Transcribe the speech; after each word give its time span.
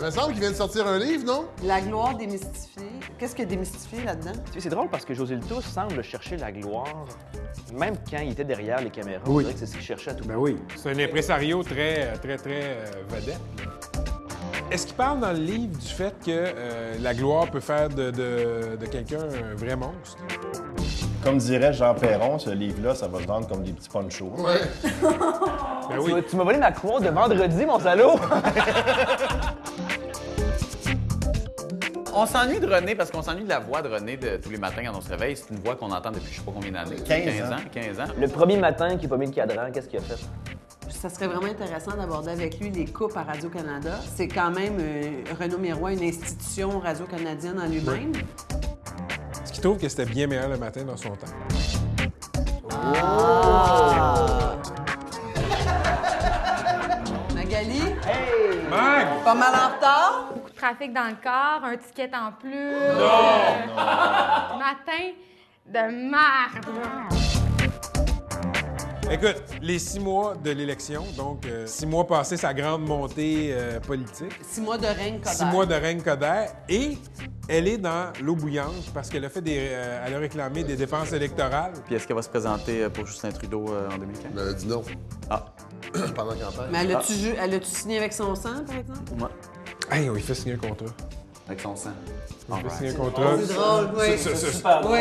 Ça 0.00 0.06
me 0.06 0.10
semble 0.10 0.32
qu'il 0.32 0.40
vient 0.40 0.50
de 0.50 0.56
sortir 0.56 0.86
un 0.86 0.98
livre, 0.98 1.24
non? 1.26 1.44
La 1.62 1.80
gloire 1.82 2.16
démystifiée. 2.16 2.88
Qu'est-ce 3.18 3.34
qu'il 3.34 3.44
y 3.44 3.46
a 3.46 3.50
démystifié 3.50 4.02
là-dedans? 4.04 4.32
Tu 4.46 4.52
sais, 4.54 4.60
C'est 4.60 4.68
drôle 4.70 4.88
parce 4.88 5.04
que 5.04 5.12
José 5.12 5.34
Lito 5.36 5.60
semble 5.60 6.02
chercher 6.02 6.38
la 6.38 6.50
gloire, 6.52 7.04
même 7.74 7.94
quand 8.10 8.18
il 8.18 8.32
était 8.32 8.44
derrière 8.44 8.80
les 8.80 8.88
caméras. 8.90 9.20
On 9.26 9.32
Oui. 9.34 9.44
dirait 9.44 9.52
que 9.54 9.60
c'est 9.60 9.66
ce 9.66 9.72
qu'il 9.72 9.82
cherchait 9.82 10.12
à 10.12 10.14
tout 10.14 10.24
Ben 10.26 10.36
oui. 10.36 10.56
C'est 10.76 10.90
un 10.90 10.98
impresario 10.98 11.62
très, 11.62 12.14
très, 12.14 12.36
très 12.38 12.62
euh, 12.62 12.84
vedette. 13.10 13.40
Est-ce 14.70 14.86
qu'il 14.86 14.96
parle 14.96 15.20
dans 15.20 15.32
le 15.32 15.38
livre 15.38 15.76
du 15.76 15.86
fait 15.88 16.14
que 16.24 16.30
euh, 16.30 16.94
la 17.00 17.12
gloire 17.12 17.50
peut 17.50 17.60
faire 17.60 17.88
de, 17.90 18.10
de- 18.10 18.76
de 18.80 18.86
quelqu'un 18.86 19.18
un 19.20 19.54
vrai 19.54 19.76
monstre? 19.76 20.16
Comme 21.22 21.36
dirait 21.36 21.74
Jean 21.74 21.94
Perron, 21.94 22.38
ce 22.38 22.48
livre-là, 22.50 22.94
ça 22.94 23.06
va 23.06 23.20
se 23.20 23.26
vendre 23.26 23.46
comme 23.48 23.62
des 23.64 23.72
petits 23.72 23.90
ponchos. 23.90 24.32
Ouais. 24.38 24.60
Ben 24.82 25.96
Tu 25.96 25.98
oui. 25.98 26.12
m'as- 26.14 26.22
Tu 26.22 26.36
m'as 26.36 26.44
volé 26.44 26.56
ma 26.58 26.72
quote 26.72 27.02
de 27.02 27.10
vendredi, 27.10 27.66
mon 27.66 27.78
salaud! 27.78 28.18
On 32.14 32.26
s'ennuie 32.26 32.60
de 32.60 32.66
René 32.66 32.94
parce 32.94 33.10
qu'on 33.10 33.22
s'ennuie 33.22 33.44
de 33.44 33.48
la 33.48 33.60
voix 33.60 33.82
de 33.82 33.88
René 33.88 34.16
de 34.16 34.36
tous 34.36 34.50
les 34.50 34.58
matins 34.58 34.82
quand 34.84 34.96
on 34.96 35.00
se 35.00 35.08
réveille. 35.10 35.36
C'est 35.36 35.50
une 35.54 35.60
voix 35.60 35.76
qu'on 35.76 35.90
entend 35.90 36.10
depuis 36.10 36.32
je 36.32 36.38
sais 36.38 36.44
pas 36.44 36.52
combien 36.52 36.72
d'années. 36.72 36.96
15 36.96 37.50
ans. 37.50 37.54
ans. 37.54 37.58
15 37.72 38.00
ans. 38.00 38.12
Le 38.18 38.28
premier 38.28 38.56
matin 38.56 38.96
qu'il 38.96 39.02
n'a 39.08 39.08
pas 39.08 39.16
mis 39.16 39.26
le 39.26 39.32
cadran, 39.32 39.70
qu'est-ce 39.72 39.88
qu'il 39.88 39.98
a 39.98 40.02
fait? 40.02 40.18
Ça 40.88 41.08
serait 41.08 41.28
vraiment 41.28 41.46
intéressant 41.46 41.96
d'aborder 41.96 42.30
avec 42.32 42.58
lui 42.58 42.70
les 42.70 42.84
coupes 42.86 43.16
à 43.16 43.22
Radio-Canada. 43.22 43.98
C'est 44.14 44.28
quand 44.28 44.50
même, 44.50 44.76
euh, 44.80 45.22
Renaud 45.40 45.58
Miroir, 45.58 45.92
une 45.92 46.02
institution 46.02 46.80
radio-canadienne 46.80 47.58
en 47.60 47.66
lui-même. 47.66 48.12
Est-ce 49.44 49.52
qu'il 49.52 49.62
trouve 49.62 49.78
que 49.78 49.88
c'était 49.88 50.04
bien 50.04 50.26
meilleur 50.26 50.48
le 50.48 50.58
matin 50.58 50.82
dans 50.84 50.96
son 50.96 51.10
temps? 51.10 51.26
Magali, 57.34 57.82
Mag! 58.68 59.06
pas 59.24 59.34
mal 59.34 59.54
en 59.54 59.76
retard? 59.76 60.28
Trafic 60.60 60.92
dans 60.92 61.06
le 61.08 61.14
corps, 61.22 61.64
un 61.64 61.76
ticket 61.78 62.10
en 62.14 62.32
plus. 62.32 62.52
Non! 62.52 63.78
Matin 64.58 65.14
de 65.66 66.10
marde. 66.10 66.66
Écoute, 69.10 69.42
les 69.62 69.78
six 69.78 69.98
mois 69.98 70.34
de 70.36 70.50
l'élection, 70.50 71.02
donc 71.16 71.46
euh, 71.46 71.66
six 71.66 71.86
mois 71.86 72.06
passés 72.06 72.36
sa 72.36 72.52
grande 72.52 72.86
montée 72.86 73.48
euh, 73.52 73.80
politique, 73.80 74.32
Six 74.42 74.60
mois 74.60 74.76
de 74.76 74.86
règne 74.86 75.18
Coder. 75.20 75.34
six 75.34 75.44
mois 75.46 75.64
de 75.64 75.74
règne 75.74 76.02
Coder, 76.02 76.44
et 76.68 76.98
elle 77.48 77.66
est 77.66 77.78
dans 77.78 78.12
l'eau 78.22 78.36
bouillante 78.36 78.92
parce 78.92 79.08
qu'elle 79.08 79.24
a 79.24 79.30
fait 79.30 79.40
des, 79.40 79.56
euh, 79.58 80.04
elle 80.06 80.14
a 80.14 80.18
réclamé 80.18 80.62
des 80.62 80.76
dépenses 80.76 81.12
électorales. 81.12 81.72
Puis 81.86 81.94
est-ce 81.94 82.06
qu'elle 82.06 82.16
va 82.16 82.22
se 82.22 82.28
présenter 82.28 82.86
pour 82.90 83.06
Justin 83.06 83.30
Trudeau 83.32 83.64
euh, 83.70 83.88
en 83.90 83.96
2015? 83.98 84.26
Mais 84.34 84.42
elle 84.42 84.48
a 84.48 84.52
dit 84.52 84.66
non. 84.66 84.82
Ah. 85.30 85.46
Pendant 86.14 86.34
la 86.34 86.44
campagne. 86.44 86.68
Mais 86.70 86.78
elle 86.84 86.94
a-tu 86.94 87.12
elle 87.36 87.54
a-tu 87.54 87.66
signé 87.66 87.98
avec 87.98 88.12
son 88.12 88.34
sang, 88.36 88.64
par 88.64 88.76
exemple? 88.76 89.00
Moi, 89.16 89.28
Hey, 89.90 90.08
on 90.08 90.14
lui 90.14 90.22
fait 90.22 90.34
signer 90.34 90.54
un 90.54 90.58
contrat. 90.58 90.86
avec 91.48 91.60
son 91.60 91.74
sang. 91.74 91.90
On 92.48 92.56
lui 92.56 92.62
fait 92.64 92.76
signer 92.76 92.90
un 92.90 92.94
contrat. 92.94 93.36
C'est 93.44 93.54
drôle, 93.54 93.90
oui. 93.96 94.18
Ça, 94.18 94.36
ça, 94.36 94.52
ça. 94.52 94.80
Oui. 94.88 94.98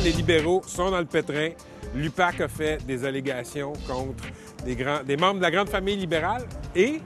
Les 0.00 0.12
libéraux 0.12 0.62
sont 0.66 0.90
dans 0.90 1.00
le 1.00 1.06
pétrin. 1.06 1.50
L'UPAC 1.94 2.42
a 2.42 2.48
fait 2.48 2.84
des 2.86 3.04
allégations 3.04 3.72
contre 3.88 4.22
des, 4.64 4.76
grands, 4.76 5.02
des 5.02 5.16
membres 5.16 5.38
de 5.38 5.42
la 5.42 5.50
grande 5.50 5.68
famille 5.68 5.96
libérale. 5.96 6.44
Et 6.76 7.00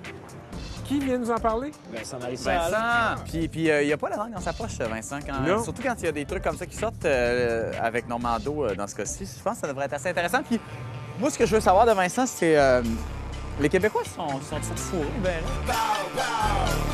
qui 0.84 0.98
vient 0.98 1.16
nous 1.16 1.30
en 1.30 1.38
parler? 1.38 1.70
Vincent 1.90 2.18
Marissal. 2.18 2.70
Vincent! 2.70 3.22
Puis 3.24 3.48
puis, 3.48 3.70
euh, 3.70 3.82
il 3.82 3.86
n'y 3.86 3.92
a 3.94 3.96
pas 3.96 4.10
la 4.10 4.16
langue 4.16 4.32
dans 4.34 4.40
sa 4.40 4.52
poche, 4.52 4.76
Vincent. 4.78 5.20
Quand, 5.26 5.40
Non. 5.40 5.64
Surtout 5.64 5.82
quand 5.82 5.94
il 6.00 6.04
y 6.04 6.08
a 6.08 6.12
des 6.12 6.26
trucs 6.26 6.42
comme 6.42 6.58
ça 6.58 6.66
qui 6.66 6.76
sortent 6.76 7.04
euh, 7.06 7.72
avec 7.80 8.06
Normando 8.08 8.64
euh, 8.64 8.74
dans 8.74 8.86
ce 8.86 8.94
cas-ci. 8.94 9.24
Je 9.24 9.42
pense 9.42 9.54
que 9.54 9.60
ça 9.60 9.68
devrait 9.68 9.86
être 9.86 9.94
assez 9.94 10.08
intéressant. 10.08 10.42
Puis 10.42 10.60
moi, 11.18 11.30
ce 11.30 11.38
que 11.38 11.46
je 11.46 11.54
veux 11.54 11.60
savoir 11.60 11.86
de 11.86 11.92
Vincent, 11.92 12.26
c'est... 12.26 12.58
les 13.60 13.68
Québécois 13.68 14.02
sont, 14.04 14.28
sont, 14.40 14.62
sont 14.62 14.76
fourrés, 14.76 15.06
ben 15.22 15.40
là. 15.66 16.91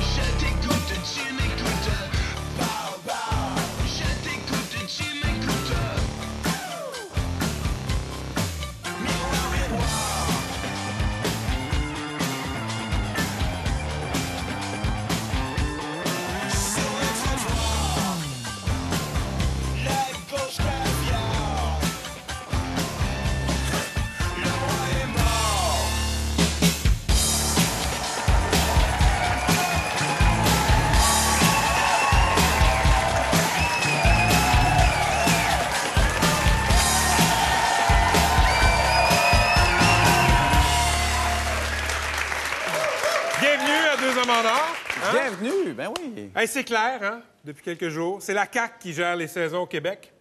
Hey, 46.41 46.47
c'est 46.47 46.63
clair, 46.63 47.01
hein, 47.03 47.21
depuis 47.45 47.65
quelques 47.65 47.89
jours. 47.89 48.23
C'est 48.23 48.33
la 48.33 48.47
CAQ 48.49 48.75
qui 48.79 48.93
gère 48.93 49.17
les 49.17 49.27
saisons 49.27 49.63
au 49.63 49.67
Québec. 49.67 50.13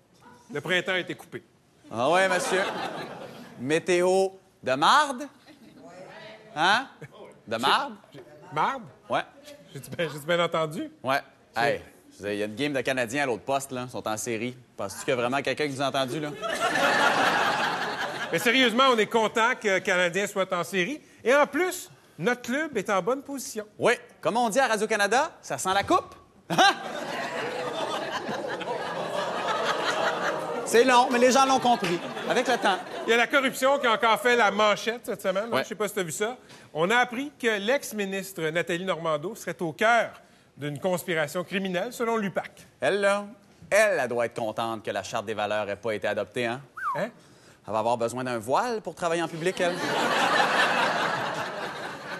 Le 0.51 0.59
printemps 0.59 0.93
a 0.93 0.97
été 0.97 1.13
coupé. 1.13 1.43
Ah 1.91 2.09
ouais, 2.09 2.27
monsieur. 2.27 2.63
Météo 3.59 4.29
de 4.63 4.73
marde? 4.73 5.27
Hein? 6.55 6.87
De 7.47 7.57
marde? 7.57 7.93
Marde? 8.51 8.81
Ouais. 9.07 9.21
J'ai-tu 9.71 9.91
bien, 9.91 10.07
bien 10.25 10.43
entendu? 10.43 10.89
Ouais. 11.03 11.21
Hey, 11.55 11.81
il 12.19 12.33
y 12.33 12.41
a 12.41 12.47
une 12.47 12.55
game 12.55 12.73
de 12.73 12.81
Canadiens 12.81 13.21
à 13.21 13.25
l'autre 13.27 13.43
poste, 13.43 13.71
là. 13.71 13.83
Ils 13.87 13.91
sont 13.91 14.07
en 14.07 14.17
série. 14.17 14.57
Penses-tu 14.75 15.01
qu'il 15.01 15.09
y 15.09 15.13
a 15.13 15.17
vraiment 15.17 15.43
quelqu'un 15.43 15.67
qui 15.67 15.75
vous 15.75 15.83
a 15.83 15.89
entendu, 15.89 16.19
là? 16.19 16.31
Mais 18.31 18.39
sérieusement, 18.39 18.85
on 18.91 18.97
est 18.97 19.05
content 19.05 19.51
que 19.61 19.67
le 19.67 19.79
Canadien 19.81 20.25
soit 20.25 20.51
en 20.51 20.63
série. 20.63 20.99
Et 21.23 21.35
en 21.35 21.45
plus, 21.45 21.91
notre 22.17 22.41
club 22.41 22.77
est 22.77 22.89
en 22.89 23.01
bonne 23.01 23.21
position. 23.21 23.65
Oui. 23.77 23.93
Comme 24.21 24.37
on 24.37 24.49
dit 24.49 24.59
à 24.59 24.67
Radio-Canada, 24.67 25.31
ça 25.41 25.57
sent 25.57 25.73
la 25.73 25.83
coupe. 25.83 26.15
Hein? 26.49 26.55
C'est 30.65 30.83
long, 30.83 31.07
mais 31.09 31.19
les 31.19 31.31
gens 31.31 31.45
l'ont 31.45 31.59
compris. 31.59 31.97
Avec 32.29 32.45
le 32.47 32.57
temps. 32.57 32.77
Il 33.05 33.11
y 33.11 33.13
a 33.13 33.17
la 33.17 33.27
corruption 33.27 33.79
qui 33.79 33.87
a 33.87 33.93
encore 33.93 34.19
fait 34.19 34.35
la 34.35 34.51
manchette 34.51 35.05
cette 35.05 35.21
semaine. 35.21 35.45
hein? 35.47 35.55
Ouais. 35.55 35.63
Je 35.63 35.69
sais 35.69 35.75
pas 35.75 35.87
si 35.87 35.93
tu 35.93 36.01
as 36.01 36.03
vu 36.03 36.11
ça. 36.11 36.35
On 36.73 36.89
a 36.89 36.97
appris 36.97 37.31
que 37.39 37.57
l'ex-ministre 37.59 38.41
Nathalie 38.49 38.83
Normando 38.83 39.33
serait 39.35 39.55
au 39.61 39.71
cœur 39.71 40.09
d'une 40.57 40.77
conspiration 40.79 41.43
criminelle, 41.45 41.93
selon 41.93 42.17
l'UPAC. 42.17 42.51
Elle, 42.81 42.99
là, 42.99 43.25
elle, 43.69 43.97
elle 44.01 44.09
doit 44.09 44.25
être 44.25 44.37
contente 44.37 44.83
que 44.83 44.91
la 44.91 45.03
Charte 45.03 45.25
des 45.25 45.33
valeurs 45.35 45.67
n'ait 45.67 45.75
pas 45.77 45.93
été 45.93 46.07
adoptée, 46.07 46.47
hein? 46.47 46.59
Hein? 46.97 47.09
Elle 47.65 47.73
va 47.73 47.79
avoir 47.79 47.97
besoin 47.97 48.23
d'un 48.25 48.37
voile 48.37 48.81
pour 48.81 48.93
travailler 48.95 49.21
en 49.21 49.27
public, 49.29 49.59
elle. 49.61 49.75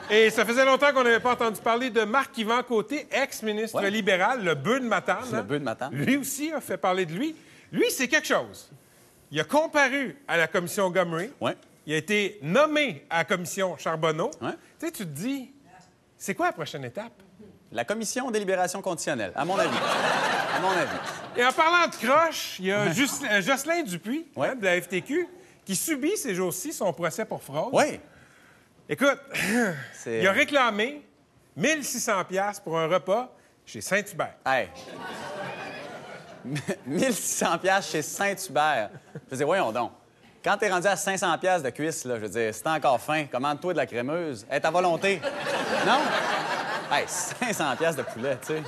Et 0.09 0.29
ça 0.29 0.45
faisait 0.45 0.63
longtemps 0.66 0.94
qu'on 0.94 1.03
n'avait 1.03 1.19
pas 1.19 1.34
entendu 1.34 1.59
parler 1.59 1.90
de 1.90 2.03
Marc-Yvan 2.03 2.63
Côté, 2.63 3.07
ex-ministre 3.12 3.81
Ouais. 3.81 3.91
libéral, 3.91 4.44
le 4.44 4.56
bœuf 4.56 4.79
de 4.81 4.85
Matane. 4.88 5.18
Le 5.31 5.38
hein? 5.38 5.44
bœuf 5.44 5.59
de 5.59 5.63
Matane. 5.66 5.94
Lui 5.94 6.16
aussi 6.18 6.51
a 6.53 6.62
fait 6.62 6.78
parler 6.78 7.06
de 7.06 7.12
lui. 7.13 7.35
Lui, 7.72 7.91
c'est 7.91 8.07
quelque 8.07 8.28
chose. 8.28 8.69
Il 9.31 9.40
a 9.40 9.44
comparu 9.44 10.16
à 10.28 10.38
la 10.38 10.47
commission 10.47 10.90
Gomery. 10.90 11.29
Ouais. 11.41 11.57
Il 11.85 11.94
a 11.94 11.97
été 11.97 12.40
nommé 12.41 13.06
à 13.09 13.18
la 13.19 13.25
commission 13.25 13.75
Charbonneau. 13.78 14.31
Ouais. 14.41 14.51
Tu 14.79 14.85
sais, 14.85 14.91
tu 14.94 15.03
te 15.03 15.09
dis, 15.09 15.51
c'est 16.18 16.35
quoi 16.35 16.47
la 16.47 16.53
prochaine 16.53 16.85
étape? 16.85 17.12
La 17.74 17.84
commission 17.84 18.31
des 18.31 18.39
libérations 18.39 18.81
conditionnelles, 18.81 19.34
à 19.35 19.44
mon 19.44 19.57
avis. 19.59 19.75
À 20.56 20.59
mon 20.62 20.69
avis. 20.69 20.97
Et 21.35 21.44
en 21.45 21.51
parlant 21.51 21.85
de 21.89 21.95
croche, 21.95 22.56
il 22.59 22.68
y 22.68 22.72
a 22.72 22.79
euh, 22.79 23.41
Jocelyn 23.41 23.84
Dupuis, 23.84 24.25
hein, 24.38 24.56
de 24.56 24.63
la 24.63 24.81
FTQ, 24.81 25.28
qui 25.66 25.75
subit 25.75 26.16
ces 26.16 26.34
jours-ci 26.34 26.72
son 26.72 26.94
procès 26.94 27.25
pour 27.25 27.44
fraude. 27.44 27.72
Oui. 27.74 28.00
Écoute, 28.90 29.20
il 30.06 30.25
a 30.28 30.31
réclamé 30.31 31.01
1600 31.56 32.24
pièces 32.25 32.60
pour 32.60 32.78
un 32.80 32.88
repas 32.88 33.30
chez 33.66 33.81
Saint-Hubert. 33.81 34.36
Hey. 34.45 34.69
1600 36.86 37.57
pièces 37.57 37.89
chez 37.92 38.01
Saint-Hubert. 38.01 38.89
Je 39.13 39.31
veux 39.31 39.38
dire, 39.38 39.45
voyons 39.45 39.72
donc. 39.72 39.92
Quand 40.44 40.56
t'es 40.57 40.72
rendu 40.72 40.88
à 40.88 40.95
500 40.95 41.38
pièces 41.39 41.63
de 41.63 41.69
cuisse, 41.72 42.06
là, 42.06 42.16
je 42.16 42.22
veux 42.22 42.30
dire, 42.30 42.56
si 42.56 42.62
encore 42.66 43.01
faim, 43.01 43.25
commande-toi 43.30 43.74
de 43.74 43.78
la 43.78 43.86
crémeuse. 43.86 44.45
Est 44.50 44.63
à 44.63 44.72
volonté. 44.72 45.19
Non? 45.86 46.00
Hey, 46.89 47.04
500 47.07 47.75
pièces 47.75 47.98
de 47.98 48.04
poulet, 48.04 48.38
tu 48.39 48.54
sais. 48.54 48.63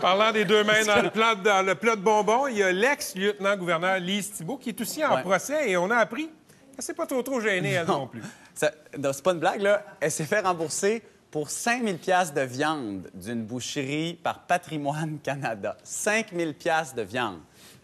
Parlant 0.00 0.30
des 0.30 0.44
deux 0.44 0.62
mains 0.62 0.84
dans 0.86 1.02
le, 1.02 1.10
plat 1.10 1.34
de, 1.34 1.42
dans 1.42 1.66
le 1.66 1.74
plat 1.74 1.96
de 1.96 2.00
bonbons, 2.02 2.46
il 2.46 2.58
y 2.58 2.62
a 2.62 2.70
l'ex-lieutenant-gouverneur 2.70 3.98
Lise 3.98 4.30
Thibault 4.30 4.58
qui 4.58 4.68
est 4.68 4.80
aussi 4.80 5.04
en 5.04 5.16
Ouais. 5.16 5.22
procès 5.22 5.68
et 5.70 5.76
on 5.76 5.90
a 5.90 5.96
appris 5.96 6.30
qu'elle 6.72 6.84
s'est 6.84 6.94
pas 6.94 7.06
trop 7.06 7.22
trop 7.22 7.40
gênée, 7.40 7.72
elle 7.72 7.86
non, 7.86 8.06
plus. 8.06 8.22
C'est 8.60 9.22
pas 9.22 9.32
une 9.32 9.38
blague, 9.38 9.62
là. 9.62 9.82
Elle 10.00 10.10
s'est 10.10 10.26
fait 10.26 10.40
rembourser 10.40 11.02
pour 11.30 11.48
5000 11.48 11.98
pièces 11.98 12.34
de 12.34 12.42
viande 12.42 13.08
d'une 13.14 13.44
boucherie 13.44 14.18
par 14.22 14.40
Patrimoine 14.40 15.18
Canada. 15.22 15.76
5000 15.82 16.54
pièces 16.54 16.94
de 16.94 17.02
viande. 17.02 17.38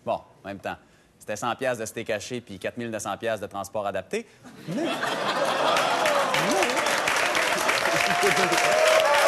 Bon, 0.05 0.21
en 0.45 0.49
même 0.49 0.59
temps, 0.59 0.77
c'était 1.19 1.37
100 1.37 1.57
pièces 1.57 1.79
de 1.79 1.87
steak 1.87 2.11
haché 2.11 2.41
puis 2.41 2.59
4900 2.59 3.17
pièces 3.17 3.41
de 3.41 3.47
transport 3.47 3.87
adapté. 3.87 4.27
Mais... 4.69 4.83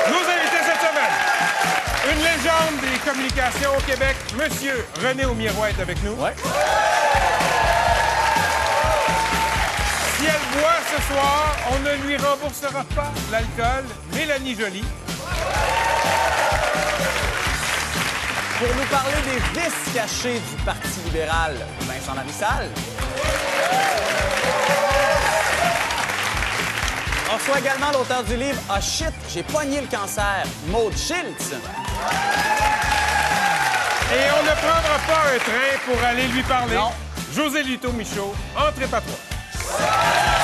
Nous 0.08 0.16
invités 0.16 0.62
cette 0.64 0.80
semaine 0.80 1.38
une 2.10 2.18
légende 2.22 2.80
des 2.80 2.98
communications 3.10 3.70
au 3.76 3.80
Québec, 3.80 4.16
Monsieur 4.36 4.84
René 5.02 5.26
Aumirois 5.26 5.70
est 5.70 5.80
avec 5.80 6.02
nous. 6.02 6.12
Ouais. 6.12 6.32
Soir, 11.08 11.56
on 11.72 11.78
ne 11.80 12.06
lui 12.06 12.16
remboursera 12.16 12.84
pas 12.94 13.12
l'alcool. 13.30 13.84
Mélanie 14.14 14.54
Joly. 14.54 14.84
Pour 18.58 18.68
nous 18.76 18.88
parler 18.90 19.20
des 19.30 19.60
vices 19.60 19.94
cachés 19.94 20.40
du 20.40 20.62
Parti 20.64 21.00
libéral, 21.04 21.54
Vincent 21.82 22.14
Marissal. 22.14 22.68
On 27.30 27.36
reçoit 27.36 27.58
également 27.60 27.92
l'auteur 27.92 28.24
du 28.24 28.36
livre 28.36 28.58
Ah 28.68 28.80
shit, 28.80 29.12
j'ai 29.32 29.42
pogné 29.42 29.80
le 29.80 29.86
cancer, 29.86 30.44
Maud 30.68 30.92
Schiltz. 30.96 31.52
Et 34.10 34.24
on 34.38 34.42
ne 34.42 34.54
prendra 34.56 34.98
pas 35.06 35.22
un 35.34 35.38
train 35.38 35.78
pour 35.86 36.04
aller 36.04 36.26
lui 36.28 36.42
parler. 36.42 36.74
Non. 36.74 36.90
José 37.34 37.62
Lito 37.62 37.92
Michaud, 37.92 38.34
entrez 38.56 38.86
pas 38.86 39.02
toi. 39.02 40.37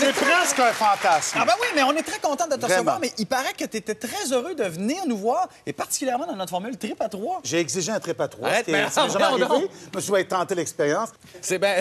C'est 0.00 0.12
très- 0.12 0.24
presque 0.30 0.58
un 0.58 0.72
fantasme. 0.72 1.38
Ah 1.40 1.44
ben 1.44 1.52
oui, 1.60 1.66
mais 1.74 1.82
on 1.82 1.92
est 1.92 2.02
très 2.02 2.18
content 2.18 2.46
de 2.46 2.54
te 2.54 2.60
Vraiment. 2.60 2.74
recevoir, 2.74 3.00
mais 3.00 3.12
il 3.18 3.26
paraît 3.26 3.52
que 3.52 3.64
tu 3.64 3.76
étais 3.76 3.94
très 3.94 4.32
heureux 4.32 4.54
de 4.54 4.64
venir 4.64 5.06
nous 5.06 5.16
voir, 5.16 5.48
et 5.66 5.72
particulièrement 5.72 6.26
dans 6.26 6.36
notre 6.36 6.50
formule 6.50 6.76
trip 6.76 7.00
à 7.00 7.08
trois. 7.08 7.40
J'ai 7.44 7.58
exigé 7.60 7.92
un 7.92 8.00
trip 8.00 8.20
à 8.20 8.28
trois. 8.28 8.48
Arrête, 8.48 8.68
est- 8.68 8.72
mais 8.72 8.88
ce 8.90 8.94
qui 8.94 9.00
m'est 9.06 9.10
jamais 9.12 9.24
arrivé. 9.24 9.46
donc. 9.46 9.64
Je 9.92 9.96
me 9.96 10.00
suis 10.02 10.12
dit, 10.12 10.24
tenter 10.26 10.54
l'expérience. 10.54 11.10
C'est 11.40 11.58
bien... 11.58 11.76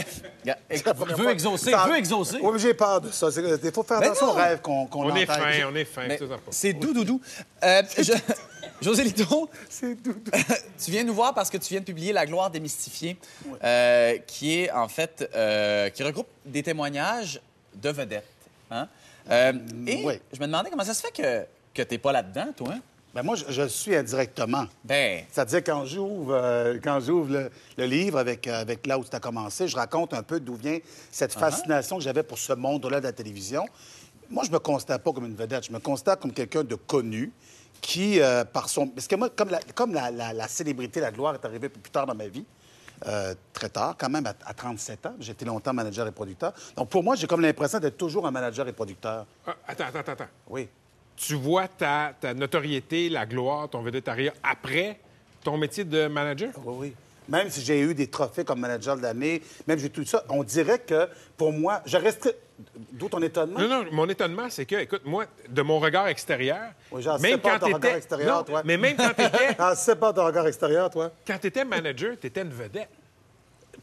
Veut 1.18 1.30
exaucer, 1.30 1.72
Ça- 1.72 1.86
veut 1.88 1.96
exaucer. 1.98 2.38
Oui, 2.42 2.52
mais 2.54 2.60
j'ai 2.60 2.74
peur 2.74 3.02
de 3.02 3.12
ça. 3.12 3.32
C'est- 3.32 3.42
Il 3.64 3.72
faut 3.72 3.84
faire 3.84 4.00
Ben 4.00 4.08
attention 4.12 4.30
aux 4.30 4.34
rêves 4.34 4.62
qu'on 4.62 4.86
qu'on 4.88 5.06
On 5.12 5.16
est 5.16 5.24
entend. 5.24 5.34
fin, 5.42 5.66
on 5.72 5.76
est 5.76 5.86
fin, 5.86 6.08
c'est 6.52 6.74
doux, 6.74 6.94
doudou. 6.94 7.22
Euh, 7.64 7.82
je... 7.98 8.14
José 8.82 9.04
Lito, 9.04 9.50
C'est 9.70 9.96
tu 10.04 10.92
viens 10.92 11.04
nous 11.04 11.14
voir 11.14 11.34
parce 11.34 11.50
que 11.50 11.58
tu 11.58 11.70
viens 11.70 11.80
de 11.80 11.86
publier 11.86 12.12
La 12.14 12.26
gloire 12.26 12.50
démystifiée, 12.50 13.18
euh, 13.64 14.18
qui 14.28 14.60
est 14.60 14.72
en 14.72 14.88
fait... 14.88 15.30
euh, 15.34 15.90
qui 15.90 16.04
regroupe 16.04 16.28
des 16.46 16.62
témoignages 16.62 17.40
de 17.82 17.90
vedettes. 17.90 18.28
Hein? 18.72 18.88
Euh, 19.30 19.54
et 19.88 20.04
oui. 20.06 20.20
je 20.34 20.40
me 20.40 20.46
demandais 20.48 20.70
comment 20.70 20.84
ça 20.84 20.94
se 20.94 21.02
fait 21.02 21.12
que, 21.12 21.46
que 21.74 21.82
t'es 21.88 21.98
pas 21.98 22.12
là-dedans, 22.12 22.48
toi? 22.56 22.70
hein? 22.74 22.80
Ben 23.14 23.24
moi, 23.24 23.36
je, 23.38 23.46
je 23.48 23.62
le 23.62 23.70
suis 23.70 23.96
indirectement. 23.96 24.66
Ben, 24.84 25.24
C'est-à-dire, 25.32 25.64
quand 25.64 25.86
j'ouvre 25.86 26.34
euh, 26.34 26.78
quand 26.84 27.00
j'ouvre 27.00 27.32
le, 27.32 27.50
le 27.78 27.86
livre 27.86 28.18
avec, 28.20 28.46
euh, 28.46 28.60
avec 28.60 28.86
là 28.86 29.00
où 29.00 29.06
tu 29.06 29.16
as 29.16 29.22
commencé, 29.22 29.68
je 29.70 29.76
raconte 29.78 30.14
un 30.14 30.22
peu 30.22 30.40
d'où 30.42 30.56
vient 30.56 30.80
cette 31.12 31.34
fascination 31.34 31.98
que 31.98 32.04
j'avais 32.04 32.24
pour 32.24 32.38
ce 32.38 32.52
monde-là 32.54 33.00
de 33.00 33.06
la 33.06 33.14
télévision. 33.14 33.66
Moi, 34.30 34.44
je 34.46 34.52
me 34.52 34.60
constate 34.60 35.02
pas 35.02 35.14
comme 35.14 35.26
une 35.26 35.36
vedette. 35.36 35.66
Je 35.66 35.72
me 35.72 35.80
constate 35.80 36.20
comme 36.20 36.34
quelqu'un 36.34 36.64
de 36.66 36.76
connu 36.76 37.32
qui, 37.80 38.20
euh, 38.20 38.44
par 38.44 38.68
son... 38.68 38.88
Parce 38.88 39.08
que 39.08 39.16
moi, 39.16 39.30
comme, 39.30 39.50
la, 39.50 39.60
comme 39.76 39.94
la, 39.94 40.12
la- 40.12 40.34
la 40.34 40.48
célébrité, 40.48 41.00
la 41.00 41.12
gloire 41.12 41.36
est 41.36 41.46
arrivée 41.46 41.70
plus 41.70 41.92
tard 41.92 42.06
dans 42.08 42.16
ma 42.16 42.28
vie, 42.28 42.44
euh, 43.08 43.34
très 43.54 43.70
tard, 43.70 43.96
quand 43.98 44.10
même 44.10 44.26
à, 44.26 44.34
à 44.46 44.54
37 44.54 45.06
ans, 45.06 45.16
j'ai 45.20 45.32
été 45.32 45.46
longtemps 45.46 45.74
manager 45.74 46.08
et 46.08 46.12
producteur. 46.12 46.54
Donc, 46.76 46.90
pour 46.90 47.04
moi, 47.04 47.16
j'ai 47.16 47.28
comme 47.28 47.42
l'impression 47.42 47.80
d'être 47.80 47.98
toujours 47.98 48.26
un 48.28 48.32
manager 48.32 48.68
et 48.68 48.74
producteur. 48.74 49.26
Ah, 49.46 49.56
attends, 49.68 49.86
attends, 49.94 50.12
attends. 50.12 50.28
Oui. 50.48 50.68
Tu 51.16 51.36
vois 51.36 51.68
ta, 51.68 52.14
ta 52.20 52.34
notoriété, 52.34 53.10
la 53.10 53.26
gloire, 53.26 53.70
ton 53.70 53.82
védétariat 53.82 54.34
après 54.44 55.00
ton 55.44 55.58
métier 55.58 55.84
de 55.86 56.08
manager? 56.08 56.52
Oui, 56.64 56.76
oui. 56.80 56.96
Même 57.30 57.50
si 57.50 57.62
j'ai 57.62 57.80
eu 57.80 57.94
des 57.96 58.08
trophées 58.08 58.44
comme 58.44 58.60
manager 58.60 58.96
de 58.98 59.02
l'année, 59.02 59.42
même 59.68 59.80
j'ai 59.80 59.90
tout 59.90 60.06
ça, 60.06 60.24
on 60.30 60.44
dirait 60.44 60.80
que 60.80 61.08
pour 61.38 61.52
moi, 61.52 61.82
je 61.86 61.98
resterais. 61.98 62.36
D'où 62.94 63.10
ton 63.10 63.22
étonnement? 63.22 63.60
Non, 63.60 63.68
non, 63.68 63.86
mon 63.92 64.08
étonnement, 64.08 64.48
c'est 64.50 64.66
que, 64.66 64.76
écoute, 64.76 65.02
moi, 65.04 65.26
de 65.50 65.62
mon 65.62 65.78
regard 65.80 66.08
extérieur, 66.08 66.72
Oui, 66.90 67.02
j'en 67.02 67.18
sais 67.18 67.38
pas 67.38 67.60
ton 67.60 67.74
regard 67.74 67.96
extérieur, 67.96 68.38
Non, 68.38 68.44
toi. 68.44 68.62
mais 68.64 68.78
même 68.78 68.96
quand 68.96 69.14
t'étais... 69.14 69.56
Ah, 69.60 69.76
c'est 69.76 69.98
pas 69.98 70.14
ton 70.14 70.26
regard 70.26 70.48
extérieur, 70.48 70.90
toi. 70.90 71.12
quand 71.28 71.38
t'étais 71.38 71.66
manager, 71.66 72.16
t'étais 72.18 72.44
une 72.44 72.52
vedette. 72.54 72.88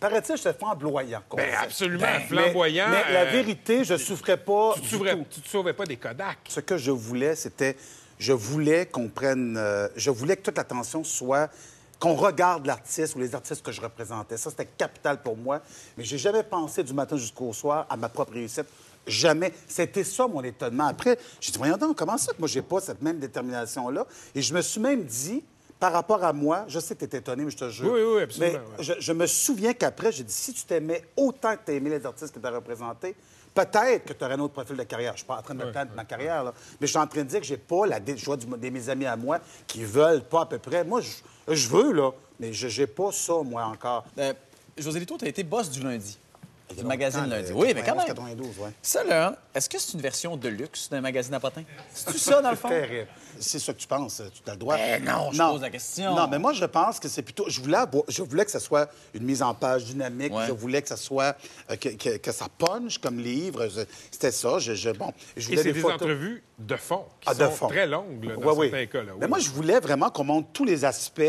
Paraît-il, 0.00 0.36
je 0.38 0.42
te 0.42 0.52
flamboyant. 0.54 1.22
Ben, 1.36 1.46
dit. 1.50 1.56
absolument, 1.62 2.06
Mais- 2.06 2.20
flamboyant. 2.26 2.86
Mais, 2.90 3.12
la 3.12 3.20
euh, 3.20 3.30
vérité, 3.30 3.84
je 3.84 3.96
souffrais 3.96 4.38
pas. 4.38 4.74
Tu 4.76 4.98
te, 4.98 5.14
tu 5.30 5.40
te 5.42 5.48
sauvais 5.48 5.74
pas 5.74 5.84
des 5.84 5.96
Kodak. 5.96 6.38
Ce 6.48 6.60
que 6.60 6.76
je 6.78 6.90
voulais, 6.90 7.36
c'était. 7.36 7.76
Je 8.18 8.32
voulais 8.32 8.86
qu'on 8.86 9.08
prenne. 9.08 9.56
euh, 9.58 9.88
je 9.96 10.10
voulais 10.10 10.36
que 10.36 10.42
toute 10.42 10.56
l'attention 10.56 11.04
soit. 11.04 11.50
Qu'on 12.02 12.14
regarde 12.14 12.66
l'artiste 12.66 13.14
ou 13.14 13.20
les 13.20 13.32
artistes 13.32 13.62
que 13.64 13.70
je 13.70 13.80
représentais. 13.80 14.36
Ça, 14.36 14.50
c'était 14.50 14.66
capital 14.66 15.22
pour 15.22 15.36
moi. 15.36 15.60
Mais 15.96 16.02
j'ai 16.02 16.18
jamais 16.18 16.42
pensé 16.42 16.82
du 16.82 16.92
matin 16.92 17.16
jusqu'au 17.16 17.52
soir 17.52 17.86
à 17.88 17.96
ma 17.96 18.08
propre 18.08 18.32
réussite. 18.32 18.66
Jamais. 19.06 19.52
C'était 19.68 20.02
ça 20.02 20.26
mon 20.26 20.42
étonnement. 20.42 20.88
Après, 20.88 21.16
j'ai 21.40 21.52
dit, 21.52 21.58
voyons 21.58 21.76
donc, 21.76 21.96
comment 21.96 22.18
ça 22.18 22.32
que 22.32 22.38
moi, 22.40 22.48
j'ai 22.48 22.60
pas 22.62 22.80
cette 22.80 23.00
même 23.02 23.20
détermination-là? 23.20 24.04
Et 24.34 24.42
je 24.42 24.52
me 24.52 24.62
suis 24.62 24.80
même 24.80 25.04
dit, 25.04 25.44
par 25.78 25.92
rapport 25.92 26.24
à 26.24 26.32
moi, 26.32 26.64
je 26.66 26.80
sais 26.80 26.96
que 26.96 27.04
tu 27.04 27.14
es 27.14 27.18
étonné, 27.20 27.44
mais 27.44 27.52
je 27.52 27.56
te 27.58 27.68
jure. 27.70 27.92
Oui, 27.92 28.00
oui, 28.16 28.22
absolument, 28.22 28.52
Mais 28.52 28.58
ouais. 28.78 28.82
je, 28.82 28.92
je 28.98 29.12
me 29.12 29.26
souviens 29.28 29.72
qu'après, 29.72 30.10
j'ai 30.10 30.24
dit, 30.24 30.32
si 30.32 30.52
tu 30.52 30.64
t'aimais 30.64 31.04
autant 31.16 31.54
que 31.54 31.60
tu 31.66 31.72
aimé 31.76 31.88
les 31.90 32.04
artistes 32.04 32.34
que 32.34 32.40
tu 32.40 32.46
as 32.46 32.50
représentés, 32.50 33.14
peut-être 33.54 34.06
que 34.06 34.12
tu 34.12 34.24
aurais 34.24 34.34
un 34.34 34.40
autre 34.40 34.54
profil 34.54 34.76
de 34.76 34.82
carrière. 34.82 35.12
Je 35.12 35.18
suis 35.18 35.26
pas 35.26 35.36
en 35.38 35.42
train 35.42 35.54
de 35.54 35.64
me 35.64 35.70
plaindre 35.70 35.92
de 35.92 35.96
ma 35.96 36.04
carrière, 36.04 36.42
là. 36.42 36.52
mais 36.80 36.86
je 36.88 36.90
suis 36.90 36.98
en 36.98 37.06
train 37.06 37.22
de 37.22 37.28
dire 37.28 37.38
que 37.40 37.46
j'ai 37.46 37.58
pas 37.58 37.86
la 37.86 38.00
du- 38.00 38.14
des 38.58 38.70
mes 38.72 38.88
amis 38.88 39.06
à 39.06 39.14
moi 39.14 39.38
qui 39.68 39.84
veulent 39.84 40.24
pas 40.24 40.40
à 40.42 40.46
peu 40.46 40.58
près. 40.58 40.82
Moi, 40.82 41.00
je, 41.00 41.10
je 41.48 41.68
veux, 41.68 41.92
là, 41.92 42.10
mais 42.38 42.52
je 42.52 42.80
n'ai 42.80 42.86
pas 42.86 43.12
ça, 43.12 43.34
moi, 43.44 43.64
encore. 43.64 44.04
euh, 44.18 44.32
José 44.76 45.00
Lito, 45.00 45.16
tu 45.18 45.24
as 45.24 45.28
été 45.28 45.42
boss 45.42 45.70
du 45.70 45.80
lundi. 45.82 46.18
Du 46.76 46.84
magazine 46.84 47.26
lundi. 47.26 47.50
euh, 47.50 47.54
Oui, 47.54 47.72
mais 47.74 47.82
quand 47.82 47.94
91, 47.96 48.06
même. 48.06 48.36
92, 48.36 48.58
ouais. 48.58 48.70
Ça, 48.82 49.04
là, 49.04 49.36
est-ce 49.54 49.68
que 49.68 49.78
c'est 49.78 49.92
une 49.94 50.00
version 50.00 50.36
de 50.36 50.48
luxe 50.48 50.88
d'un 50.90 51.00
magazine 51.00 51.34
à 51.34 51.40
potins? 51.40 51.64
C'est-tu 51.92 52.18
ça, 52.18 52.40
dans 52.40 52.50
le 52.50 52.56
fond? 52.56 52.68
Terrible. 52.68 53.08
C'est 53.40 53.58
ça 53.58 53.72
que 53.72 53.78
tu 53.78 53.86
penses, 53.86 54.22
tu 54.44 54.50
as 54.50 54.52
le 54.52 54.58
droit. 54.58 54.76
Ben 54.76 55.02
non, 55.04 55.30
je 55.32 55.38
pose 55.42 55.60
la 55.62 55.70
question. 55.70 56.14
Non, 56.14 56.28
mais 56.28 56.38
moi, 56.38 56.52
je 56.52 56.64
pense 56.64 57.00
que 57.00 57.08
c'est 57.08 57.22
plutôt. 57.22 57.44
Je 57.48 57.60
voulais, 57.60 57.78
je 58.08 58.22
voulais 58.22 58.44
que 58.44 58.50
ça 58.50 58.60
soit 58.60 58.90
une 59.14 59.24
mise 59.24 59.42
en 59.42 59.54
page 59.54 59.84
dynamique. 59.84 60.32
Ouais. 60.34 60.46
Je 60.46 60.52
voulais 60.52 60.82
que 60.82 60.88
ça 60.88 60.96
soit. 60.96 61.36
euh, 61.70 61.76
que, 61.76 61.88
que- 61.90 62.16
que 62.18 62.32
ça 62.32 62.46
punch 62.58 62.98
comme 62.98 63.18
livre. 63.18 63.66
C'était 64.10 64.30
ça. 64.30 64.58
Je, 64.58 64.74
je- 64.74 64.90
bon, 64.90 65.12
je 65.36 65.42
Et 65.42 65.50
voulais 65.50 65.62
c'est 65.62 65.72
des 65.72 65.80
photos. 65.80 66.02
entrevues 66.02 66.42
de 66.58 66.76
fond 66.76 67.04
qui 67.20 67.28
Ah, 67.28 67.34
de 67.34 67.44
sont 67.46 67.50
fond. 67.52 67.68
très 67.68 67.86
longues, 67.86 68.24
là, 68.24 68.34
dans 68.36 68.42
Ouais, 68.42 68.54
oui. 68.56 68.70
certains 68.70 68.86
cas. 68.86 69.02
Là, 69.02 69.12
oui. 69.12 69.18
Mais 69.20 69.28
moi, 69.28 69.38
je 69.38 69.50
voulais 69.50 69.80
vraiment 69.80 70.10
qu'on 70.10 70.24
montre 70.24 70.48
tous 70.52 70.64
les 70.64 70.84
aspects 70.84 71.22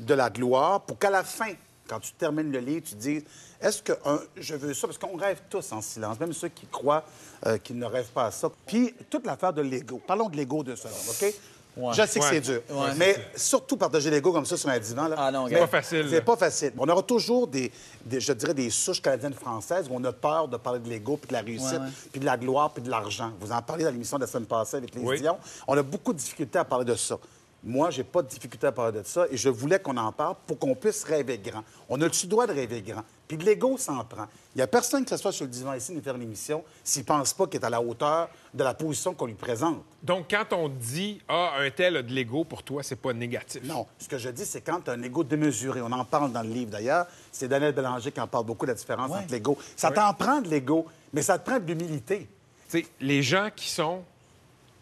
de 0.00 0.14
la 0.14 0.30
gloire 0.30 0.80
pour 0.80 0.98
qu'à 0.98 1.10
la 1.10 1.22
fin, 1.22 1.52
quand 1.88 2.00
tu 2.00 2.12
termines 2.12 2.50
le 2.52 2.58
livre, 2.58 2.84
tu 2.86 2.94
te 2.94 3.00
dises 3.00 3.22
est-ce 3.60 3.82
que 3.82 3.92
un, 4.04 4.20
je 4.36 4.54
veux 4.56 4.74
ça? 4.74 4.86
Parce 4.86 4.98
qu'on 4.98 5.16
rêve 5.16 5.40
tous 5.48 5.70
en 5.72 5.80
silence, 5.80 6.18
même 6.18 6.32
ceux 6.32 6.48
qui 6.48 6.66
croient 6.66 7.04
euh, 7.46 7.58
qu'ils 7.58 7.78
ne 7.78 7.86
rêvent 7.86 8.10
pas 8.12 8.26
à 8.26 8.30
ça. 8.30 8.50
Puis, 8.66 8.94
toute 9.10 9.24
l'affaire 9.26 9.52
de 9.52 9.62
l'ego. 9.62 10.00
Parlons 10.06 10.28
de 10.28 10.36
l'ego 10.36 10.62
deux 10.64 10.76
secondes, 10.76 10.92
OK? 11.08 11.34
Ouais. 11.74 11.94
Je 11.94 12.04
sais 12.06 12.20
que 12.20 12.24
Ouais. 12.26 12.30
c'est 12.32 12.40
dur. 12.42 12.60
Ouais. 12.70 12.90
Mais 12.98 13.16
surtout 13.34 13.78
partager 13.78 14.10
l'ego 14.10 14.30
comme 14.30 14.44
ça 14.44 14.58
sur 14.58 14.68
un 14.68 14.78
divan. 14.78 15.08
Là, 15.08 15.16
Ah 15.18 15.30
non, 15.30 15.44
regarde. 15.44 15.70
pas 15.70 15.80
facile, 15.80 16.06
C'est 16.10 16.20
pas 16.20 16.36
facile. 16.36 16.72
On 16.76 16.86
aura 16.86 17.02
toujours 17.02 17.46
des, 17.46 17.72
des- 18.04 18.20
je 18.20 18.32
dirais, 18.34 18.52
des 18.52 18.68
souches 18.68 19.00
canadiennes 19.00 19.32
françaises 19.32 19.86
où 19.90 19.94
on 19.94 20.04
a 20.04 20.12
peur 20.12 20.48
de 20.48 20.58
parler 20.58 20.80
de 20.80 20.88
l'ego, 20.90 21.16
puis 21.16 21.28
de 21.28 21.32
la 21.32 21.40
réussite, 21.40 21.72
Ouais, 21.72 21.78
ouais. 21.78 21.92
puis 22.10 22.20
de 22.20 22.26
la 22.26 22.36
gloire, 22.36 22.72
puis 22.74 22.82
de 22.82 22.90
l'argent. 22.90 23.32
Vous 23.40 23.52
en 23.52 23.62
parlez 23.62 23.84
dans 23.84 23.90
l'émission 23.90 24.18
de 24.18 24.24
la 24.24 24.26
semaine 24.26 24.44
passée 24.46 24.76
avec 24.76 24.94
les 24.94 25.00
Oui. 25.00 25.18
Dion. 25.20 25.38
On 25.66 25.74
a 25.78 25.82
beaucoup 25.82 26.12
de 26.12 26.18
difficultés 26.18 26.58
à 26.58 26.64
parler 26.66 26.84
de 26.84 26.94
ça. 26.94 27.16
Moi, 27.64 27.90
j'ai 27.90 28.02
pas 28.02 28.22
de 28.22 28.28
difficulté 28.28 28.66
à 28.66 28.72
parler 28.72 28.98
de 28.98 29.06
ça 29.06 29.26
et 29.30 29.36
je 29.36 29.48
voulais 29.48 29.78
qu'on 29.78 29.96
en 29.96 30.10
parle 30.10 30.34
pour 30.46 30.58
qu'on 30.58 30.74
puisse 30.74 31.04
rêver 31.04 31.38
grand. 31.38 31.62
On 31.88 32.00
a 32.00 32.06
le 32.06 32.26
droit 32.28 32.46
de 32.46 32.52
rêver 32.52 32.82
grand. 32.82 33.02
Puis 33.28 33.36
de 33.36 33.44
l'ego 33.44 33.78
s'en 33.78 34.04
prend. 34.04 34.26
Il 34.54 34.58
n'y 34.58 34.62
a 34.62 34.66
personne 34.66 35.04
qui 35.04 35.10
s'assoit 35.10 35.30
sur 35.32 35.44
le 35.44 35.50
divan 35.50 35.72
ici 35.74 35.92
nous 35.92 36.02
faire 36.02 36.16
une 36.16 36.22
émission 36.22 36.64
s'il 36.82 37.02
ne 37.02 37.06
pense 37.06 37.32
pas 37.32 37.46
qu'il 37.46 37.60
est 37.60 37.64
à 37.64 37.70
la 37.70 37.80
hauteur 37.80 38.28
de 38.52 38.64
la 38.64 38.74
position 38.74 39.14
qu'on 39.14 39.26
lui 39.26 39.34
présente. 39.34 39.82
Donc, 40.02 40.26
quand 40.28 40.52
on 40.54 40.68
dit 40.68 41.20
Ah, 41.28 41.52
un 41.60 41.70
tel 41.70 41.96
a 41.98 42.02
de 42.02 42.12
l'ego, 42.12 42.44
pour 42.44 42.62
toi, 42.64 42.82
c'est 42.82 42.96
pas 42.96 43.12
négatif. 43.12 43.62
Non, 43.64 43.86
ce 43.98 44.08
que 44.08 44.18
je 44.18 44.28
dis, 44.30 44.44
c'est 44.44 44.60
quand 44.60 44.80
tu 44.80 44.90
as 44.90 44.94
un 44.94 45.02
ego 45.02 45.22
démesuré. 45.22 45.80
On 45.80 45.92
en 45.92 46.04
parle 46.04 46.32
dans 46.32 46.42
le 46.42 46.48
livre 46.50 46.72
d'ailleurs. 46.72 47.06
C'est 47.30 47.46
Daniel 47.48 47.72
Bélanger 47.72 48.10
qui 48.10 48.20
en 48.20 48.26
parle 48.26 48.44
beaucoup, 48.44 48.66
la 48.66 48.74
différence 48.74 49.10
Ouais. 49.10 49.18
entre 49.18 49.32
l'ego. 49.32 49.56
Ça 49.76 49.90
t'en 49.92 50.12
prend 50.14 50.40
de 50.40 50.48
l'ego, 50.48 50.86
mais 51.12 51.22
ça 51.22 51.38
te 51.38 51.48
prend 51.48 51.60
de 51.60 51.64
l'humilité. 51.66 52.28
Tu 52.68 52.80
sais, 52.80 52.86
les 53.00 53.22
gens 53.22 53.48
qui 53.54 53.70
sont 53.70 54.02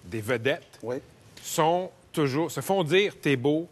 des 0.06 0.22
vedettes 0.22 0.78
Oui. 0.82 0.96
sont 1.42 1.90
toujours, 2.12 2.50
se 2.50 2.60
font 2.60 2.84
dire 2.84 3.14
t'es 3.20 3.36
beau, 3.36 3.68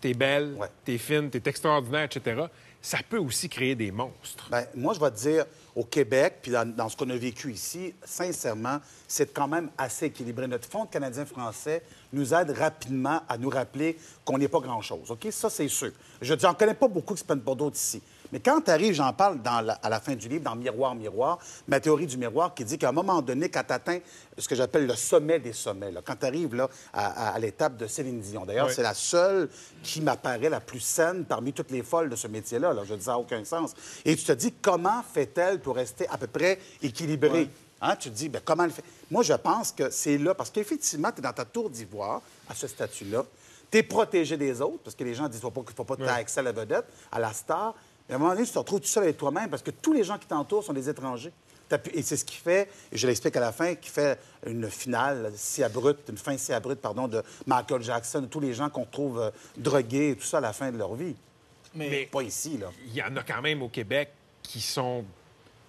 t'es 0.00 0.14
belle, 0.14 0.54
Ouais. 0.58 0.68
t'es 0.84 0.98
fine, 0.98 1.30
t'es 1.30 1.42
extraordinaire, 1.48 2.04
etc. 2.04 2.42
Ça 2.80 2.98
peut 3.08 3.18
aussi 3.18 3.48
créer 3.48 3.74
des 3.74 3.90
monstres. 3.90 4.48
Bien, 4.50 4.64
moi, 4.76 4.94
je 4.94 5.00
vais 5.00 5.10
te 5.10 5.16
dire, 5.18 5.44
au 5.74 5.82
Québec, 5.84 6.36
puis 6.42 6.52
dans, 6.52 6.64
dans 6.68 6.88
ce 6.88 6.96
qu'on 6.96 7.10
a 7.10 7.16
vécu 7.16 7.52
ici, 7.52 7.92
sincèrement, 8.04 8.78
c'est 9.08 9.32
quand 9.32 9.48
même 9.48 9.68
assez 9.76 10.06
équilibré. 10.06 10.46
Notre 10.46 10.68
Fonds 10.68 10.86
canadien-français 10.86 11.82
nous 12.12 12.32
aide 12.34 12.50
rapidement 12.52 13.20
à 13.28 13.36
nous 13.36 13.48
rappeler 13.50 13.96
qu'on 14.24 14.38
n'est 14.38 14.48
pas 14.48 14.60
grand-chose. 14.60 15.10
OK? 15.10 15.26
Ça, 15.30 15.50
c'est 15.50 15.68
sûr. 15.68 15.90
Je 16.22 16.34
dis, 16.34 16.40
j'en 16.42 16.54
connais 16.54 16.74
pas 16.74 16.88
beaucoup 16.88 17.14
qui 17.14 17.20
se 17.20 17.24
prennent 17.24 17.40
pour 17.42 17.56
d'autres 17.56 17.76
ici. 17.76 18.00
Mais 18.32 18.40
quand 18.40 18.60
tu 18.60 18.70
arrives, 18.70 18.94
j'en 18.94 19.12
parle 19.12 19.40
dans 19.42 19.60
la- 19.60 19.74
à 19.74 19.88
la 19.88 20.00
fin 20.00 20.14
du 20.14 20.28
livre, 20.28 20.44
dans 20.44 20.54
Miroir, 20.56 20.94
Miroir, 20.94 21.38
ma 21.66 21.80
théorie 21.80 22.06
du 22.06 22.16
miroir 22.18 22.54
qui 22.54 22.64
dit 22.64 22.76
qu'à 22.78 22.90
un 22.90 22.92
moment 22.92 23.22
donné, 23.22 23.48
quand 23.48 23.62
tu 23.66 23.72
atteins 23.72 23.98
ce 24.36 24.46
que 24.48 24.54
j'appelle 24.54 24.86
le 24.86 24.94
sommet 24.94 25.38
des 25.38 25.52
sommets, 25.52 25.90
là, 25.90 26.00
quand 26.04 26.16
tu 26.16 26.26
arrives 26.26 26.54
là, 26.54 26.68
à, 26.92 27.06
à- 27.06 27.34
à 27.34 27.38
l'étape 27.38 27.76
de 27.76 27.86
Céline 27.86 28.20
Dion, 28.20 28.44
d'ailleurs, 28.44 28.66
Oui. 28.68 28.72
c'est 28.74 28.82
la 28.82 28.94
seule 28.94 29.48
qui 29.82 30.00
m'apparaît 30.00 30.48
la 30.50 30.60
plus 30.60 30.80
saine 30.80 31.24
parmi 31.24 31.52
toutes 31.52 31.70
les 31.70 31.82
folles 31.82 32.10
de 32.10 32.16
ce 32.16 32.26
métier-là. 32.28 32.72
Là. 32.72 32.82
Je 32.84 32.94
dis 32.94 33.04
ça 33.04 33.12
n'a 33.12 33.18
aucun 33.18 33.44
sens. 33.44 33.74
Et 34.04 34.14
tu 34.16 34.24
te 34.24 34.32
dis, 34.32 34.52
comment 34.60 35.02
fait-elle 35.14 35.60
pour 35.60 35.76
rester 35.76 36.06
à 36.08 36.18
peu 36.18 36.26
près 36.26 36.58
équilibrée? 36.82 37.48
Hein, 37.80 37.94
Tu 37.96 38.10
te 38.10 38.14
dis, 38.16 38.28
ben, 38.28 38.42
comment 38.44 38.64
elle 38.64 38.72
fait? 38.72 38.82
Moi, 39.10 39.22
je 39.22 39.34
pense 39.34 39.70
que 39.72 39.88
c'est 39.90 40.18
là, 40.18 40.34
parce 40.34 40.50
qu'effectivement, 40.50 41.12
tu 41.12 41.18
es 41.20 41.22
dans 41.22 41.32
ta 41.32 41.44
tour 41.44 41.70
d'ivoire, 41.70 42.20
à 42.48 42.54
ce 42.54 42.66
statut-là. 42.66 43.24
Tu 43.70 43.78
es 43.78 43.82
protégé 43.82 44.36
des 44.36 44.60
autres, 44.60 44.78
parce 44.82 44.96
que 44.96 45.04
les 45.04 45.14
gens 45.14 45.28
disent 45.28 45.40
qu'il 45.40 45.48
ne 45.48 45.52
faut 45.76 45.84
pas 45.84 45.94
que 45.96 46.02
tu 46.02 46.06
aies 46.08 46.10
accès 46.10 46.40
à 46.40 46.42
la 46.42 46.52
vedette, 46.52 46.86
à 47.12 47.18
la 47.20 47.32
star. 47.32 47.74
Mais 48.08 48.14
à 48.14 48.16
un 48.16 48.20
moment 48.20 48.32
donné, 48.32 48.46
tu 48.46 48.52
te 48.52 48.58
retrouves 48.58 48.80
tout 48.80 48.86
seul 48.86 49.04
avec 49.04 49.16
toi-même, 49.16 49.50
parce 49.50 49.62
que 49.62 49.70
tous 49.70 49.92
les 49.92 50.04
gens 50.04 50.18
qui 50.18 50.26
t'entourent 50.26 50.64
sont 50.64 50.72
des 50.72 50.88
étrangers. 50.88 51.32
Et 51.92 52.00
c'est 52.02 52.16
ce 52.16 52.24
qui 52.24 52.36
fait, 52.36 52.70
et 52.90 52.96
je 52.96 53.06
l'explique 53.06 53.36
à 53.36 53.40
la 53.40 53.52
fin, 53.52 53.74
qui 53.74 53.90
fait 53.90 54.18
une 54.46 54.70
finale 54.70 55.30
si 55.36 55.62
abrupte, 55.62 56.08
une 56.08 56.16
fin 56.16 56.36
si 56.38 56.52
abrupte, 56.52 56.80
pardon, 56.80 57.08
de 57.08 57.22
Michael 57.46 57.82
Jackson, 57.82 58.22
de 58.22 58.26
tous 58.26 58.40
les 58.40 58.54
gens 58.54 58.70
qu'on 58.70 58.86
trouve 58.86 59.20
euh, 59.20 59.30
drogués 59.56 60.10
et 60.10 60.16
tout 60.16 60.24
ça 60.24 60.38
à 60.38 60.40
la 60.40 60.54
fin 60.54 60.72
de 60.72 60.78
leur 60.78 60.94
vie. 60.94 61.14
Mais 61.74 62.08
Pas 62.10 62.22
ici, 62.22 62.56
là. 62.56 62.70
il 62.86 62.94
y 62.94 63.02
en 63.02 63.14
a 63.16 63.22
quand 63.22 63.42
même 63.42 63.60
au 63.62 63.68
Québec 63.68 64.08
qui 64.42 64.62
sont 64.62 65.04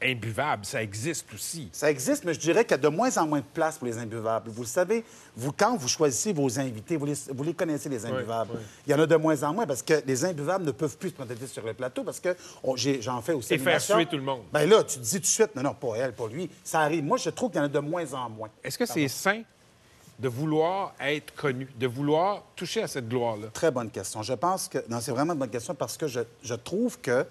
imbuvables. 0.02 0.66
Ça 0.66 0.82
existe 0.82 1.26
aussi. 1.34 1.70
Ça 1.72 1.90
existe, 1.92 2.24
mais 2.24 2.34
je 2.34 2.40
dirais 2.40 2.64
qu'il 2.64 2.72
y 2.72 2.74
a 2.76 2.78
de 2.78 2.88
moins 2.88 3.16
en 3.18 3.28
moins 3.28 3.40
de 3.40 3.46
place 3.54 3.78
pour 3.78 3.88
les 3.88 3.98
imbuvables. 3.98 4.50
Vous 4.50 4.62
le 4.62 4.68
savez, 4.68 5.04
vous, 5.36 5.52
quand 5.52 5.76
vous 5.78 5.88
choisissez 5.88 6.34
vos 6.34 6.60
invités, 6.60 6.98
vous 6.98 7.06
les, 7.06 7.16
vous 7.34 7.44
les 7.44 7.54
connaissez, 7.54 7.90
les 7.90 8.06
imbuvables. 8.06 8.52
oui. 8.54 8.62
Il 8.88 8.92
y 8.92 8.94
en 8.94 9.00
a 9.00 9.06
de 9.06 9.16
moins 9.16 9.42
en 9.44 9.54
moins 9.54 9.68
parce 9.68 9.82
que 9.82 10.02
les 10.06 10.26
imbuvables 10.26 10.66
ne 10.66 10.72
peuvent 10.72 10.98
plus 10.98 11.10
se 11.10 11.16
présenter 11.16 11.48
sur 11.48 11.66
le 11.66 11.74
plateau 11.74 12.04
parce 12.04 12.20
que 12.20 12.36
j'en 13.02 13.22
fais 13.22 13.34
aussi. 13.34 13.54
Et 13.54 13.58
faire 13.58 13.82
suer 13.82 14.06
tout 14.06 14.18
le 14.18 14.24
monde. 14.24 14.44
Bien 14.54 14.66
là, 14.66 14.84
tu 14.84 14.98
te 15.00 15.04
dis 15.04 15.16
tout 15.16 15.20
de 15.22 15.26
suite, 15.26 15.56
non, 15.56 15.64
non, 15.64 15.74
pas 15.74 15.96
elle, 15.98 16.14
pas 16.14 16.28
lui. 16.28 16.50
Ça 16.64 16.82
arrive. 16.82 17.04
Moi, 17.04 17.18
je 17.18 17.30
trouve 17.30 17.52
qu'il 17.52 17.60
y 17.60 17.62
en 17.62 17.66
a 17.66 17.70
de 17.70 17.80
moins 17.80 18.14
en 18.14 18.30
moins. 18.30 18.50
Est-ce 18.64 18.78
que 18.78 18.86
c'est 18.86 19.08
sain 19.08 19.42
de 20.20 20.28
vouloir 20.28 20.94
être 21.00 21.34
connu, 21.36 21.68
de 21.80 21.88
vouloir 21.88 22.44
toucher 22.56 22.84
à 22.84 22.88
cette 22.88 23.08
gloire-là? 23.08 23.48
Très 23.54 23.72
bonne 23.72 23.90
question. 23.90 24.22
Je 24.24 24.34
pense 24.34 24.68
que. 24.68 24.78
Non, 24.90 25.00
c'est 25.02 25.12
vraiment 25.12 25.34
une 25.34 25.40
bonne 25.40 25.50
question 25.50 25.76
parce 25.76 25.98
que 25.98 26.08
je, 26.08 26.22
je 26.44 26.56
trouve 26.56 27.00
que. 27.00 27.26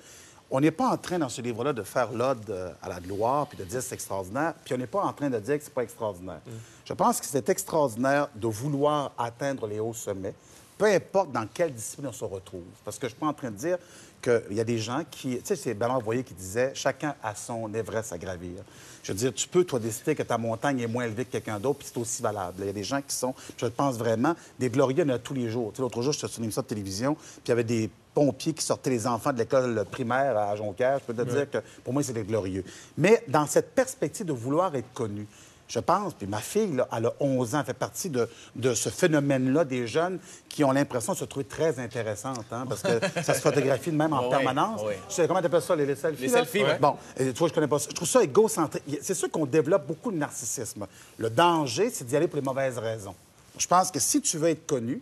On 0.50 0.60
n'est 0.60 0.70
pas 0.70 0.88
en 0.88 0.96
train, 0.96 1.18
dans 1.18 1.28
ce 1.28 1.42
livre-là, 1.42 1.72
de 1.72 1.82
faire 1.82 2.10
l'ode 2.10 2.48
euh, 2.48 2.70
à 2.82 2.88
la 2.88 3.00
gloire 3.00 3.46
puis 3.46 3.58
de 3.58 3.64
dire 3.64 3.82
c'est 3.82 3.94
extraordinaire, 3.94 4.54
puis 4.64 4.74
on 4.74 4.78
n'est 4.78 4.86
pas 4.86 5.02
en 5.02 5.12
train 5.12 5.28
de 5.28 5.38
dire 5.38 5.58
que 5.58 5.64
c'est 5.64 5.74
pas 5.74 5.82
extraordinaire. 5.82 6.40
Je 6.84 6.92
pense 6.94 7.20
que 7.20 7.26
c'est 7.26 7.48
extraordinaire 7.50 8.28
de 8.34 8.46
vouloir 8.46 9.12
atteindre 9.18 9.66
les 9.66 9.78
hauts 9.78 9.92
sommets, 9.92 10.34
peu 10.78 10.86
importe 10.86 11.32
dans 11.32 11.46
quelle 11.52 11.74
discipline 11.74 12.06
on 12.06 12.12
se 12.12 12.24
retrouve. 12.24 12.64
Parce 12.84 12.98
que 12.98 13.08
je 13.08 13.12
suis 13.12 13.20
pas 13.20 13.26
en 13.26 13.34
train 13.34 13.50
de 13.50 13.56
dire 13.56 13.76
qu'il 14.22 14.56
y 14.56 14.60
a 14.60 14.64
des 14.64 14.78
gens 14.78 15.02
qui. 15.10 15.36
Tu 15.38 15.40
sais, 15.44 15.56
c'est 15.56 15.74
Bernard 15.74 16.00
Voyer 16.00 16.24
qui 16.24 16.34
disait 16.34 16.72
chacun 16.74 17.14
a 17.22 17.34
son 17.34 17.72
Everest 17.74 18.12
à 18.12 18.18
gravir. 18.18 18.62
Je 19.02 19.12
veux 19.12 19.18
dire, 19.18 19.34
tu 19.34 19.48
peux, 19.48 19.64
toi, 19.64 19.78
décider 19.78 20.14
que 20.14 20.22
ta 20.22 20.38
montagne 20.38 20.80
est 20.80 20.86
moins 20.86 21.04
élevée 21.04 21.24
que 21.24 21.32
quelqu'un 21.32 21.60
d'autre, 21.60 21.80
puis 21.80 21.88
c'est 21.90 21.98
aussi 21.98 22.22
valable. 22.22 22.56
Il 22.60 22.66
y 22.66 22.70
a 22.70 22.72
des 22.72 22.84
gens 22.84 23.00
qui 23.00 23.14
sont, 23.14 23.34
je 23.56 23.66
pense 23.66 23.96
vraiment, 23.96 24.34
des 24.58 24.70
glorieux, 24.70 24.96
il 25.04 25.08
y 25.08 25.12
en 25.12 25.14
a 25.14 25.18
tous 25.18 25.34
les 25.34 25.48
jours. 25.48 25.70
Tu 25.72 25.76
sais, 25.76 25.82
L'autre 25.82 26.02
jour, 26.02 26.12
j'étais 26.12 26.28
sur 26.28 26.38
une 26.38 26.44
émission 26.44 26.62
de 26.62 26.66
télévision, 26.66 27.14
puis 27.14 27.42
il 27.46 27.48
y 27.48 27.52
avait 27.52 27.64
des 27.64 27.90
pompiers 28.18 28.52
qui 28.52 28.64
sortaient 28.64 28.90
les 28.90 29.06
enfants 29.06 29.32
de 29.32 29.38
l'école 29.38 29.84
primaire 29.92 30.36
à 30.36 30.56
Jonquière. 30.56 30.98
Je 30.98 31.04
peux 31.04 31.14
te 31.14 31.22
dire 31.30 31.48
que 31.48 31.58
pour 31.84 31.92
moi, 31.92 32.02
des 32.02 32.24
glorieux. 32.24 32.64
Mais 32.96 33.22
dans 33.28 33.46
cette 33.46 33.76
perspective 33.76 34.26
de 34.26 34.32
vouloir 34.32 34.74
être 34.74 34.92
connu, 34.92 35.24
je 35.68 35.78
pense, 35.78 36.14
puis 36.14 36.26
ma 36.26 36.38
fille, 36.40 36.72
là, 36.74 36.88
elle 36.96 37.06
a 37.06 37.12
11 37.20 37.54
ans, 37.54 37.58
elle 37.60 37.66
fait 37.66 37.74
partie 37.74 38.10
de, 38.10 38.28
de 38.56 38.74
ce 38.74 38.88
phénomène-là 38.88 39.64
des 39.64 39.86
jeunes 39.86 40.18
qui 40.48 40.64
ont 40.64 40.72
l'impression 40.72 41.12
de 41.12 41.18
se 41.18 41.26
trouver 41.26 41.44
très 41.44 41.78
intéressantes, 41.78 42.46
hein, 42.50 42.64
parce 42.68 42.82
que 42.82 42.98
ça 43.22 43.34
se 43.34 43.40
photographie 43.40 43.92
de 43.92 43.96
même 43.96 44.12
en 44.12 44.24
Oui, 44.24 44.30
permanence. 44.30 44.80
oui. 44.84 44.94
Tu 45.08 45.14
sais, 45.14 45.28
comment 45.28 45.38
tu 45.40 45.46
appelles 45.46 45.62
ça, 45.62 45.76
les, 45.76 45.86
les 45.86 45.94
selfies? 45.94 46.22
Les 46.22 46.28
là? 46.28 46.38
selfies, 46.38 46.64
oui. 46.64 46.70
Bon, 46.80 46.96
et 47.16 47.32
tu 47.32 47.38
vois, 47.38 47.46
je 47.48 47.52
connais 47.54 47.68
pas 47.68 47.78
ça. 47.78 47.86
Je 47.90 47.94
trouve 47.94 48.08
ça 48.08 48.20
égocentrique. 48.24 48.82
C'est 49.00 49.14
sûr 49.14 49.30
qu'on 49.30 49.46
développe 49.46 49.86
beaucoup 49.86 50.10
de 50.10 50.16
narcissisme. 50.16 50.86
Le 51.18 51.30
danger, 51.30 51.90
c'est 51.92 52.04
d'y 52.04 52.16
aller 52.16 52.26
pour 52.26 52.36
les 52.40 52.44
mauvaises 52.44 52.78
raisons. 52.78 53.14
Je 53.58 53.66
pense 53.68 53.92
que 53.92 54.00
si 54.00 54.20
tu 54.22 54.38
veux 54.38 54.48
être 54.48 54.66
connu, 54.66 55.00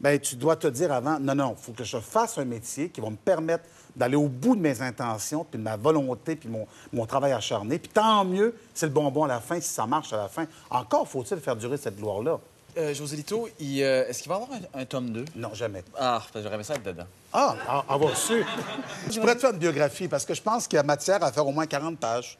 ben, 0.00 0.18
tu 0.18 0.36
dois 0.36 0.56
te 0.56 0.66
dire 0.66 0.92
avant, 0.92 1.18
non, 1.18 1.34
non, 1.34 1.54
il 1.58 1.62
faut 1.62 1.72
que 1.72 1.84
je 1.84 1.98
fasse 1.98 2.38
un 2.38 2.44
métier 2.44 2.90
qui 2.90 3.00
va 3.00 3.10
me 3.10 3.16
permettre 3.16 3.64
d'aller 3.94 4.16
au 4.16 4.28
bout 4.28 4.54
de 4.54 4.60
mes 4.60 4.82
intentions, 4.82 5.44
puis 5.44 5.58
de 5.58 5.64
ma 5.64 5.76
volonté, 5.76 6.36
puis 6.36 6.48
mon, 6.48 6.66
mon 6.92 7.06
travail 7.06 7.32
acharné. 7.32 7.78
Puis 7.78 7.90
tant 7.90 8.24
mieux, 8.24 8.54
c'est 8.74 8.86
le 8.86 8.92
bonbon 8.92 9.24
à 9.24 9.28
la 9.28 9.40
fin, 9.40 9.58
si 9.60 9.70
ça 9.70 9.86
marche 9.86 10.12
à 10.12 10.18
la 10.18 10.28
fin. 10.28 10.46
Encore 10.68 11.08
faut-il 11.08 11.38
faire 11.38 11.56
durer 11.56 11.78
cette 11.78 11.96
gloire-là. 11.96 12.38
Euh, 12.76 12.92
José 12.92 13.16
Lito, 13.16 13.48
euh, 13.48 14.06
est-ce 14.06 14.22
qu'il 14.22 14.28
va 14.28 14.38
y 14.38 14.42
avoir 14.42 14.58
un, 14.74 14.80
un 14.80 14.84
tome 14.84 15.08
2? 15.08 15.24
Non, 15.36 15.54
jamais. 15.54 15.82
Ah, 15.98 16.20
j'aurais 16.34 16.56
aimé 16.56 16.62
ça 16.64 16.74
être 16.74 16.82
dedans. 16.82 17.06
Ah, 17.32 17.56
ah, 17.66 17.84
avoir 17.88 18.14
su. 18.14 18.44
Je 19.10 19.18
pourrais 19.18 19.34
te 19.34 19.40
faire 19.40 19.52
une 19.52 19.58
biographie, 19.58 20.08
parce 20.08 20.26
que 20.26 20.34
je 20.34 20.42
pense 20.42 20.68
qu'il 20.68 20.76
y 20.76 20.80
a 20.80 20.82
matière 20.82 21.24
à 21.24 21.32
faire 21.32 21.46
au 21.46 21.52
moins 21.52 21.66
40 21.66 21.98
pages. 21.98 22.36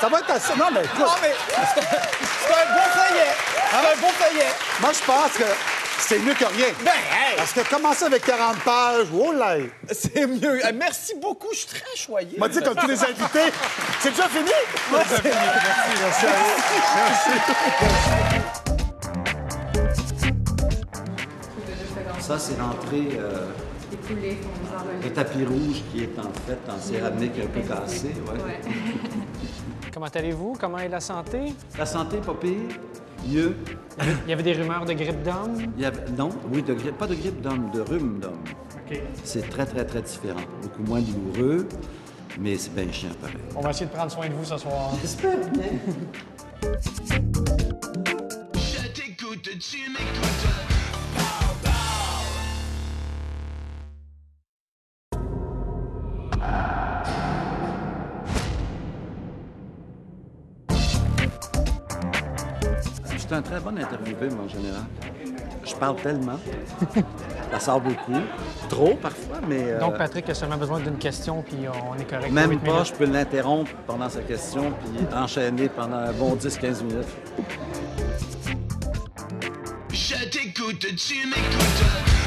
Ça 0.00 0.08
va 0.10 0.20
être 0.20 0.30
assez... 0.30 0.54
Non, 0.58 0.66
mais 0.72 0.84
écoute... 0.84 0.98
Non, 0.98 1.06
mais 1.22 1.32
c'est 1.48 1.80
un 1.80 2.74
bon 2.74 2.88
feuillet! 2.92 3.32
C'est 3.70 3.76
un 3.76 4.00
bon 4.02 4.12
feuillet! 4.12 4.52
Moi, 4.82 4.90
je 4.92 5.06
pense 5.06 5.32
que 5.38 5.81
c'est 6.02 6.18
mieux 6.18 6.34
que 6.34 6.44
rien. 6.44 6.66
Ben, 6.84 6.90
hey! 6.90 7.36
Parce 7.36 7.52
que 7.52 7.60
commencer 7.68 8.04
avec 8.04 8.24
40 8.24 8.58
pages, 8.64 9.06
oh 9.14 9.32
là! 9.32 9.56
C'est 9.90 10.26
mieux. 10.26 10.60
Merci 10.74 11.14
beaucoup, 11.20 11.48
je 11.52 11.58
suis 11.58 11.68
très 11.68 11.96
choyé. 11.96 12.38
m'a 12.38 12.48
dit 12.48 12.60
comme 12.60 12.74
tous 12.74 12.88
les 12.88 13.02
invités, 13.02 13.52
c'est 14.00 14.10
déjà 14.10 14.28
fini? 14.28 14.50
Merci, 14.92 15.14
merci 15.24 16.26
à 16.26 16.30
vous. 16.30 16.62
Ça, 22.20 22.38
c'est 22.38 22.58
l'entrée, 22.58 23.18
euh, 23.18 23.48
le 25.02 25.10
tapis 25.10 25.44
rouge 25.44 25.82
qui 25.92 26.04
est 26.04 26.18
en 26.18 26.32
fait 26.46 26.58
en 26.70 26.78
céramique 26.80 27.32
un 27.42 27.46
peu 27.48 27.60
cassé. 27.60 28.08
ouais. 28.08 28.60
Comment 29.92 30.06
allez-vous? 30.06 30.56
Comment 30.58 30.78
est 30.78 30.88
la 30.88 31.00
santé? 31.00 31.52
La 31.76 31.84
santé, 31.84 32.16
pas 32.18 32.34
pire. 32.34 32.78
Il 33.26 33.54
y 34.28 34.32
avait 34.32 34.42
des 34.42 34.52
rumeurs 34.52 34.84
de 34.84 34.92
grippe 34.92 35.22
d'homme? 35.22 35.56
Il 35.76 35.82
y 35.82 35.86
avait, 35.86 36.10
non, 36.16 36.30
oui, 36.52 36.62
de 36.62 36.74
grippe, 36.74 36.98
pas 36.98 37.06
de 37.06 37.14
grippe 37.14 37.40
d'homme, 37.40 37.70
de 37.72 37.80
rhume 37.80 38.18
d'homme. 38.20 38.42
C'est 39.24 39.48
très, 39.48 39.64
très, 39.64 39.84
très 39.84 40.02
différent. 40.02 40.40
Beaucoup 40.62 40.82
moins 40.82 41.00
douloureux, 41.00 41.66
mais 42.38 42.56
c'est 42.58 42.74
bien 42.74 42.90
chiant 42.92 43.10
pareil. 43.20 43.36
On 43.56 43.60
va 43.60 43.70
essayer 43.70 43.86
de 43.86 43.92
prendre 43.92 44.10
soin 44.10 44.28
de 44.28 44.34
vous 44.34 44.44
ce 44.44 44.58
soir. 44.58 44.90
J'espère 45.00 45.38
bien. 45.50 45.64
Je 63.64 63.70
suis 63.70 63.78
un 63.78 63.80
très 63.80 63.96
bon 63.96 63.96
interviewé, 63.96 64.28
moi, 64.34 64.44
en 64.44 64.48
général. 64.48 64.82
Je 65.64 65.74
parle 65.74 65.96
tellement. 65.96 66.38
Ça 67.52 67.60
sort 67.60 67.80
beaucoup. 67.80 68.20
Trop, 68.68 68.94
parfois, 68.94 69.36
mais... 69.46 69.64
euh, 69.72 69.80
Donc, 69.80 69.96
Patrick 69.98 70.28
a 70.28 70.34
seulement 70.34 70.56
besoin 70.56 70.80
d'une 70.80 70.96
question, 70.98 71.42
puis 71.42 71.56
on 71.68 71.98
est 72.00 72.04
correct. 72.04 72.32
Même 72.32 72.58
pas, 72.58 72.72
minutes. 72.72 72.86
je 72.86 72.92
peux 72.94 73.04
l'interrompre 73.04 73.70
pendant 73.86 74.08
sa 74.08 74.20
question 74.22 74.72
puis 74.80 75.06
enchaîner 75.16 75.68
pendant 75.68 75.96
un 75.98 76.12
bon 76.12 76.34
10-15 76.34 76.82
minutes. 76.84 77.06
Je 79.92 80.24
t'écoute, 80.28 80.86
tu 80.96 81.26
m'écoutes. 81.28 82.21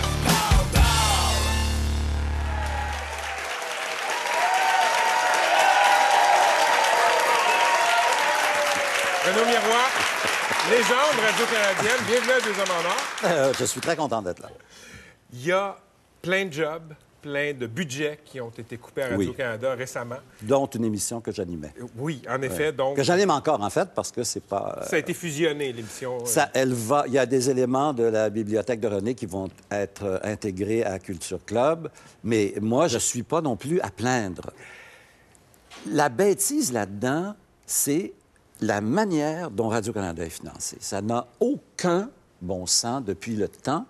Renaud 9.35 9.47
Miroir, 9.47 9.89
légende 10.69 11.19
radio-canadienne. 11.25 12.05
Bienvenue 12.07 12.31
à 12.31 12.39
Deux 12.41 12.51
Hommes 12.61 12.77
en 12.81 12.87
Or. 12.87 12.97
Euh, 13.25 13.53
je 13.59 13.65
suis 13.65 13.81
très 13.81 13.95
content 13.95 14.21
d'être 14.21 14.41
là. 14.41 14.49
Il 15.33 15.45
y 15.45 15.51
a 15.51 15.75
plein 16.21 16.45
de 16.45 16.53
jobs, 16.53 16.93
plein 17.21 17.53
de 17.53 17.67
budgets 17.67 18.19
qui 18.23 18.39
ont 18.39 18.49
été 18.51 18.77
coupés 18.77 19.03
à 19.03 19.07
Oui. 19.09 19.25
Radio-Canada 19.25 19.73
récemment. 19.75 20.15
Dont 20.41 20.67
une 20.67 20.85
émission 20.85 21.19
que 21.19 21.31
j'animais. 21.33 21.73
Oui, 21.97 22.21
en 22.29 22.41
effet. 22.41 22.71
Donc, 22.71 22.95
Que 22.95 23.03
j'anime 23.03 23.31
encore, 23.31 23.61
en 23.61 23.69
fait, 23.69 23.89
parce 23.93 24.11
que 24.11 24.23
c'est 24.23 24.43
pas... 24.43 24.77
euh, 24.81 24.85
ça 24.85 24.95
a 24.95 24.99
été 24.99 25.13
fusionné, 25.13 25.73
l'émission. 25.73 26.19
euh, 26.21 26.25
Ça, 26.25 26.49
elle 26.53 26.73
va. 26.73 27.03
Il 27.07 27.13
y 27.13 27.19
a 27.19 27.25
des 27.25 27.49
éléments 27.49 27.93
de 27.93 28.03
la 28.03 28.29
bibliothèque 28.29 28.79
de 28.79 28.87
René 28.87 29.15
qui 29.15 29.25
vont 29.25 29.49
être 29.69 30.03
euh, 30.05 30.19
intégrés 30.23 30.83
à 30.85 30.97
Culture 30.99 31.43
Club, 31.45 31.89
mais 32.23 32.53
moi, 32.61 32.87
je 32.87 32.99
suis 32.99 33.23
pas 33.23 33.41
non 33.41 33.57
plus 33.57 33.81
à 33.81 33.89
plaindre. 33.89 34.51
La 35.87 36.07
bêtise 36.09 36.71
là-dedans, 36.71 37.35
c'est 37.65 38.13
la 38.61 38.81
manière 38.81 39.51
dont 39.51 39.67
Radio-Canada 39.69 40.23
est 40.25 40.29
financé. 40.29 40.77
Ça 40.79 41.01
n'a 41.01 41.27
aucun 41.39 42.09
bon 42.41 42.65
sens 42.65 43.03
depuis 43.03 43.35
le 43.35 43.47
temps 43.47 43.85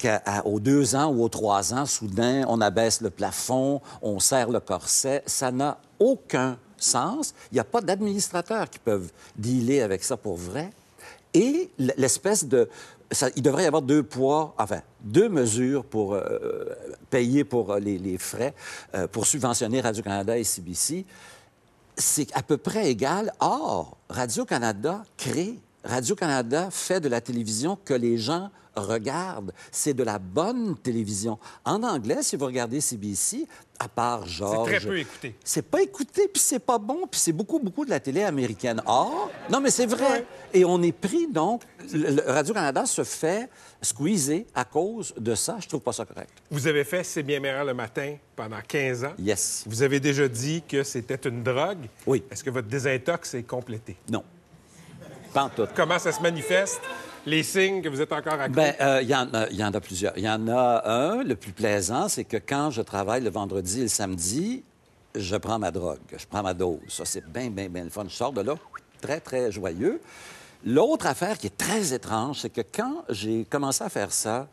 qu'aux 0.00 0.60
deux 0.60 0.94
ans 0.94 1.10
ou 1.12 1.24
aux 1.24 1.28
trois 1.28 1.74
ans, 1.74 1.84
soudain, 1.86 2.44
on 2.48 2.60
abaisse 2.60 3.00
le 3.00 3.10
plafond, 3.10 3.80
on 4.02 4.20
serre 4.20 4.50
le 4.50 4.60
corset. 4.60 5.22
Ça 5.26 5.50
n'a 5.50 5.78
aucun 5.98 6.56
sens. 6.76 7.34
Il 7.50 7.54
n'y 7.54 7.60
a 7.60 7.64
pas 7.64 7.80
d'administrateurs 7.80 8.70
qui 8.70 8.78
peuvent 8.78 9.10
dealer 9.36 9.80
avec 9.82 10.04
ça 10.04 10.16
pour 10.16 10.36
vrai. 10.36 10.70
et 11.34 11.70
l'espèce 11.78 12.44
de... 12.44 12.68
ça- 13.10 13.30
il 13.36 13.42
devrait 13.42 13.64
y 13.64 13.66
avoir 13.66 13.82
deux 13.82 14.02
poids, 14.04 14.54
enfin, 14.58 14.80
deux 15.00 15.28
mesures 15.28 15.84
pour 15.84 16.14
euh, 16.14 16.64
payer 17.10 17.42
pour 17.44 17.72
euh, 17.72 17.80
les, 17.80 17.98
les 17.98 18.18
frais, 18.18 18.54
euh, 18.94 19.08
pour 19.08 19.26
subventionner 19.26 19.80
Radio-Canada 19.80 20.38
et 20.38 20.44
CBC. 20.44 21.04
C'est 21.98 22.32
à 22.34 22.42
peu 22.42 22.56
près 22.56 22.88
égal. 22.90 23.32
Or, 23.40 23.96
Radio-Canada 24.08 25.02
crée, 25.16 25.58
Radio-Canada 25.82 26.68
fait 26.70 27.00
de 27.00 27.08
la 27.08 27.20
télévision 27.20 27.76
que 27.84 27.94
les 27.94 28.18
gens 28.18 28.50
regardent. 28.76 29.52
C'est 29.72 29.94
de 29.94 30.04
la 30.04 30.20
bonne 30.20 30.76
télévision. 30.76 31.38
En 31.64 31.82
anglais, 31.82 32.22
si 32.22 32.36
vous 32.36 32.46
regardez 32.46 32.80
CBC, 32.80 33.48
à 33.80 33.88
part 33.88 34.22
C'est 34.26 34.32
Georges... 34.34 34.68
très 34.68 34.80
peu 34.80 34.98
écouté. 34.98 35.34
C'est 35.42 35.62
pas 35.62 35.82
écouté, 35.82 36.28
puis 36.32 36.40
c'est 36.40 36.60
pas 36.60 36.78
bon, 36.78 37.06
puis 37.10 37.20
c'est 37.20 37.32
beaucoup, 37.32 37.58
beaucoup 37.58 37.84
de 37.84 37.90
la 37.90 37.98
télé 37.98 38.22
américaine. 38.22 38.80
Or, 38.86 39.28
non, 39.50 39.60
mais 39.60 39.70
c'est 39.70 39.86
vrai. 39.86 40.24
Et 40.54 40.64
on 40.64 40.80
est 40.82 40.92
pris, 40.92 41.26
donc, 41.26 41.62
Radio-Canada 42.26 42.86
se 42.86 43.02
fait 43.02 43.50
squeezer 43.80 44.44
à 44.54 44.64
cause 44.64 45.14
de 45.16 45.34
ça. 45.34 45.56
Je 45.60 45.68
trouve 45.68 45.80
pas 45.80 45.92
ça 45.92 46.04
correct. 46.04 46.30
Vous 46.50 46.66
avez 46.66 46.84
fait 46.84 47.04
C'est 47.04 47.22
bien 47.22 47.40
meilleur 47.40 47.64
le 47.64 47.74
matin 47.74 48.16
pendant 48.34 48.60
15 48.66 49.04
ans. 49.04 49.12
Yes. 49.18 49.64
Vous 49.66 49.82
avez 49.82 50.00
déjà 50.00 50.26
dit 50.28 50.62
que 50.66 50.82
c'était 50.82 51.28
une 51.28 51.42
drogue. 51.42 51.86
Oui. 52.06 52.24
Est-ce 52.30 52.42
que 52.42 52.50
votre 52.50 52.68
désintox 52.68 53.34
est 53.34 53.42
complété? 53.44 53.96
Non. 54.10 54.24
Pas 55.32 55.44
en 55.44 55.48
tout. 55.50 55.66
Comment 55.74 55.98
ça 55.98 56.10
se 56.12 56.20
manifeste? 56.22 56.80
Les 57.26 57.42
signes 57.42 57.82
que 57.82 57.88
vous 57.88 58.00
êtes 58.00 58.12
encore 58.12 58.34
accro? 58.40 58.54
Ben, 58.54 58.74
euh, 58.80 59.00
il 59.02 59.08
y, 59.10 59.14
en 59.14 59.32
a- 59.34 59.48
il 59.50 59.56
y 59.56 59.64
en 59.64 59.72
a 59.74 59.80
plusieurs. 59.80 60.16
Il 60.16 60.24
y 60.24 60.28
en 60.30 60.48
a 60.48 60.82
un, 60.90 61.22
le 61.22 61.36
plus 61.36 61.52
plaisant, 61.52 62.08
c'est 62.08 62.24
que 62.24 62.38
quand 62.38 62.70
je 62.70 62.80
travaille 62.80 63.22
le 63.22 63.28
vendredi 63.30 63.80
et 63.80 63.82
le 63.82 63.88
samedi, 63.88 64.64
je 65.14 65.36
prends 65.36 65.58
ma 65.58 65.70
drogue, 65.70 65.98
je 66.16 66.24
prends 66.26 66.42
ma 66.42 66.54
dose. 66.54 66.78
Ça, 66.88 67.04
c'est 67.04 67.26
bien, 67.30 67.50
bien, 67.50 67.68
bien 67.68 67.84
le 67.84 67.90
fun. 67.90 68.04
Je 68.08 68.14
sors 68.14 68.32
de 68.32 68.40
là 68.40 68.54
très, 69.02 69.20
très 69.20 69.52
joyeux. 69.52 70.00
L'autre 70.64 71.06
affaire 71.06 71.38
qui 71.38 71.46
est 71.46 71.56
très 71.56 71.92
étrange, 71.94 72.40
c'est 72.40 72.50
que 72.50 72.60
quand 72.60 73.04
j'ai 73.08 73.44
commencé 73.44 73.84
à 73.84 73.88
faire 73.88 74.12
ça, 74.12 74.48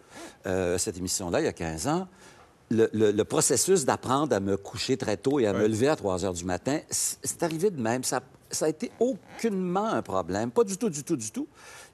euh, 0.46 0.78
cette 0.78 0.98
émission-là, 0.98 1.42
il 1.42 1.46
y 1.46 1.48
a 1.48 1.54
15 1.54 1.88
ans, 1.88 2.08
le, 2.70 2.90
le- 2.94 3.12
le 3.12 3.24
processus 3.24 3.86
d'apprendre 3.86 4.36
à 4.36 4.40
me 4.40 4.56
coucher 4.58 4.98
très 4.98 5.18
tôt 5.18 5.40
et 5.40 5.48
à 5.48 5.54
me 5.54 5.68
lever 5.68 5.88
à 5.88 5.96
3 5.96 6.26
heures 6.26 6.34
du 6.34 6.46
matin, 6.46 6.80
c'est 6.90 7.44
arrivé 7.44 7.70
de 7.72 7.80
même. 7.82 8.04
Ça, 8.04 8.22
ça 8.52 8.66
a 8.66 8.70
été 8.70 8.92
aucunement 9.00 9.86
un 9.88 10.02
problème. 10.02 10.52
Pas 10.52 10.64
du 10.64 10.78
tout, 10.78 10.90
du 10.90 11.04
tout, 11.04 11.16
du 11.16 11.32
tout. 11.32 11.48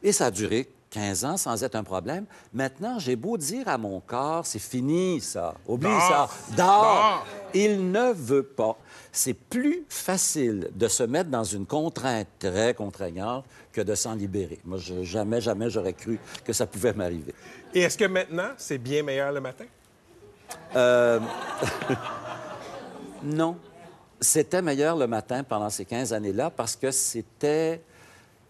Et 0.03 0.12
ça 0.12 0.27
a 0.27 0.32
duré 0.32 0.70
15 0.92 1.26
ans 1.26 1.38
sans 1.38 1.64
être 1.64 1.76
un 1.76 1.84
problème. 1.84 2.26
Maintenant, 2.54 3.00
j'ai 3.00 3.16
beau 3.16 3.38
dire 3.38 3.68
à 3.70 3.78
mon 3.78 4.02
corps, 4.02 4.46
c'est 4.46 4.60
fini, 4.60 5.22
ça. 5.22 5.56
Oublie 5.66 5.88
ça. 5.90 6.30
Dors! 6.56 6.68
Dors! 6.68 7.26
Il 7.54 7.92
ne 7.92 8.12
veut 8.12 8.44
pas. 8.44 8.78
C'est 9.12 9.34
plus 9.34 9.86
facile 9.90 10.70
de 10.76 10.88
se 10.90 11.04
mettre 11.04 11.30
dans 11.30 11.46
une 11.46 11.66
contrainte 11.66 12.28
très 12.40 12.74
contraignante 12.74 13.46
que 13.72 13.80
de 13.82 13.96
s'en 13.96 14.16
libérer. 14.16 14.60
Moi, 14.66 14.78
je- 14.80 15.04
jamais, 15.04 15.40
jamais 15.42 15.70
j'aurais 15.70 15.94
cru 15.94 16.20
que 16.44 16.52
ça 16.54 16.68
pouvait 16.68 16.94
m'arriver. 16.94 17.34
Et 17.74 17.82
est-ce 17.82 17.98
que 17.98 18.06
maintenant, 18.06 18.50
c'est 18.58 18.78
bien 18.78 19.02
meilleur 19.02 19.32
le 19.32 19.40
matin? 19.40 19.66
Euh, 20.76 21.20
non. 23.24 23.58
C'était 24.20 24.62
meilleur 24.62 24.98
le 24.98 25.08
matin 25.08 25.44
pendant 25.44 25.70
ces 25.70 25.86
15 25.86 26.12
années-là 26.14 26.50
parce 26.52 26.76
que 26.76 26.92
c'était 26.92 27.82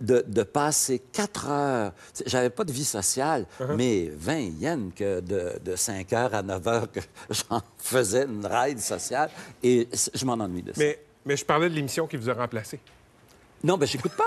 de, 0.02 0.24
de 0.28 0.44
passer 0.44 1.00
4 1.14 1.50
heures. 1.50 1.92
J'avais 2.26 2.50
pas 2.50 2.64
de 2.64 2.72
vie 2.72 2.86
sociale, 2.86 3.46
mais 3.76 4.12
20 4.14 4.38
yens 4.60 4.94
que 4.96 5.20
de, 5.20 5.60
de 5.64 5.76
5 5.76 6.12
heures 6.14 6.34
à 6.36 6.42
9 6.42 6.68
heures 6.68 6.92
que 6.92 7.00
j'en 7.30 7.62
faisais 7.78 8.26
une 8.26 8.46
ride 8.46 8.80
sociale 8.80 9.30
et 9.64 9.88
je 10.14 10.26
m'en 10.26 10.34
ennuie 10.34 10.64
de 10.64 10.74
ça. 10.74 10.80
Mais, 10.80 11.00
mais 11.26 11.38
je 11.38 11.46
parlais 11.46 11.70
de 11.70 11.76
l'émission 11.76 12.08
qui 12.08 12.18
vous 12.18 12.30
a 12.30 12.34
remplacé. 12.34 12.80
Non, 13.64 13.78
ben 13.78 13.86
j'écoute 13.86 14.14
pas 14.14 14.24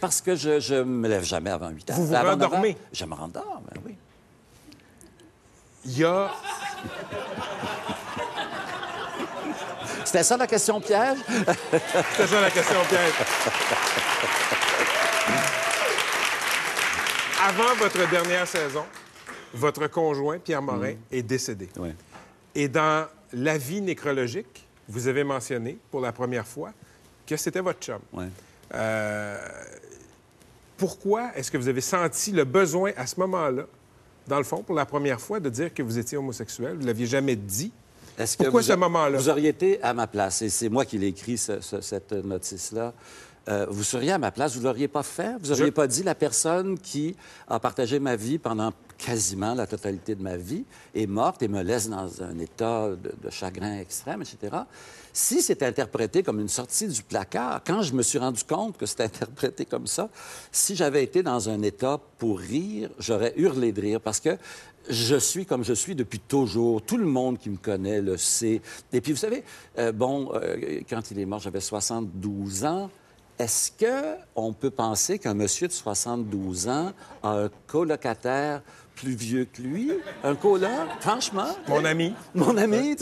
parce 0.00 0.20
que 0.20 0.36
je, 0.36 0.60
je 0.60 0.74
me 0.74 1.08
lève 1.08 1.24
jamais 1.24 1.50
avant 1.50 1.70
8 1.70 1.90
heures. 1.90 1.96
Vous 1.96 2.06
vous 2.06 2.14
Avant 2.14 2.36
9 2.36 2.42
heures, 2.42 2.50
rendormez? 2.50 2.76
Je 2.92 3.04
me 3.04 3.14
rendors, 3.14 3.62
ben 3.72 3.80
oui. 3.84 3.96
Il 5.86 5.98
y 5.98 6.04
a... 6.04 6.30
C'était 10.04 10.22
ça 10.22 10.36
la 10.36 10.46
question 10.46 10.80
piège? 10.80 11.18
C'est 12.16 12.26
ça 12.26 12.40
la 12.40 12.50
question 12.50 12.76
piège. 12.88 13.12
Avant 17.42 17.74
votre 17.78 18.08
dernière 18.10 18.46
saison, 18.46 18.84
votre 19.52 19.86
conjoint, 19.88 20.38
Pierre 20.38 20.62
Morin, 20.62 20.94
est 21.12 21.22
décédé. 21.22 21.68
Oui. 21.78 21.90
Et 22.54 22.68
dans 22.68 23.06
l'avis 23.32 23.80
nécrologique, 23.80 24.66
vous 24.88 25.08
avez 25.08 25.24
mentionné 25.24 25.78
pour 25.90 26.00
la 26.00 26.12
première 26.12 26.46
fois 26.46 26.72
que 27.26 27.36
c'était 27.36 27.60
votre 27.60 27.80
chum. 27.80 27.98
Oui. 28.12 28.24
Euh, 28.74 29.38
pourquoi 30.76 31.30
est-ce 31.36 31.50
que 31.50 31.58
vous 31.58 31.68
avez 31.68 31.80
senti 31.80 32.32
le 32.32 32.44
besoin 32.44 32.92
à 32.96 33.06
ce 33.06 33.18
moment-là, 33.20 33.64
dans 34.26 34.38
le 34.38 34.44
fond, 34.44 34.62
pour 34.62 34.74
la 34.74 34.86
première 34.86 35.20
fois, 35.20 35.38
de 35.40 35.48
dire 35.50 35.72
que 35.72 35.82
vous 35.82 35.98
étiez 35.98 36.16
homosexuel? 36.18 36.74
Vous 36.76 36.82
ne 36.82 36.86
l'aviez 36.86 37.06
jamais 37.06 37.36
dit. 37.36 37.72
Est-ce 38.18 38.36
que 38.36 38.44
Pourquoi 38.44 38.60
vous 38.62 38.66
ce 38.68 38.72
moment-là? 38.74 39.18
Vous 39.18 39.28
auriez 39.28 39.48
été 39.50 39.82
à 39.82 39.92
ma 39.92 40.06
place, 40.06 40.40
et 40.42 40.48
c'est 40.48 40.68
moi 40.68 40.84
qui 40.84 40.98
l'ai 40.98 41.08
écrit, 41.08 41.36
ce- 41.36 41.60
ce- 41.60 41.80
cette 41.80 42.12
notice-là. 42.12 42.92
Euh, 43.48 43.66
vous 43.68 43.84
seriez 43.84 44.12
à 44.12 44.18
ma 44.18 44.30
place, 44.30 44.54
vous 44.54 44.60
ne 44.60 44.64
l'auriez 44.64 44.88
pas 44.88 45.02
fait? 45.02 45.36
Vous 45.40 45.48
n'auriez 45.50 45.66
Je- 45.66 45.70
pas 45.70 45.86
dit 45.86 46.02
la 46.02 46.14
personne 46.14 46.78
qui 46.78 47.14
a 47.46 47.60
partagé 47.60 47.98
ma 47.98 48.16
vie 48.16 48.38
pendant 48.38 48.72
quasiment 48.96 49.54
la 49.54 49.66
totalité 49.66 50.14
de 50.14 50.22
ma 50.22 50.36
vie 50.38 50.64
est 50.94 51.06
morte 51.06 51.42
et 51.42 51.48
me 51.48 51.62
laisse 51.62 51.90
dans 51.90 52.22
un 52.22 52.38
état 52.38 52.88
de, 52.90 53.12
de 53.22 53.30
chagrin 53.30 53.78
extrême, 53.80 54.22
etc. 54.22 54.56
Si 55.12 55.42
c'est 55.42 55.62
interprété 55.62 56.22
comme 56.22 56.40
une 56.40 56.48
sortie 56.48 56.88
du 56.88 57.02
placard, 57.02 57.60
quand 57.66 57.82
je 57.82 57.92
me 57.92 58.02
suis 58.02 58.18
rendu 58.18 58.42
compte 58.44 58.78
que 58.78 58.86
c'était 58.86 59.02
interprété 59.12 59.66
comme 59.66 59.86
ça, 59.86 60.08
si 60.50 60.74
j'avais 60.74 61.04
été 61.04 61.22
dans 61.22 61.50
un 61.50 61.60
état 61.62 62.00
pour 62.18 62.38
rire, 62.38 62.88
j'aurais 62.98 63.34
hurlé 63.36 63.72
de 63.72 63.80
rire 63.80 64.00
parce 64.00 64.20
que 64.20 64.38
je 64.88 65.16
suis 65.16 65.44
comme 65.44 65.64
je 65.64 65.74
suis 65.74 65.94
depuis 65.94 66.18
toujours. 66.20 66.80
Tout 66.82 66.96
le 66.96 67.06
monde 67.06 67.38
qui 67.38 67.50
me 67.50 67.56
connaît 67.58 68.00
le 68.00 68.16
sait. 68.16 68.60
Et 68.92 69.00
puis, 69.02 69.12
vous 69.12 69.18
savez, 69.18 69.42
euh, 69.78 69.92
bon, 69.92 70.30
euh, 70.34 70.80
quand 70.88 71.10
il 71.10 71.18
est 71.18 71.24
mort, 71.26 71.40
j'avais 71.40 71.60
72 71.60 72.64
ans. 72.64 72.90
Est-ce 73.38 73.72
que 73.72 74.16
on 74.36 74.52
peut 74.52 74.70
penser 74.70 75.18
qu'un 75.18 75.34
monsieur 75.34 75.66
de 75.68 75.72
72 75.72 76.68
ans 76.68 76.92
a 77.22 77.30
un 77.30 77.50
colocataire 77.66 78.62
plus 78.94 79.14
vieux 79.16 79.44
que 79.52 79.60
lui? 79.60 79.90
Un 80.22 80.36
coloc? 80.36 80.70
Franchement? 81.00 81.48
Mon 81.66 81.84
ami. 81.84 82.14
Mon 82.32 82.56
ami? 82.56 82.94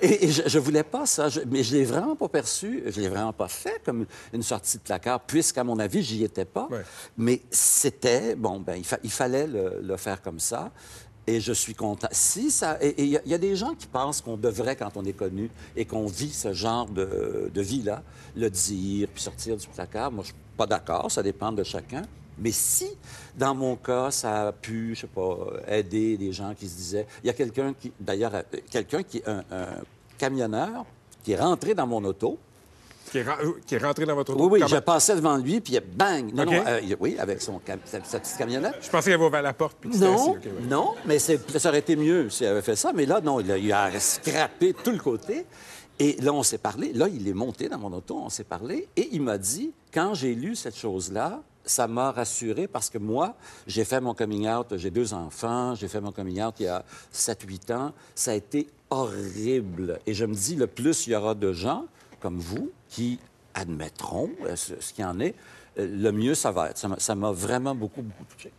Et, 0.00 0.26
et 0.26 0.30
je, 0.30 0.42
je 0.46 0.58
voulais 0.60 0.84
pas 0.84 1.04
ça. 1.04 1.28
Je- 1.28 1.40
mais 1.50 1.64
je 1.64 1.74
l'ai 1.74 1.84
vraiment 1.84 2.14
pas 2.14 2.28
perçu. 2.28 2.84
Je 2.86 3.00
l'ai 3.00 3.08
vraiment 3.08 3.32
pas 3.32 3.48
fait 3.48 3.82
comme 3.84 4.06
une 4.32 4.42
sortie 4.44 4.76
de 4.78 4.82
placard, 4.82 5.18
puisqu'à 5.20 5.64
mon 5.64 5.80
avis, 5.80 6.02
j'y 6.04 6.22
étais 6.22 6.44
pas. 6.44 6.68
Ouais. 6.70 6.82
Mais 7.16 7.42
c'était, 7.50 8.36
bon, 8.36 8.60
ben, 8.60 8.76
il, 8.76 8.84
fa- 8.84 9.00
il 9.02 9.10
fallait 9.10 9.48
le, 9.48 9.80
le 9.82 9.96
faire 9.96 10.22
comme 10.22 10.38
ça. 10.38 10.70
Et 11.26 11.40
je 11.40 11.52
suis 11.52 11.74
content. 11.74 12.08
Si 12.10 12.50
ça. 12.50 12.78
Et 12.80 13.00
il 13.04 13.20
y, 13.24 13.34
a- 13.34 13.38
des 13.38 13.54
gens 13.54 13.74
qui 13.74 13.86
pensent 13.86 14.20
qu'on 14.20 14.36
devrait, 14.36 14.74
quand 14.74 14.96
on 14.96 15.04
est 15.04 15.12
connu 15.12 15.50
et 15.76 15.84
qu'on 15.84 16.06
vit 16.06 16.32
ce 16.32 16.52
genre 16.52 16.86
de, 16.86 17.48
de 17.54 17.60
vie-là, 17.62 18.02
le 18.36 18.50
dire 18.50 19.08
puis 19.14 19.22
sortir 19.22 19.56
du 19.56 19.66
placard. 19.68 20.10
Moi, 20.10 20.24
je 20.24 20.28
suis 20.30 20.36
pas 20.56 20.66
d'accord. 20.66 21.10
Ça 21.12 21.22
dépend 21.22 21.52
de 21.52 21.62
chacun. 21.62 22.02
Mais 22.38 22.50
si, 22.50 22.88
dans 23.36 23.54
mon 23.54 23.76
cas, 23.76 24.10
ça 24.10 24.48
a 24.48 24.52
pu, 24.52 24.94
je 24.96 25.02
sais 25.02 25.06
pas, 25.06 25.36
aider 25.68 26.16
des 26.16 26.32
gens 26.32 26.54
qui 26.54 26.68
se 26.68 26.74
disaient. 26.76 27.06
Il 27.22 27.26
y 27.28 27.30
a 27.30 27.34
quelqu'un 27.34 27.72
qui, 27.72 27.92
d'ailleurs, 28.00 28.34
euh, 28.34 29.42
un 29.52 29.66
camionneur, 30.18 30.84
qui 31.22 31.32
est 31.32 31.40
rentré 31.40 31.74
dans 31.74 31.86
mon 31.86 32.02
auto. 32.04 32.38
Qui 33.12 33.18
est, 33.18 33.22
ren- 33.24 33.36
euh, 33.44 33.52
qui 33.66 33.74
est 33.74 33.78
rentré 33.78 34.06
dans 34.06 34.14
votre 34.14 34.32
auto. 34.32 34.48
Oui, 34.48 34.60
oui, 34.62 34.68
je 34.68 34.76
passais 34.78 35.14
devant 35.14 35.36
lui, 35.36 35.60
puis 35.60 35.78
bang! 35.94 36.32
Non, 36.34 36.46
non, 36.46 36.52
euh, 36.66 36.80
oui, 36.98 37.16
avec 37.18 37.42
son 37.42 37.58
cam- 37.58 37.78
sa, 37.84 38.00
petite 38.00 38.36
camionnette. 38.38 38.74
Je 38.80 38.88
pensais 38.88 39.04
qu'il 39.04 39.12
avait 39.12 39.24
ouvert 39.26 39.42
la 39.42 39.52
porte. 39.52 39.76
Puis 39.80 39.90
Non, 39.98 40.14
assis. 40.14 40.28
OK, 40.30 40.44
ouais. 40.46 40.66
non, 40.68 40.94
mais 41.04 41.18
ça 41.18 41.34
aurait 41.68 41.80
été 41.80 41.94
mieux 41.94 42.30
s'il 42.30 42.46
avait 42.46 42.62
fait 42.62 42.74
ça. 42.74 42.90
Mais 42.94 43.04
là, 43.04 43.20
non, 43.20 43.38
il 43.40 43.52
a, 43.52 43.58
il 43.58 43.70
a 43.72 43.90
scrappé 44.00 44.72
tout 44.72 44.90
le 44.92 44.98
côté. 44.98 45.44
Et 45.98 46.16
là, 46.22 46.32
on 46.32 46.42
s'est 46.42 46.56
parlé. 46.58 46.92
Là, 46.94 47.06
il 47.08 47.28
est 47.28 47.34
monté 47.34 47.68
dans 47.68 47.78
mon 47.78 47.92
auto, 47.92 48.16
on 48.16 48.30
s'est 48.30 48.44
parlé. 48.44 48.88
Et 48.96 49.10
il 49.12 49.20
m'a 49.20 49.36
dit, 49.36 49.72
quand 49.92 50.14
j'ai 50.14 50.34
lu 50.34 50.56
cette 50.56 50.76
chose-là, 50.76 51.42
ça 51.64 51.86
m'a 51.86 52.10
rassuré 52.12 52.66
parce 52.66 52.88
que 52.90 52.96
moi, 52.98 53.34
j'ai 53.66 53.84
fait 53.84 54.00
mon 54.00 54.14
coming 54.14 54.48
out, 54.48 54.68
j'ai 54.76 54.90
deux 54.90 55.12
enfants, 55.14 55.74
j'ai 55.76 55.86
fait 55.86 56.00
mon 56.00 56.10
coming 56.12 56.42
out 56.42 56.54
il 56.60 56.64
y 56.64 56.68
a 56.68 56.82
7-8 57.14 57.72
ans. 57.74 57.92
Ça 58.14 58.30
a 58.30 58.34
été 58.34 58.68
horrible. 58.90 60.00
Et 60.06 60.14
je 60.14 60.24
me 60.24 60.34
dis, 60.34 60.56
le 60.56 60.66
plus 60.66 61.06
il 61.06 61.12
y 61.12 61.14
aura 61.16 61.34
de 61.34 61.52
gens 61.52 61.84
comme 62.22 62.38
vous 62.38 62.70
qui 62.88 63.18
admettront 63.54 64.30
euh, 64.46 64.56
ce, 64.56 64.80
ce 64.80 64.92
qu'il 64.92 65.02
y 65.04 65.06
en 65.06 65.18
est, 65.20 65.34
euh, 65.78 65.86
le 65.90 66.12
mieux 66.12 66.34
ça 66.34 66.50
va 66.52 66.70
être. 66.70 66.78
Ça 66.78 67.14
m'a- 67.14 67.32
vraiment 67.32 67.74
beaucoup, 67.74 68.00
beaucoup 68.02 68.24
touché. 68.24 68.52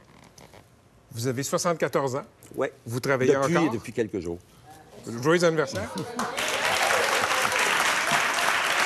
Vous 1.11 1.27
avez 1.27 1.43
74 1.43 2.15
ans? 2.17 2.23
Oui. 2.55 2.67
Vous 2.85 2.99
travaillez 2.99 3.33
depuis, 3.33 3.57
encore? 3.57 3.71
Depuis 3.73 3.93
quelques 3.93 4.19
jours. 4.19 4.37
Joyeux 5.21 5.43
anniversaire. 5.45 5.89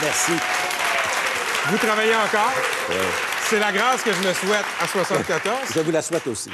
Merci. 0.02 0.32
Vous 1.70 1.78
travaillez 1.78 2.16
encore? 2.16 2.52
C'est 3.50 3.60
la 3.60 3.72
grâce 3.72 4.04
que 4.04 4.12
je 4.14 4.20
me 4.28 4.34
souhaite 4.34 4.66
à 4.80 4.88
74. 4.88 5.58
Je 5.74 5.80
vous 5.80 5.92
la 5.92 6.02
souhaite 6.02 6.28
aussi. 6.28 6.52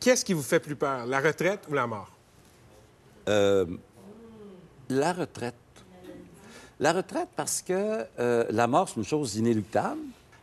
Qu'est-ce 0.00 0.24
qui 0.24 0.32
vous 0.32 0.42
fait 0.42 0.60
plus 0.60 0.76
peur, 0.76 1.06
la 1.06 1.20
retraite 1.20 1.60
ou 1.68 1.74
la 1.74 1.86
mort? 1.86 2.08
Euh, 3.28 3.66
la 4.88 5.12
retraite. 5.12 5.54
La 6.80 6.92
retraite 6.92 7.28
parce 7.34 7.62
que 7.62 8.04
euh, 8.18 8.44
la 8.50 8.66
mort, 8.66 8.88
c'est 8.88 8.96
une 8.96 9.04
chose 9.04 9.36
inéluctable. 9.36 10.00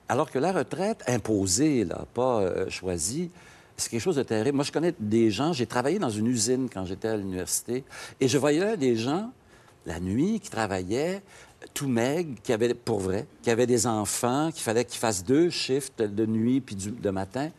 Alors 0.08 0.30
que 0.30 0.38
la 0.38 0.52
retraite 0.52 1.04
imposée, 1.08 1.86
là, 1.86 2.06
pas 2.14 2.42
euh, 2.42 2.70
choisie, 2.70 3.32
c'est 3.78 3.90
quelque 3.90 4.02
chose 4.02 4.18
de 4.18 4.24
terrible. 4.24 4.56
Moi, 4.56 4.66
je 4.66 4.72
connais 4.72 4.94
des 5.00 5.32
gens, 5.32 5.54
j'ai 5.54 5.66
travaillé 5.66 5.98
dans 5.98 6.10
une 6.10 6.28
usine 6.28 6.70
quand 6.72 6.86
j'étais 6.86 7.08
à 7.08 7.18
l'université, 7.18 7.84
et 8.20 8.28
je 8.28 8.38
voyais 8.38 8.60
là 8.60 8.78
des 8.78 8.96
gens, 8.96 9.32
la 9.86 10.00
nuit, 10.00 10.40
qui 10.40 10.50
travaillaient 10.50 11.22
tout 11.74 11.88
maigres, 11.88 12.36
qui 12.44 12.54
avaient, 12.54 12.74
pour 12.74 13.00
vrai, 13.00 13.26
qui 13.42 13.50
avaient 13.50 13.66
des 13.66 13.88
enfants, 13.88 14.52
qu'il 14.52 14.62
fallait 14.62 14.86
qu'ils 14.86 15.00
fassent 15.00 15.24
deux 15.24 15.50
shifts 15.50 16.02
de 16.02 16.26
nuit 16.26 16.62
puis 16.62 16.76
de 16.76 17.10
matin. 17.10 17.50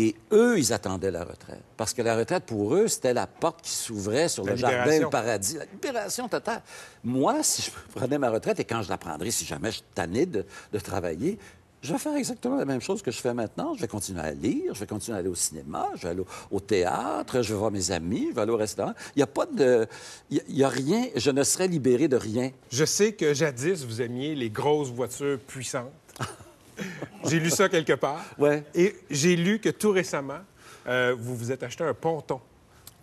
Et 0.00 0.14
eux, 0.30 0.56
ils 0.56 0.72
attendaient 0.72 1.10
la 1.10 1.24
retraite. 1.24 1.60
Parce 1.76 1.92
que 1.92 2.02
la 2.02 2.16
retraite, 2.16 2.44
pour 2.44 2.72
eux, 2.72 2.86
c'était 2.86 3.12
la 3.12 3.26
porte 3.26 3.62
qui 3.62 3.72
s'ouvrait 3.72 4.28
sur 4.28 4.44
La 4.44 4.52
le 4.52 4.56
jardin 4.56 4.98
du 5.00 5.06
paradis. 5.08 5.56
La 5.56 5.64
libération 5.64 6.28
totale. 6.28 6.62
Moi, 7.02 7.42
si 7.42 7.62
je 7.62 7.70
prenais 7.92 8.16
ma 8.16 8.30
retraite, 8.30 8.60
et 8.60 8.64
quand 8.64 8.80
je 8.82 8.90
la 8.90 8.96
prendrais, 8.96 9.32
si 9.32 9.44
jamais 9.44 9.70
je 9.72 9.78
suis 9.78 9.84
tanné 9.96 10.24
de, 10.24 10.46
de 10.72 10.78
travailler, 10.78 11.36
je 11.82 11.92
vais 11.92 11.98
faire 11.98 12.14
exactement 12.14 12.54
la 12.54 12.64
même 12.64 12.80
chose 12.80 13.02
que 13.02 13.10
je 13.10 13.18
fais 13.18 13.34
maintenant. 13.34 13.74
Je 13.74 13.80
vais 13.80 13.88
continuer 13.88 14.20
à 14.20 14.30
lire, 14.30 14.72
je 14.72 14.78
vais 14.78 14.86
continuer 14.86 15.16
à 15.16 15.18
aller 15.18 15.28
au 15.28 15.34
cinéma, 15.34 15.88
je 15.96 16.02
vais 16.02 16.10
aller 16.10 16.20
au, 16.20 16.26
au 16.52 16.60
théâtre, 16.60 17.42
je 17.42 17.52
vais 17.52 17.58
voir 17.58 17.72
mes 17.72 17.90
amis, 17.90 18.28
je 18.30 18.36
vais 18.36 18.42
aller 18.42 18.52
au 18.52 18.56
restaurant. 18.56 18.94
Il 19.16 19.18
n'y 19.18 19.24
a 19.24 19.26
pas 19.26 19.46
de... 19.46 19.84
Il 20.30 20.40
n'y 20.48 20.62
a 20.62 20.68
rien... 20.68 21.06
Je 21.16 21.32
ne 21.32 21.42
serais 21.42 21.66
libéré 21.66 22.06
de 22.06 22.16
rien. 22.16 22.52
Je 22.70 22.84
sais 22.84 23.14
que 23.14 23.34
jadis, 23.34 23.84
vous 23.84 24.00
aimiez 24.00 24.36
les 24.36 24.50
grosses 24.50 24.90
voitures 24.90 25.40
puissantes. 25.40 25.90
j'ai 27.24 27.40
lu 27.40 27.50
ça 27.50 27.68
quelque 27.68 27.94
part. 27.94 28.24
Ouais. 28.38 28.64
Et 28.74 28.96
j'ai 29.10 29.36
lu 29.36 29.58
que 29.60 29.68
tout 29.70 29.90
récemment, 29.90 30.40
euh, 30.86 31.14
vous 31.18 31.36
vous 31.36 31.52
êtes 31.52 31.62
acheté 31.62 31.84
un 31.84 31.94
ponton 31.94 32.40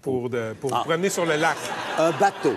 pour, 0.02 0.30
de- 0.30 0.54
pour 0.60 0.74
Ah. 0.74 0.80
vous 0.80 0.84
promener 0.86 1.10
sur 1.10 1.26
le 1.26 1.36
lac. 1.36 1.58
Un 1.98 2.12
bateau. 2.12 2.54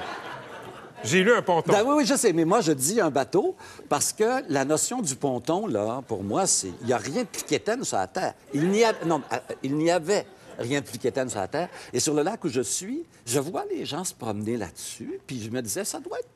J'ai 1.05 1.23
lu 1.23 1.33
un 1.33 1.43
ponton. 1.43 1.73
Ben 1.73 1.85
oui, 1.87 1.95
oui, 1.99 2.07
je 2.07 2.17
sais, 2.17 2.33
mais 2.33 2.45
moi, 2.45 2.61
je 2.61 2.73
dis 2.73 3.01
un 3.01 3.11
bateau 3.11 3.55
parce 3.89 4.13
que 4.13 4.43
la 4.49 4.65
notion 4.65 5.01
du 5.01 5.15
ponton, 5.15 5.67
là, 5.69 6.03
pour 6.09 6.25
moi, 6.25 6.47
c'est. 6.47 6.73
Il 6.81 6.87
n'y 6.89 6.93
a 6.93 6.99
rien 6.99 7.23
de 7.23 7.29
plus 7.29 7.45
quétaine 7.45 7.85
sur 7.85 7.97
la 7.99 8.09
Terre. 8.09 8.35
Il 8.53 8.69
n'y 8.69 8.83
a... 8.83 8.93
Non, 9.07 9.23
euh, 9.33 9.37
il 9.63 9.77
n'y 9.77 9.93
avait 9.93 10.27
rien 10.59 10.81
de 10.81 10.85
plus 10.87 10.99
quétaine 10.99 11.29
sur 11.29 11.39
la 11.39 11.47
Terre. 11.47 11.69
Et 11.93 12.01
sur 12.01 12.15
le 12.15 12.23
lac 12.23 12.43
où 12.45 12.49
je 12.49 12.63
suis, 12.63 13.05
je 13.25 13.39
vois 13.39 13.65
les 13.71 13.85
gens 13.87 14.03
se 14.03 14.13
promener 14.13 14.57
là-dessus, 14.57 15.21
puis 15.25 15.41
je 15.41 15.51
me 15.51 15.63
disais, 15.63 15.85
ça 15.85 16.01
doit 16.01 16.19
être. 16.19 16.29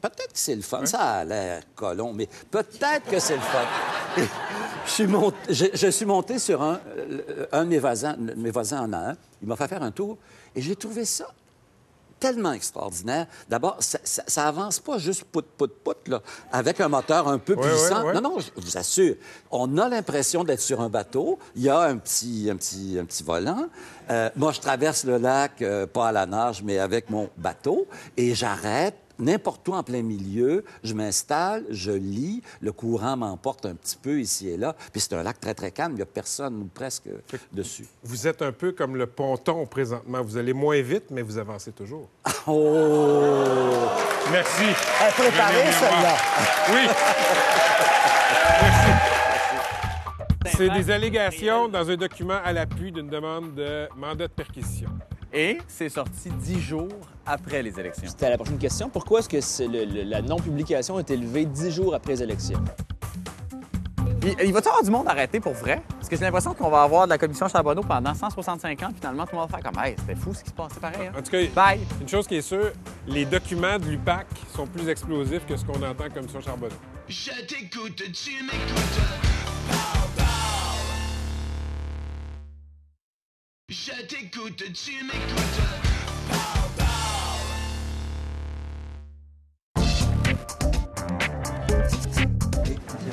Peut-être 0.00 0.32
que 0.32 0.38
c'est 0.38 0.54
le 0.54 0.62
fun. 0.62 0.86
Ça 0.86 1.00
a 1.00 1.24
l'air 1.24 1.62
colon, 1.74 2.12
mais 2.12 2.28
peut-être 2.50 3.04
que 3.10 3.18
c'est 3.18 3.36
le 3.36 3.40
fun. 3.40 3.66
Je, 4.84 4.90
suis 4.90 5.06
monté, 5.06 5.36
je, 5.48 5.66
je 5.74 5.86
suis 5.86 6.04
monté 6.04 6.40
sur 6.40 6.60
un, 6.60 6.80
euh, 6.98 7.46
un 7.52 7.64
de 7.64 7.68
mes 7.68 7.78
voisins, 7.78 8.16
mes 8.18 8.50
voisins 8.50 8.80
en 8.82 8.92
a 8.92 9.10
un. 9.10 9.16
Il 9.40 9.46
m'a 9.46 9.54
fait 9.54 9.68
faire 9.68 9.82
un 9.84 9.92
tour 9.92 10.18
et 10.56 10.60
j'ai 10.60 10.74
trouvé 10.74 11.04
ça 11.04 11.28
tellement 12.22 12.52
extraordinaire. 12.52 13.26
D'abord, 13.48 13.76
ça, 13.80 13.98
ça, 14.04 14.22
ça 14.28 14.46
avance 14.46 14.78
pas 14.78 14.96
juste 14.98 15.24
pout, 15.24 15.44
pout, 15.58 15.72
pout, 15.82 16.06
là, 16.06 16.22
avec 16.52 16.80
un 16.80 16.86
moteur 16.86 17.26
un 17.26 17.38
peu 17.38 17.56
puissant. 17.56 18.12
Non, 18.12 18.20
non, 18.20 18.38
je 18.38 18.48
vous 18.56 18.76
assure, 18.76 19.16
on 19.50 19.76
a 19.76 19.88
l'impression 19.88 20.44
d'être 20.44 20.60
sur 20.60 20.80
un 20.80 20.88
bateau. 20.88 21.40
Il 21.56 21.62
y 21.62 21.68
a 21.68 21.80
un 21.80 21.96
petit, 21.96 22.48
un 22.48 22.54
petit, 22.54 22.96
un 23.00 23.04
petit 23.06 23.24
volant. 23.24 23.66
Euh, 24.08 24.30
moi, 24.36 24.52
je 24.52 24.60
traverse 24.60 25.02
le 25.02 25.18
lac, 25.18 25.62
euh, 25.62 25.88
pas 25.88 26.08
à 26.08 26.12
la 26.12 26.26
nage, 26.26 26.62
mais 26.62 26.78
avec 26.78 27.10
mon 27.10 27.28
bateau, 27.36 27.88
et 28.16 28.36
j'arrête 28.36 29.01
n'importe 29.18 29.66
où 29.68 29.72
en 29.72 29.82
plein 29.82 30.02
milieu, 30.02 30.64
je 30.82 30.94
m'installe, 30.94 31.64
je 31.70 31.92
lis, 31.92 32.42
le 32.60 32.72
courant 32.72 33.16
m'emporte 33.16 33.66
un 33.66 33.74
petit 33.74 33.96
peu 33.96 34.20
ici 34.20 34.48
et 34.48 34.56
là, 34.56 34.74
puis 34.92 35.00
c'est 35.00 35.14
un 35.14 35.22
lac 35.22 35.40
très, 35.40 35.54
très 35.54 35.70
calme, 35.70 35.92
il 35.92 35.96
n'y 35.96 36.02
a 36.02 36.06
personne 36.06 36.62
ou 36.62 36.64
presque 36.72 37.08
dessus. 37.52 37.86
Vous 38.02 38.26
êtes 38.26 38.42
un 38.42 38.52
peu 38.52 38.72
comme 38.72 38.96
le 38.96 39.06
ponton 39.06 39.66
présentement. 39.66 40.22
Vous 40.22 40.36
allez 40.36 40.52
moins 40.52 40.80
vite, 40.80 41.04
mais 41.10 41.22
vous 41.22 41.38
avancez 41.38 41.72
toujours. 41.72 42.08
Oh! 42.48 43.88
Merci. 44.32 44.64
Elle 45.00 45.12
préparée, 45.12 45.72
celle-là. 45.72 46.16
Oui. 46.70 46.88
Merci. 48.62 49.12
C'est 50.56 50.68
des 50.70 50.90
allégations 50.90 51.68
dans 51.68 51.88
un 51.88 51.96
document 51.96 52.38
à 52.44 52.52
l'appui 52.52 52.90
d'une 52.90 53.08
demande 53.08 53.54
de 53.54 53.88
mandat 53.96 54.26
de 54.26 54.32
perquisition. 54.32 54.88
Et 55.34 55.58
c'est 55.66 55.88
sorti 55.88 56.30
dix 56.30 56.60
jours 56.60 56.88
après 57.24 57.62
les 57.62 57.78
élections. 57.80 58.04
C'était 58.06 58.28
la 58.30 58.36
prochaine 58.36 58.58
question. 58.58 58.90
Pourquoi 58.90 59.20
est-ce 59.20 59.28
que 59.28 59.40
c'est 59.40 59.66
le- 59.66 59.84
le- 59.84 60.02
la 60.02 60.20
non-publication 60.20 60.98
est 60.98 61.10
élevée 61.10 61.46
dix 61.46 61.70
jours 61.70 61.94
après 61.94 62.12
les 62.12 62.22
élections? 62.22 62.62
Il, 64.24 64.36
il 64.44 64.52
va-tu 64.52 64.66
y 64.66 64.68
avoir 64.68 64.84
du 64.84 64.90
monde 64.90 65.08
arrêté 65.08 65.40
pour 65.40 65.52
vrai? 65.54 65.82
Parce 65.96 66.08
que 66.08 66.16
j'ai 66.16 66.22
l'impression 66.22 66.54
qu'on 66.54 66.68
va 66.70 66.82
avoir 66.82 67.06
de 67.06 67.10
la 67.10 67.18
commission 67.18 67.48
Charbonneau 67.48 67.82
pendant 67.82 68.14
165 68.14 68.82
ans, 68.82 68.86
puis 68.88 68.96
finalement, 69.00 69.24
tout 69.24 69.32
le 69.32 69.38
monde 69.40 69.50
va 69.50 69.58
faire 69.58 69.72
comme 69.72 69.82
Hey, 69.82 69.96
c'était 69.98 70.14
fou 70.14 70.32
ce 70.34 70.44
qui 70.44 70.50
se 70.50 70.54
passait 70.54 70.78
pareil. 70.78 71.08
hein? 71.08 71.12
En 71.18 71.22
tout 71.22 71.30
cas, 71.30 71.38
Bye! 71.54 71.80
une 72.00 72.08
chose 72.08 72.26
qui 72.28 72.36
est 72.36 72.42
sûre, 72.42 72.70
les 73.08 73.24
documents 73.24 73.78
de 73.78 73.86
l'UPAC 73.86 74.26
sont 74.54 74.66
plus 74.66 74.88
explosifs 74.88 75.44
que 75.46 75.56
ce 75.56 75.64
qu'on 75.64 75.82
entend 75.82 76.08
comme 76.14 76.28
sur 76.28 76.40
Charbonneau. 76.42 76.74
Je 77.08 77.30
t'écoute, 77.46 77.96
tu 78.12 78.44
m'écoutes. 78.44 79.31
Je 83.72 84.02
t'écoute, 84.02 84.62
tu 84.74 85.02
m'écoutes. 85.02 85.62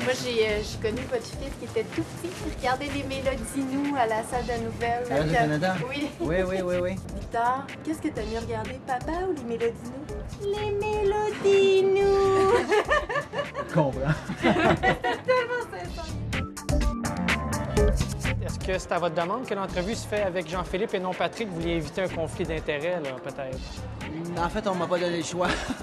Moi, 0.02 0.12
j'ai 0.22 0.48
euh, 0.48 0.60
j'ai 0.62 0.78
connu 0.86 1.00
votre 1.10 1.24
fils 1.24 1.54
qui 1.58 1.64
était 1.64 1.84
tout 1.84 2.02
petit, 2.02 2.28
qui 2.28 2.58
regardait 2.58 2.90
les 2.94 3.04
Mélodies 3.04 3.64
nous 3.72 3.96
à 3.96 4.04
la 4.06 4.22
salle 4.22 4.44
de 4.44 4.64
nouvelles. 4.64 5.10
À 5.10 5.20
Radio-Canada? 5.20 5.76
Oui. 5.88 6.10
Oui, 6.20 6.36
oui, 6.46 6.56
oui, 6.62 6.74
oui. 6.82 6.90
Victor, 7.14 7.64
qu'est-ce 7.82 8.02
que 8.02 8.08
t'as 8.08 8.26
mieux 8.26 8.40
regardé, 8.40 8.78
papa 8.86 9.12
ou 9.30 9.32
les 9.32 9.44
Mélodies 9.44 9.78
nous? 9.86 10.52
Les 10.52 10.72
Mélodies 10.72 11.84
nous! 11.84 12.52
Comprends. 13.74 14.12
tellement 14.42 15.64
sincère. 15.70 16.29
Est-ce 18.44 18.58
que 18.58 18.78
c'est 18.78 18.92
à 18.92 18.98
votre 18.98 19.14
demande 19.14 19.46
que 19.46 19.52
l'entrevue 19.52 19.94
se 19.94 20.06
fait 20.06 20.22
avec 20.22 20.48
Jean-Philippe 20.48 20.94
et 20.94 20.98
non 20.98 21.12
Patrick? 21.12 21.48
Vous 21.48 21.56
vouliez 21.56 21.74
éviter 21.74 22.02
un 22.02 22.08
conflit 22.08 22.44
d'intérêts, 22.44 22.98
là, 23.02 23.10
peut-être? 23.22 23.58
En 24.38 24.48
fait, 24.48 24.66
on 24.66 24.74
m'a 24.74 24.86
pas 24.86 24.98
donné 24.98 25.18
le 25.18 25.22
choix. 25.22 25.48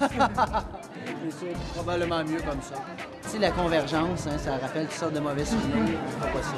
c'est 1.30 1.52
probablement 1.74 2.24
mieux 2.24 2.40
comme 2.40 2.60
ça. 2.60 2.74
Tu 3.22 3.28
sais, 3.28 3.38
la 3.38 3.52
convergence, 3.52 4.26
hein, 4.26 4.36
ça 4.38 4.56
rappelle 4.56 4.86
toutes 4.86 4.98
sortes 4.98 5.14
de 5.14 5.20
mauvais 5.20 5.44
souvenirs. 5.44 5.98
Fera 6.18 6.32
pas 6.32 6.42
ça. 6.42 6.56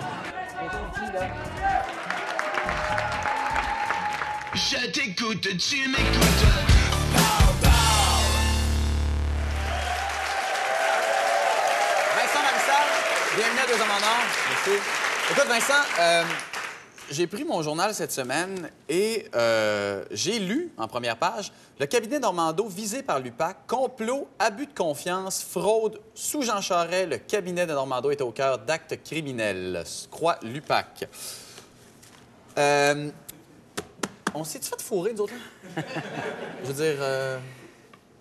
Je 4.55 4.91
t'écoute, 4.91 5.43
tu 5.59 5.89
m'écoutes. 5.89 6.47
Vincent 12.17 12.43
Marissal, 12.43 12.89
bienvenue 13.37 13.61
à 13.61 13.67
Deux 13.67 13.75
Hommes 13.75 13.91
en 13.91 14.03
Or. 14.03 14.23
Merci. 14.49 15.10
Écoute, 15.31 15.47
Vincent, 15.47 15.75
euh, 16.01 16.25
j'ai 17.09 17.29
pris 17.29 17.45
mon 17.45 17.62
journal 17.62 17.95
cette 17.95 18.11
semaine 18.11 18.69
et 18.88 19.29
euh, 19.37 20.05
j'ai 20.11 20.40
lu 20.40 20.73
en 20.77 20.88
première 20.88 21.16
page 21.16 21.53
le 21.79 21.87
cabinet 21.87 22.19
Normando 22.19 22.66
visé 22.66 23.05
par 23.05 23.21
l'UPAC, 23.21 23.59
complot, 23.69 24.27
abus 24.40 24.66
de 24.66 24.75
confiance, 24.75 25.45
fraude. 25.45 26.01
Sous 26.14 26.43
Jean 26.43 26.61
Charest, 26.61 27.09
le 27.11 27.19
cabinet 27.19 27.64
de 27.64 27.73
Normando 27.73 28.11
est 28.11 28.21
au 28.23 28.33
cœur 28.33 28.59
d'actes 28.59 29.01
criminels, 29.05 29.85
croit 30.11 30.40
l'UPAC. 30.43 31.09
Euh, 32.59 33.11
on 34.35 34.43
s'est-tu 34.43 34.69
fait 34.69 34.83
fourrer, 34.83 35.12
nous 35.12 35.23
autres? 35.23 35.35
Je 36.64 36.73
veux 36.73 36.85
dire... 36.85 37.40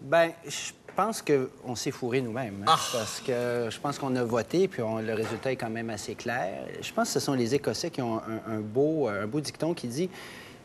Ben, 0.02 0.32
je 0.48 0.72
pense 1.02 1.22
qu'on 1.22 1.76
s'est 1.76 1.92
fourré 1.92 2.22
nous-mêmes. 2.22 2.64
hein, 2.68 2.76
Parce 2.94 3.22
que 3.26 3.68
je 3.70 3.80
pense 3.80 3.98
qu'on 3.98 4.16
a 4.16 4.24
voté, 4.24 4.68
puis 4.68 4.82
on- 4.82 4.98
le 5.00 5.14
résultat 5.14 5.52
est 5.52 5.56
quand 5.56 5.70
même 5.70 5.90
assez 5.90 6.16
clair. 6.16 6.64
Je 6.82 6.92
pense 6.92 7.08
que 7.08 7.14
ce 7.14 7.20
sont 7.20 7.34
les 7.34 7.56
Écossais 7.56 7.90
qui 7.90 8.02
ont 8.02 8.18
un, 8.18 8.54
un 8.56 8.60
beau, 8.60 9.08
un 9.08 9.26
beau 9.28 9.40
dicton 9.40 9.74
qui 9.74 9.88
dit 9.88 10.10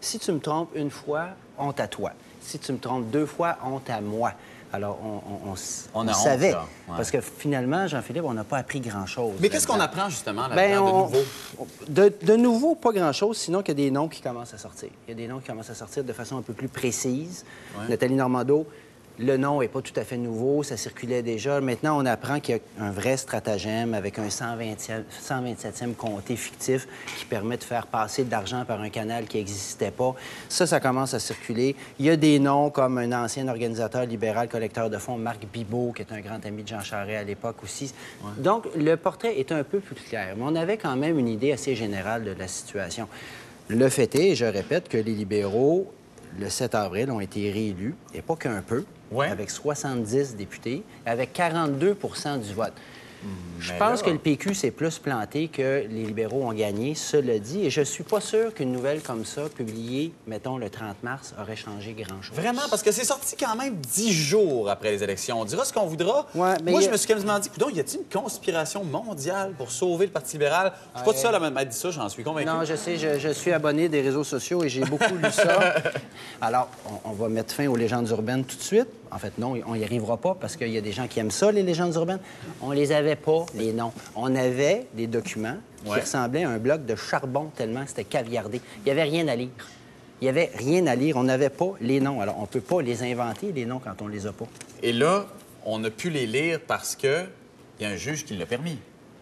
Si 0.00 0.18
tu 0.18 0.32
me 0.32 0.40
trompes 0.40 0.70
une 0.74 0.90
fois, 0.90 1.28
honte 1.58 1.78
à 1.80 1.86
toi. 1.88 2.10
Si 2.40 2.58
tu 2.58 2.72
me 2.72 2.78
trompes 2.78 3.10
deux 3.10 3.26
fois, 3.26 3.56
honte 3.64 3.88
à 3.88 4.00
moi. 4.00 4.32
Alors, 4.72 4.98
on, 5.04 5.48
on- 5.48 5.50
on 5.50 5.54
s- 5.54 5.88
On 5.94 6.00
on 6.00 6.08
a 6.08 6.10
honte, 6.10 6.16
savait. 6.16 6.52
Ouais. 6.52 6.60
Parce 6.96 7.10
que 7.12 7.20
finalement, 7.20 7.86
Jean-Philippe, 7.86 8.24
on 8.24 8.34
n'a 8.34 8.42
pas 8.44 8.58
appris 8.58 8.80
grand-chose. 8.80 9.34
Mais 9.40 9.48
qu'est-ce 9.48 9.68
qu'on 9.68 9.78
apprend 9.78 10.08
justement 10.08 10.48
là-dedans 10.48 10.56
Ben, 10.56 10.72
de 10.72 11.14
nouveau? 11.14 11.26
De, 11.88 12.12
de 12.22 12.36
nouveau, 12.36 12.74
pas 12.74 12.90
grand-chose, 12.92 13.36
sinon 13.38 13.62
qu'il 13.62 13.78
y 13.78 13.80
a 13.82 13.84
des 13.84 13.90
noms 13.92 14.08
qui 14.08 14.20
commencent 14.20 14.52
à 14.52 14.58
sortir. 14.58 14.88
Il 15.06 15.10
y 15.10 15.12
a 15.12 15.16
des 15.16 15.28
noms 15.28 15.38
qui 15.38 15.46
commencent 15.46 15.70
à 15.70 15.74
sortir 15.76 16.02
de 16.02 16.12
façon 16.12 16.36
un 16.38 16.42
peu 16.42 16.52
plus 16.54 16.68
précise. 16.68 17.44
Ouais. 17.78 17.88
Nathalie 17.88 18.16
Normando, 18.16 18.66
le 19.18 19.36
nom 19.36 19.60
n'est 19.60 19.68
pas 19.68 19.80
tout 19.80 19.92
à 19.98 20.04
fait 20.04 20.16
nouveau, 20.16 20.62
ça 20.62 20.76
circulait 20.76 21.22
déjà. 21.22 21.60
Maintenant, 21.60 22.00
on 22.00 22.06
apprend 22.06 22.40
qu'il 22.40 22.56
y 22.56 22.58
a 22.58 22.84
un 22.84 22.90
vrai 22.90 23.16
stratagème 23.16 23.94
avec 23.94 24.18
un 24.18 24.28
120e 24.28 25.04
127e 25.22 25.94
comté 25.94 26.36
fictif 26.36 26.88
qui 27.18 27.24
permet 27.24 27.56
de 27.56 27.64
faire 27.64 27.86
passer 27.86 28.24
de 28.24 28.30
l'argent 28.30 28.64
par 28.64 28.80
un 28.80 28.88
canal 28.88 29.26
qui 29.26 29.38
n'existait 29.38 29.90
pas. 29.90 30.14
Ça, 30.48 30.66
ça 30.66 30.80
commence 30.80 31.14
à 31.14 31.20
circuler. 31.20 31.76
Il 31.98 32.06
y 32.06 32.10
a 32.10 32.16
des 32.16 32.38
noms 32.38 32.70
comme 32.70 32.98
un 32.98 33.24
ancien 33.24 33.46
organisateur 33.48 34.04
libéral 34.04 34.48
collecteur 34.48 34.90
de 34.90 34.98
fonds, 34.98 35.16
Marc 35.16 35.46
Bibot, 35.52 35.92
qui 35.94 36.02
est 36.02 36.12
un 36.12 36.20
grand 36.20 36.44
ami 36.44 36.62
de 36.62 36.68
Jean 36.68 36.80
Charest 36.80 37.20
à 37.20 37.24
l'époque 37.24 37.62
aussi. 37.62 37.92
Donc, 38.38 38.66
le 38.76 38.96
portrait 38.96 39.38
est 39.38 39.52
un 39.52 39.62
peu 39.62 39.80
plus 39.80 39.94
clair. 39.94 40.34
Mais 40.36 40.44
on 40.44 40.56
avait 40.56 40.76
quand 40.76 40.96
même 40.96 41.18
une 41.18 41.28
idée 41.28 41.52
assez 41.52 41.76
générale 41.76 42.24
de 42.24 42.32
la 42.32 42.48
situation. 42.48 43.08
Le 43.68 43.88
fait 43.88 44.14
est, 44.14 44.30
et 44.30 44.34
je 44.34 44.44
répète, 44.44 44.88
que 44.88 44.98
les 44.98 45.14
libéraux, 45.14 45.90
le 46.38 46.48
7 46.48 46.74
avril, 46.74 47.10
ont 47.10 47.20
été 47.20 47.50
réélus, 47.50 47.94
et 48.14 48.22
pas 48.22 48.36
qu'un 48.36 48.62
peu, 48.62 48.84
avec 49.20 49.50
70 49.50 50.36
députés, 50.36 50.82
avec 51.06 51.36
42% 51.36 52.40
du 52.40 52.54
vote. 52.54 52.72
Je 53.60 53.72
mais 53.72 53.78
pense 53.78 54.00
là- 54.00 54.06
que 54.06 54.10
le 54.10 54.18
PQ 54.18 54.54
s'est 54.54 54.70
plus 54.70 54.98
planté 54.98 55.48
que 55.48 55.86
les 55.88 56.04
libéraux 56.04 56.42
ont 56.44 56.52
gagné, 56.52 56.94
cela 56.94 57.38
dit, 57.38 57.64
et 57.64 57.70
je 57.70 57.80
suis 57.80 58.04
pas 58.04 58.20
sûr 58.20 58.52
qu'une 58.52 58.72
nouvelle 58.72 59.00
comme 59.00 59.24
ça, 59.24 59.42
publiée, 59.48 60.12
mettons, 60.26 60.58
le 60.58 60.68
30 60.68 61.02
mars, 61.02 61.34
aurait 61.40 61.56
changé 61.56 61.94
grand-chose. 61.94 62.36
Vraiment, 62.36 62.62
parce 62.68 62.82
que 62.82 62.92
c'est 62.92 63.04
sorti 63.04 63.36
quand 63.36 63.56
même 63.56 63.76
dix 63.76 64.12
jours 64.12 64.68
après 64.68 64.90
les 64.92 65.02
élections. 65.02 65.40
On 65.40 65.44
dira 65.44 65.64
ce 65.64 65.72
qu'on 65.72 65.86
voudra. 65.86 66.26
mais 66.34 66.70
Moi, 66.70 66.80
je 66.82 66.90
me 66.90 66.96
suis 66.96 67.06
quasiment 67.08 67.38
dit, 67.38 67.48
coudonc, 67.48 67.70
y 67.70 67.80
a-t-il 67.80 68.00
une 68.00 68.20
conspiration 68.20 68.84
mondiale 68.84 69.52
pour 69.56 69.70
sauver 69.70 70.06
le 70.06 70.12
Parti 70.12 70.32
libéral? 70.32 70.72
Je 70.74 70.98
suis 70.98 71.04
pas 71.04 71.10
Ouais. 71.10 71.16
tout 71.16 71.22
seul 71.22 71.34
à 71.34 71.40
m'être 71.50 71.68
dit 71.70 71.76
ça, 71.76 71.90
j'en 71.90 72.08
suis 72.08 72.22
convaincu. 72.24 72.46
Non, 72.46 72.64
je 72.64 72.74
sais, 72.76 72.96
je, 72.98 73.18
je 73.18 73.28
suis 73.30 73.52
abonné 73.52 73.88
des 73.88 74.02
réseaux 74.02 74.24
sociaux 74.24 74.62
et 74.64 74.68
j'ai 74.68 74.80
beaucoup 74.84 75.14
lu 75.14 75.30
ça. 75.32 75.74
Alors, 76.40 76.68
on, 77.04 77.10
on 77.10 77.12
va 77.12 77.28
mettre 77.28 77.54
fin 77.54 77.66
aux 77.68 77.76
légendes 77.76 78.08
urbaines 78.10 78.44
tout 78.44 78.56
de 78.56 78.62
suite. 78.62 78.88
En 79.14 79.18
fait, 79.18 79.38
non, 79.38 79.54
on 79.66 79.76
n'y 79.76 79.84
arrivera 79.84 80.16
pas 80.16 80.34
parce 80.38 80.56
qu'il 80.56 80.68
y 80.70 80.76
a 80.76 80.80
des 80.80 80.90
gens 80.90 81.06
qui 81.06 81.20
aiment 81.20 81.30
ça, 81.30 81.52
les 81.52 81.62
légendes 81.62 81.94
urbaines. 81.94 82.18
On 82.60 82.72
les 82.72 82.90
avait 82.90 83.14
pas, 83.14 83.46
les 83.54 83.72
noms. 83.72 83.92
On 84.16 84.34
avait 84.34 84.86
des 84.94 85.06
documents 85.06 85.56
qui 85.84 85.90
Ouais. 85.92 86.00
ressemblaient 86.00 86.42
à 86.44 86.50
un 86.50 86.58
bloc 86.58 86.84
de 86.84 86.96
charbon 86.96 87.50
tellement 87.54 87.84
c'était 87.86 88.02
caviardé. 88.04 88.60
Il 88.78 88.84
n'y 88.86 88.90
avait 88.90 89.04
rien 89.04 89.28
à 89.28 89.36
lire. 89.36 89.50
Il 90.20 90.24
n'y 90.24 90.28
avait 90.30 90.50
rien 90.56 90.86
à 90.88 90.96
lire. 90.96 91.16
On 91.16 91.22
n'avait 91.24 91.50
pas 91.50 91.74
les 91.80 92.00
noms. 92.00 92.20
Alors, 92.20 92.38
on 92.38 92.42
ne 92.42 92.46
peut 92.46 92.60
pas 92.60 92.82
les 92.82 93.02
inventer, 93.04 93.52
les 93.52 93.66
noms, 93.66 93.78
quand 93.78 94.02
on 94.02 94.08
les 94.08 94.26
a 94.26 94.32
pas. 94.32 94.46
Et 94.82 94.92
là, 94.92 95.26
on 95.64 95.84
a 95.84 95.90
pu 95.90 96.10
les 96.10 96.26
lire 96.26 96.58
parce 96.66 96.96
que 96.96 97.24
y 97.80 97.84
a 97.84 97.90
un 97.90 97.96
juge 97.96 98.24
qui 98.24 98.34
l'a 98.36 98.46
permis. 98.46 98.78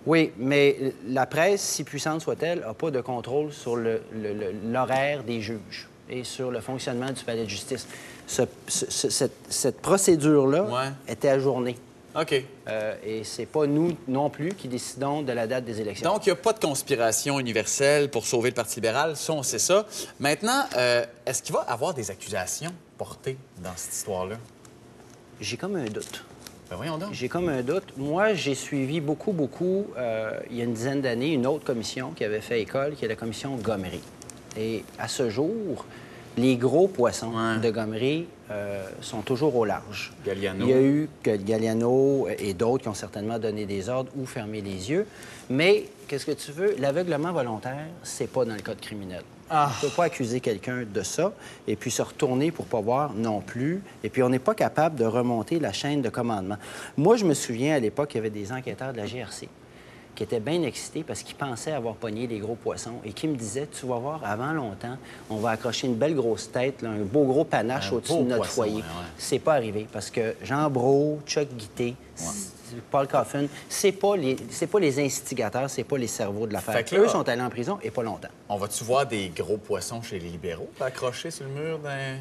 Oui, 0.07 0.33
mais 0.39 0.95
la 1.07 1.27
presse, 1.27 1.61
si 1.61 1.85
puissante 1.85 2.23
soit-elle, 2.23 2.61
n'a 2.61 2.73
pas 2.75 2.91
de 2.91 3.01
contrôle 3.03 3.53
sur 3.53 3.77
l'horaire 3.77 5.23
des 5.23 5.41
juges 5.41 5.89
et 6.09 6.25
sur 6.25 6.51
le 6.51 6.61
fonctionnement 6.61 7.11
du 7.11 7.23
palais 7.25 7.45
de 7.45 7.49
justice. 7.49 7.87
Ce- 8.27 8.43
ce- 8.69 8.91
ce- 8.91 9.11
cette, 9.11 9.33
cette 9.49 9.81
procédure-là 9.81 10.67
était 11.09 11.29
ajournée. 11.29 11.77
OK. 12.15 12.45
Euh, 12.69 12.95
et 13.05 13.25
c'est 13.25 13.47
pas 13.47 13.67
nous 13.67 13.93
non 14.07 14.29
plus 14.29 14.51
qui 14.51 14.69
décidons 14.69 15.23
de 15.23 15.33
la 15.33 15.47
date 15.47 15.65
des 15.65 15.81
élections. 15.81 16.13
Donc, 16.13 16.27
il 16.27 16.29
n'y 16.29 16.33
a 16.35 16.37
pas 16.37 16.53
de 16.53 16.59
conspiration 16.59 17.41
universelle 17.41 18.11
pour 18.11 18.27
sauver 18.27 18.51
le 18.51 18.55
Parti 18.55 18.77
libéral. 18.77 19.17
Ça, 19.17 19.33
on 19.33 19.43
sait 19.43 19.59
ça. 19.59 19.87
Maintenant, 20.21 20.65
euh, 20.77 21.07
est-ce 21.25 21.43
qu'il 21.43 21.55
va 21.55 21.65
y 21.67 21.73
avoir 21.73 21.95
des 21.95 22.11
accusations 22.11 22.71
portées 22.99 23.39
dans 23.65 23.71
cette 23.77 23.95
histoire-là? 23.95 24.37
J'ai 25.41 25.57
comme 25.57 25.77
un 25.77 25.87
doute. 25.87 26.23
Ben 26.71 26.77
voyons 26.77 26.99
donc. 26.99 27.13
J'ai 27.13 27.29
comme 27.29 27.49
un 27.49 27.63
doute. 27.63 27.95
Moi, 27.97 28.35
j'ai 28.35 28.55
suivi 28.55 29.01
beaucoup, 29.01 29.33
beaucoup, 29.33 29.87
euh, 29.97 30.39
il 30.51 30.57
y 30.59 30.61
a 30.61 30.65
une 30.65 30.75
dizaine 30.75 31.01
d'années, 31.01 31.33
une 31.33 31.47
autre 31.47 31.65
commission 31.65 32.11
qui 32.13 32.25
avait 32.25 32.41
fait 32.43 32.61
école, 32.61 32.95
qui 32.95 33.05
est 33.05 33.09
la 33.09 33.17
commission 33.17 33.57
Gomery. 33.57 34.01
Et 34.59 34.85
à 34.99 35.09
ce 35.09 35.31
jour, 35.31 35.85
les 36.37 36.57
gros 36.57 36.89
poissons 36.89 37.33
de 37.63 37.71
Gomery 37.71 38.27
euh, 38.51 38.85
sont 39.01 39.23
toujours 39.23 39.55
au 39.57 39.65
large. 39.65 40.13
Galliano. 40.25 40.65
Il 40.65 40.71
y 40.71 40.73
a 40.73 40.81
eu 40.81 41.09
que 41.23 41.37
Galliano 41.37 42.29
et 42.39 42.55
d'autres 42.55 42.85
qui 42.85 42.89
ont 42.89 42.95
certainement 42.95 43.39
donné 43.39 43.67
des 43.67 43.89
ordres 43.89 44.11
ou 44.17 44.27
fermé 44.27 44.61
les 44.61 44.91
yeux. 44.91 45.07
Mais 45.51 45.87
qu'est-ce 46.09 46.27
que 46.27 46.33
tu 46.33 46.53
veux? 46.53 46.75
L'aveuglement 46.79 47.33
volontaire, 47.33 47.87
c'est 48.03 48.31
pas 48.31 48.45
dans 48.45 48.55
le 48.55 48.63
code 48.63 48.81
criminel. 48.81 49.23
Ah. 49.51 49.71
On 49.71 49.85
ne 49.85 49.91
peut 49.91 49.97
pas 49.97 50.05
accuser 50.05 50.41
quelqu'un 50.41 50.85
de 50.91 51.03
ça 51.03 51.33
et 51.69 51.77
puis 51.77 51.91
se 51.91 52.01
retourner 52.01 52.51
pour 52.51 52.65
pas 52.65 52.81
voir 52.81 53.13
non 53.13 53.41
plus. 53.41 53.83
Et 54.03 54.09
puis 54.09 54.23
on 54.23 54.31
n'est 54.31 54.39
pas 54.39 54.55
capable 54.55 54.97
de 54.97 55.05
remonter 55.05 55.61
la 55.61 55.73
chaîne 55.73 56.01
de 56.01 56.09
commandement. 56.09 56.57
Moi, 56.97 57.17
je 57.17 57.27
me 57.27 57.35
souviens 57.35 57.77
à 57.77 57.79
l'époque, 57.79 58.15
il 58.15 58.17
y 58.17 58.21
avait 58.21 58.31
des 58.31 58.51
enquêteurs 58.53 58.93
de 58.93 58.99
la 58.99 59.07
GRC 59.07 59.49
qui 60.15 60.23
étaient 60.23 60.41
bien 60.41 60.63
excités 60.63 61.03
parce 61.03 61.23
qu'ils 61.23 61.37
pensaient 61.37 61.73
avoir 61.73 61.95
pogné 61.95 62.27
les 62.27 62.39
gros 62.39 62.55
poissons 62.55 62.97
et 63.05 63.13
qui 63.13 63.27
me 63.29 63.35
disaient, 63.37 63.67
tu 63.69 63.87
vas 63.87 63.97
voir, 63.99 64.21
avant 64.25 64.53
longtemps, 64.53 64.97
on 65.31 65.37
va 65.37 65.51
accrocher 65.51 65.87
une 65.87 65.95
belle 65.95 66.15
grosse 66.15 66.51
tête, 66.53 66.83
là, 66.83 66.91
un 66.91 66.99
beau 67.05 67.25
gros 67.25 67.45
panache 67.45 67.91
au-dessus 67.93 68.19
de 68.19 68.23
notre 68.25 68.37
poisson, 68.37 68.55
foyer. 68.55 68.77
ouais. 68.77 68.83
C'est 69.17 69.39
pas 69.39 69.55
arrivé 69.55 69.87
parce 69.91 70.11
que 70.11 70.35
Jean 70.43 70.69
Brault, 70.69 71.21
Chuck 71.27 71.49
Guité, 71.57 71.95
Paul 72.91 73.07
Coffin, 73.07 73.47
c'est 73.69 73.93
pas 73.93 74.17
les 74.17 74.37
c'est 74.51 74.67
pas 74.67 74.81
les 74.81 74.99
instigateurs, 75.05 75.69
c'est 75.69 75.85
pas 75.85 75.99
les 75.99 76.07
cerveaux 76.07 76.47
de 76.47 76.53
l'affaire. 76.55 76.75
Fait 76.75 76.85
que 76.85 76.95
là- 76.97 77.03
Eux 77.03 77.09
sont 77.09 77.29
allés 77.29 77.43
en 77.43 77.51
prison 77.51 77.79
et 77.83 77.91
pas 77.91 78.03
longtemps. 78.03 78.29
On 78.49 78.57
va-tu 78.57 78.83
voir 78.85 79.07
des 79.07 79.29
gros 79.29 79.59
poissons 79.59 80.01
chez 80.03 80.19
les 80.19 80.29
libéraux 80.31 80.71
accrochés 80.81 81.31
sur 81.31 81.45
le 81.45 81.51
mur 81.51 81.79
d'un 81.79 82.17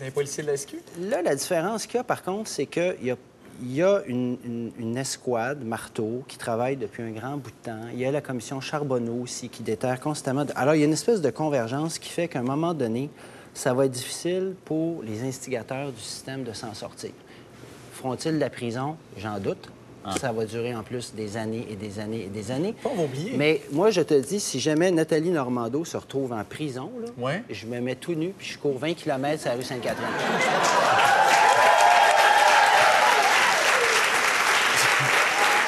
d'un 0.00 0.10
policier 0.10 0.42
de 0.42 0.48
la 0.48 0.56
SQ? 0.58 0.74
Là, 1.00 1.22
la 1.22 1.34
différence 1.34 1.86
qu'il 1.86 1.96
y 1.96 2.00
a, 2.00 2.04
par 2.04 2.22
contre, 2.22 2.50
c'est 2.50 2.66
qu'il 2.66 2.96
y 3.02 3.10
a, 3.10 3.16
il 3.62 3.74
y 3.74 3.82
a 3.82 4.02
une, 4.06 4.36
une- 4.44 4.72
une 4.78 4.96
escouade, 4.96 5.64
Marteau, 5.64 6.22
qui 6.28 6.36
travaille 6.38 6.76
depuis 6.76 7.02
un 7.02 7.10
grand 7.10 7.36
bout 7.36 7.50
de 7.50 7.70
temps. 7.70 7.80
Il 7.92 7.98
y 7.98 8.04
a 8.04 8.10
la 8.10 8.20
commission 8.20 8.60
Charbonneau 8.60 9.22
aussi, 9.22 9.48
qui 9.48 9.62
déterre 9.62 10.00
constamment. 10.00 10.44
Alors, 10.54 10.74
il 10.74 10.78
y 10.80 10.82
a 10.82 10.86
une 10.86 10.92
espèce 10.92 11.20
de 11.20 11.30
convergence 11.30 11.98
qui 11.98 12.10
fait 12.10 12.28
qu'à 12.28 12.40
un 12.40 12.42
moment 12.42 12.74
donné, 12.74 13.10
ça 13.54 13.72
va 13.74 13.86
être 13.86 13.92
difficile 13.92 14.54
pour 14.64 15.02
les 15.02 15.22
instigateurs 15.22 15.90
du 15.92 16.00
système 16.00 16.44
de 16.44 16.52
s'en 16.52 16.74
sortir. 16.74 17.10
Feront-ils 17.94 18.38
la 18.38 18.50
prison? 18.50 18.96
J'en 19.16 19.38
doute. 19.38 19.70
Ça 20.20 20.30
va 20.30 20.44
durer 20.44 20.72
en 20.72 20.84
plus 20.84 21.14
des 21.14 21.36
années 21.36 21.66
et 21.68 21.74
des 21.74 21.98
années 21.98 22.26
et 22.26 22.28
des 22.28 22.52
années. 22.52 22.74
Pas, 22.80 22.90
oublier. 22.90 23.32
Mais 23.36 23.62
moi, 23.72 23.90
je 23.90 24.02
te 24.02 24.14
dis, 24.14 24.38
si 24.38 24.60
jamais 24.60 24.92
Nathalie 24.92 25.30
Normando 25.30 25.84
se 25.84 25.96
retrouve 25.96 26.32
en 26.32 26.44
prison, 26.44 26.92
là, 27.00 27.08
Ouais. 27.18 27.42
je 27.50 27.66
me 27.66 27.80
mets 27.80 27.96
tout 27.96 28.14
nu 28.14 28.28
puis 28.38 28.46
je 28.46 28.56
cours 28.56 28.78
20 28.78 28.94
km 28.94 29.40
sur 29.40 29.50
la 29.50 29.56
rue 29.56 29.64
Sainte-Catherine. 29.64 30.06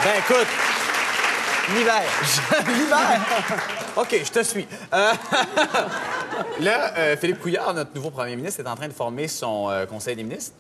Ben 0.05 0.13
écoute, 0.19 0.47
L'hiver. 1.75 2.03
l'hiver? 2.67 3.21
OK, 3.97 4.17
je 4.25 4.31
te 4.31 4.43
suis. 4.43 4.67
Euh, 4.95 5.13
là, 6.61 6.95
euh, 6.97 7.17
Philippe 7.19 7.41
Couillard, 7.41 7.75
notre 7.75 7.95
nouveau 7.95 8.11
premier 8.11 8.37
ministre, 8.37 8.61
est 8.63 8.69
en 8.69 8.75
train 8.77 8.89
de 8.89 8.93
former 8.95 9.29
son 9.29 9.69
euh, 9.69 9.85
conseil 9.85 10.17
des 10.17 10.23
ministres. 10.23 10.55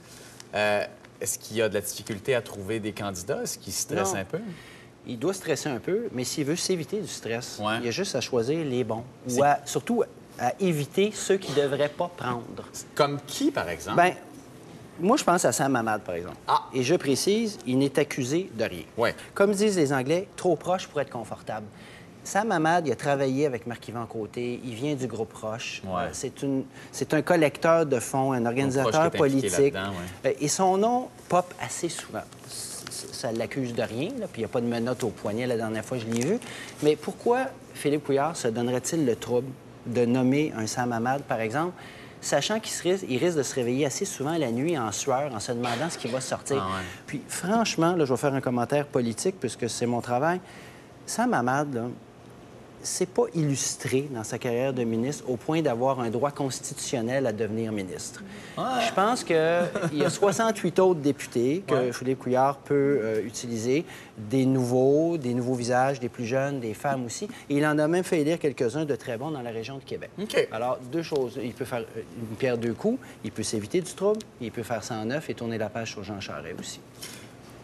Est-ce 0.53 1.39
qu'il 1.39 1.61
a 1.63 1.69
de 1.69 1.75
la 1.75 1.81
difficulté 1.81 2.35
à 2.35 2.43
trouver 2.43 2.79
des 2.79 2.93
candidats? 2.93 3.43
Est-ce 3.43 3.59
qu'il 3.59 3.73
stresse 3.73 4.13
Non. 4.13 4.21
un 4.21 4.25
peu? 4.25 4.39
Il 5.07 5.19
doit 5.19 5.33
stresser 5.35 5.69
un 5.71 5.79
peu, 5.79 6.09
mais 6.13 6.25
s'il 6.25 6.45
veut 6.45 6.57
s'éviter 6.57 7.01
du 7.01 7.09
stress, 7.09 7.59
Ouais. 7.61 7.79
il 7.81 7.87
y 7.87 7.89
a 7.89 7.93
juste 7.93 8.15
à 8.15 8.21
choisir 8.21 8.63
les 8.65 8.85
bons. 8.85 9.05
Ou 9.31 9.43
à- 9.43 9.59
surtout 9.65 10.05
à 10.39 10.53
éviter 10.61 11.11
ceux 11.15 11.37
qui 11.39 11.53
ne 11.53 11.63
devraient 11.63 11.89
pas 11.89 12.11
prendre. 12.15 12.45
Comme 12.95 13.19
qui, 13.27 13.51
par 13.51 13.69
exemple? 13.71 13.97
Ben, 13.97 14.13
moi, 15.01 15.17
je 15.17 15.25
pense 15.25 15.45
à 15.45 15.53
Sam 15.53 15.75
Hamad, 15.77 16.03
par 16.03 16.15
exemple. 16.15 16.37
Et 16.75 16.83
je 16.83 16.95
précise, 16.95 17.59
il 17.67 17.79
n'est 17.79 17.99
accusé 17.99 18.51
de 18.55 18.65
rien. 18.65 18.83
Ouais. 18.97 19.15
Comme 19.35 19.53
disent 19.53 19.77
les 19.77 19.93
Anglais, 19.93 20.29
trop 20.37 20.57
proche 20.57 20.87
pour 20.87 21.01
être 21.01 21.11
confortable. 21.11 21.67
Sam 22.25 22.53
Hamad, 22.53 22.87
il 22.87 22.93
a 22.93 22.97
travaillé 22.97 23.47
avec 23.47 23.67
Marc-Yvan 23.67 24.05
Côté, 24.07 24.61
il 24.63 24.75
vient 24.75 24.95
du 24.95 25.07
groupe 25.07 25.33
Roche. 25.33 25.81
Ouais. 25.87 26.03
Euh, 26.03 26.09
C'est 26.13 26.43
une- 26.43 26.65
c'est 26.93 27.15
un 27.15 27.23
collecteur 27.23 27.87
de 27.87 27.99
fonds, 28.01 28.33
un 28.33 28.45
organisateur 28.45 29.11
politique. 29.11 29.75
là-dedans, 29.75 29.95
Euh, 30.27 30.33
Et 30.41 30.49
son 30.49 30.77
nom 30.77 31.09
pop 31.29 31.47
assez 31.61 31.89
souvent. 31.89 32.25
Ça 32.91 33.33
l'accuse 33.33 33.75
de 33.75 33.83
rien, 33.83 34.11
là, 34.19 34.27
puis 34.31 34.37
il 34.37 34.39
n'y 34.41 34.45
a 34.45 34.49
pas 34.49 34.61
de 34.61 34.67
menottes 34.67 35.05
au 35.05 35.09
poignet 35.09 35.47
la 35.47 35.57
dernière 35.57 35.85
fois 35.85 35.97
que 35.99 36.05
je 36.05 36.11
l'ai 36.11 36.25
vu. 36.25 36.39
Mais 36.83 36.97
pourquoi 36.97 37.47
Philippe 37.75 38.05
Couillard 38.05 38.37
se 38.37 38.49
donnerait-il 38.49 39.07
le 39.07 39.17
trouble 39.17 39.49
de 39.87 40.05
nommer 40.05 40.53
un 40.57 40.67
Sam 40.67 40.93
Hamad, 40.93 41.23
par 41.23 41.41
exemple, 41.41 41.73
sachant 42.21 42.61
qu'il 42.61 42.73
se 42.73 42.83
risque, 42.83 43.05
il 43.09 43.19
risque 43.19 43.39
de 43.39 43.43
se 43.43 43.55
réveiller 43.55 43.87
assez 43.87 44.05
souvent 44.05 44.37
la 44.37 44.51
nuit 44.51 44.79
en 44.79 44.91
sueur 44.93 45.33
en 45.35 45.41
se 45.41 45.53
demandant 45.53 45.89
ce 45.91 45.99
qui 45.99 46.09
va 46.09 46.21
sortir. 46.21 46.59
Ah 46.61 46.77
ouais. 46.77 46.83
Puis 47.07 47.23
franchement, 47.29 47.95
là, 47.95 48.05
je 48.05 48.13
vais 48.13 48.19
faire 48.19 48.35
un 48.35 48.41
commentaire 48.41 48.87
politique 48.87 49.37
puisque 49.39 49.69
c'est 49.69 49.87
mon 49.87 50.01
travail. 50.01 50.41
Sam 51.07 51.33
Hamad, 51.35 51.91
là, 52.79 52.85
c'est 52.85 53.09
pas 53.09 53.25
illustré 53.35 54.09
dans 54.11 54.25
sa 54.25 54.39
carrière 54.39 54.73
de 54.73 54.85
ministre 54.85 55.25
au 55.29 55.37
point 55.37 55.63
d'avoir 55.63 56.01
un 56.01 56.11
droit 56.11 56.31
constitutionnel 56.31 57.27
à 57.27 57.33
devenir 57.33 57.73
ministre. 57.73 58.23
Je 58.57 58.95
pense 58.95 59.25
qu'il 59.25 59.37
y 59.99 60.05
a 60.05 60.11
68 60.11 60.79
autres 60.79 61.01
députés 61.01 61.63
que 61.67 61.75
Ouais. 61.75 61.93
Philippe 61.93 62.19
Couillard 62.19 62.57
peut 62.59 62.99
euh, 63.03 63.23
utiliser, 63.25 63.85
des 64.17 64.47
nouveaux, 64.47 65.17
des 65.17 65.33
nouveaux 65.33 65.55
visages, 65.55 66.01
des 66.01 66.09
plus 66.09 66.25
jeunes, 66.25 66.59
des 66.61 66.75
femmes 66.75 67.05
aussi. 67.07 67.29
Et 67.49 67.57
il 67.59 67.67
en 67.67 67.79
a 67.79 67.87
même 67.87 68.03
fait 68.03 68.21
élire 68.21 68.39
quelques-uns 68.39 68.85
de 68.85 68.97
très 68.97 69.17
bons 69.17 69.31
dans 69.31 69.43
la 69.43 69.51
région 69.51 69.79
de 69.79 69.85
Québec. 69.85 70.11
Alors, 70.51 70.79
deux 70.91 71.03
choses. 71.03 71.39
Il 71.43 71.53
peut 71.53 71.65
faire 71.65 71.81
euh, 71.97 72.01
une 72.31 72.37
pierre 72.37 72.59
deux 72.59 72.75
coups. 72.75 72.99
Il 73.25 73.31
peut 73.31 73.45
s'éviter 73.45 73.81
du 73.81 73.93
trouble. 73.93 74.19
Il 74.41 74.51
peut 74.51 74.65
faire 74.65 74.83
ça 74.83 74.95
en 74.97 75.05
neuf 75.05 75.31
et 75.31 75.35
tourner 75.35 75.57
la 75.59 75.69
page 75.69 75.93
sur 75.93 76.03
Jean 76.03 76.21
Charest 76.21 76.59
aussi. 76.59 76.81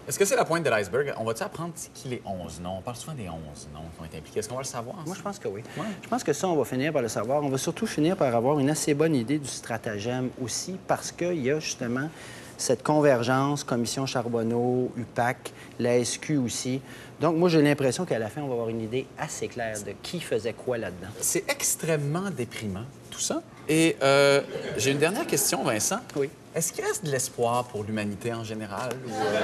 Est-ce 0.06 0.18
que 0.18 0.26
c'est 0.26 0.36
la 0.36 0.44
pointe 0.44 0.62
de 0.62 0.68
l'iceberg? 0.68 1.14
On 1.18 1.24
va-tu 1.24 1.42
apprendre 1.42 1.72
qui 1.94 2.08
les 2.08 2.22
11 2.26 2.60
noms? 2.60 2.76
On 2.78 2.82
parle 2.82 2.96
souvent 2.96 3.14
des 3.14 3.26
11 3.26 3.68
noms 3.72 3.80
qui 3.94 4.02
ont 4.02 4.04
été 4.04 4.18
impliqués. 4.18 4.40
Est-ce 4.40 4.50
qu'on 4.50 4.56
va 4.56 4.60
le 4.60 4.66
savoir? 4.66 4.96
Moi, 5.06 5.16
je 5.16 5.22
pense 5.22 5.38
que 5.38 5.48
oui. 5.48 5.62
Je 6.02 6.08
pense 6.08 6.22
que 6.22 6.34
ça, 6.34 6.46
on 6.46 6.56
va 6.56 6.64
finir 6.66 6.92
par 6.92 7.00
le 7.00 7.08
savoir. 7.08 7.42
On 7.42 7.48
va 7.48 7.56
surtout 7.56 7.86
finir 7.86 8.14
par 8.14 8.34
avoir 8.34 8.58
une 8.58 8.68
assez 8.68 8.92
bonne 8.92 9.14
idée 9.14 9.38
du 9.38 9.48
stratagème 9.48 10.28
aussi, 10.42 10.76
parce 10.86 11.10
qu'il 11.10 11.42
y 11.42 11.50
a 11.50 11.58
justement 11.58 12.10
cette 12.58 12.82
convergence, 12.82 13.64
Commission 13.64 14.04
Charbonneau, 14.04 14.92
UPAC, 14.98 15.52
la 15.78 16.04
SQ 16.04 16.32
aussi. 16.44 16.82
Donc, 17.18 17.36
moi, 17.36 17.48
j'ai 17.48 17.62
l'impression 17.62 18.04
qu'à 18.04 18.18
la 18.18 18.28
fin, 18.28 18.42
on 18.42 18.48
va 18.48 18.52
avoir 18.52 18.68
une 18.68 18.82
idée 18.82 19.06
assez 19.18 19.48
claire 19.48 19.82
de 19.82 19.92
qui 20.02 20.20
faisait 20.20 20.52
quoi 20.52 20.76
là-dedans. 20.76 21.08
C'est 21.18 21.50
extrêmement 21.50 22.30
déprimant, 22.30 22.84
tout 23.10 23.20
ça. 23.20 23.42
Et 23.70 23.96
euh, 24.02 24.42
j'ai 24.76 24.90
une 24.90 24.98
dernière 24.98 25.26
question, 25.26 25.64
Vincent. 25.64 26.00
Oui. 26.14 26.28
Est-ce 26.54 26.72
qu'il 26.72 26.84
reste 26.84 27.04
de 27.04 27.10
l'espoir 27.10 27.64
pour 27.64 27.82
l'humanité 27.82 28.32
en 28.32 28.44
général? 28.44 28.90
Ou, 29.06 29.10
euh, 29.10 29.40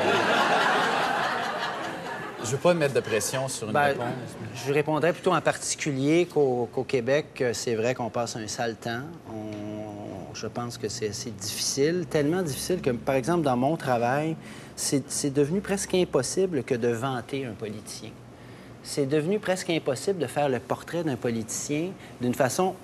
Je 2.45 2.51
veux 2.53 2.57
pas 2.59 2.73
mettre 2.73 2.95
de 2.95 3.01
pression 3.01 3.49
sur 3.49 3.67
une 3.67 3.73
Ben, 3.73 3.83
réponse. 3.87 4.07
je 4.55 4.73
répondrais 4.73 5.13
plutôt 5.13 5.33
en 5.35 5.41
particulier 5.41 6.27
qu'au 6.33 6.69
Québec, 6.87 7.45
c'est 7.53 7.75
vrai 7.75 7.95
qu'on 7.95 8.11
passe 8.11 8.37
un 8.37 8.47
sale 8.47 8.77
temps. 8.77 9.03
On, 9.29 10.33
Je 10.35 10.47
pense 10.47 10.79
que 10.79 10.89
c'est 10.89 11.37
difficile, 11.37 12.07
tellement 12.09 12.41
difficile 12.43 12.81
que, 12.81 12.91
par 12.91 13.17
exemple, 13.17 13.43
dans 13.43 13.57
mon 13.57 13.77
travail, 13.77 14.37
c'est 14.77 15.33
devenu 15.35 15.61
presque 15.61 15.93
impossible 15.95 16.63
que 16.63 16.77
de 16.77 16.89
vanter 16.89 17.45
un 17.45 17.53
politicien. 17.53 18.11
C'est 18.85 19.07
devenu 19.07 19.41
presque 19.41 19.69
impossible 19.71 20.21
de 20.21 20.27
faire 20.29 20.49
le 20.49 20.61
portrait 20.61 21.03
d'un 21.03 21.17
politicien 21.17 21.89
d'une 22.21 22.35
façon 22.35 22.75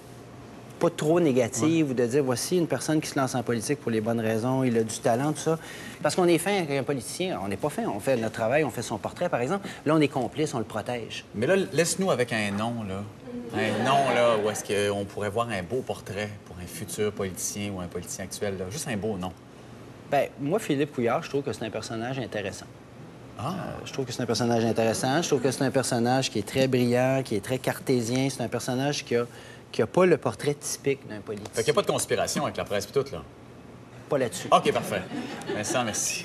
pas 0.79 0.91
trop 0.91 1.21
négative 1.21 1.91
ou 1.91 1.95
de 1.95 2.05
dire 2.05 2.23
voici 2.23 2.57
une 2.57 2.67
personne 2.67 3.01
qui 3.01 3.09
se 3.09 3.19
lance 3.19 3.35
en 3.35 3.43
politique 3.43 3.81
pour 3.81 3.91
les 3.91 4.01
bonnes 4.01 4.21
raisons, 4.21 4.63
il 4.63 4.77
a 4.77 4.83
du 4.83 4.99
talent, 4.99 5.33
tout 5.33 5.41
ça. 5.41 5.59
Parce 6.03 6.15
qu'on 6.15 6.27
est 6.27 6.39
fin 6.39 6.59
avec 6.59 6.71
un 6.79 6.83
politicien, 6.83 7.41
on 7.43 7.49
n'est 7.49 7.57
pas 7.57 7.71
fin. 7.71 7.85
On 7.87 8.01
fait 8.01 8.17
notre 8.17 8.35
travail, 8.35 8.65
on 8.65 8.71
fait 8.71 8.83
son 8.83 8.99
portrait, 8.99 9.29
par 9.29 9.41
exemple. 9.41 9.67
Là, 9.85 9.95
on 9.95 10.01
est 10.01 10.09
complice, 10.09 10.55
on 10.55 10.59
le 10.59 10.65
protège. 10.65 11.25
Mais 11.35 11.47
là, 11.47 11.57
laisse-nous 11.73 12.11
avec 12.11 12.33
un 12.33 12.51
nom, 12.51 12.85
là. 12.87 13.03
Un 13.55 13.85
nom, 13.85 14.15
là, 14.15 14.37
où 14.45 14.51
est-ce 14.51 14.65
qu'on 14.65 15.05
pourrait 15.05 15.31
voir 15.31 15.49
un 15.49 15.63
beau 15.63 15.81
portrait 15.81 16.31
pour 16.47 16.57
un 16.63 16.67
futur 16.67 17.13
politicien 17.13 17.73
ou 17.73 17.81
un 17.81 17.87
politicien 17.87 18.25
actuel, 18.25 18.59
là. 18.59 18.67
Juste 18.71 18.89
un 18.89 18.97
beau 18.97 19.17
nom. 19.17 19.33
Ben, 20.11 20.29
moi, 20.41 20.59
Philippe 20.59 20.93
Couillard, 20.93 21.23
je 21.23 21.31
trouve 21.31 21.43
que 21.43 21.53
c'est 21.53 21.65
un 21.65 21.71
personnage 21.71 22.19
intéressant. 22.19 22.67
Ah. 23.39 23.49
Euh, 23.49 23.73
je 23.85 23.93
trouve 23.93 24.07
que 24.07 24.13
c'est 24.13 24.23
un 24.23 24.27
personnage 24.27 24.65
intéressant. 24.65 25.21
Je 25.21 25.29
trouve 25.29 25.41
que 25.41 25.51
c'est 25.51 25.65
un 25.65 25.71
personnage 25.71 26.31
qui 26.31 26.39
est 26.39 26.47
très 26.47 26.69
brillant, 26.69 27.23
qui 27.25 27.37
est 27.37 27.45
très 27.45 27.59
cartésien. 27.59 28.29
C'est 28.31 28.43
un 28.43 28.49
personnage 28.49 29.05
qui 29.05 29.17
a, 29.17 29.27
qui 29.77 29.83
a 29.83 29.87
pas 29.87 30.07
le 30.07 30.17
portrait 30.17 30.55
typique 30.55 31.07
d'un 31.07 31.21
politicien. 31.21 31.53
Fait 31.53 31.63
qu'il 31.63 31.71
n'y 31.75 31.79
a 31.79 31.83
pas 31.83 31.87
de 31.87 31.93
conspiration 31.93 32.45
avec 32.45 32.57
la 32.57 32.65
presse 32.65 32.87
et 32.87 32.93
tout, 32.93 33.05
là. 33.13 33.23
Pas 34.09 34.17
là-dessus. 34.17 34.49
OK, 34.51 34.73
parfait. 34.73 35.03
Vincent, 35.55 35.85
merci. 35.85 36.25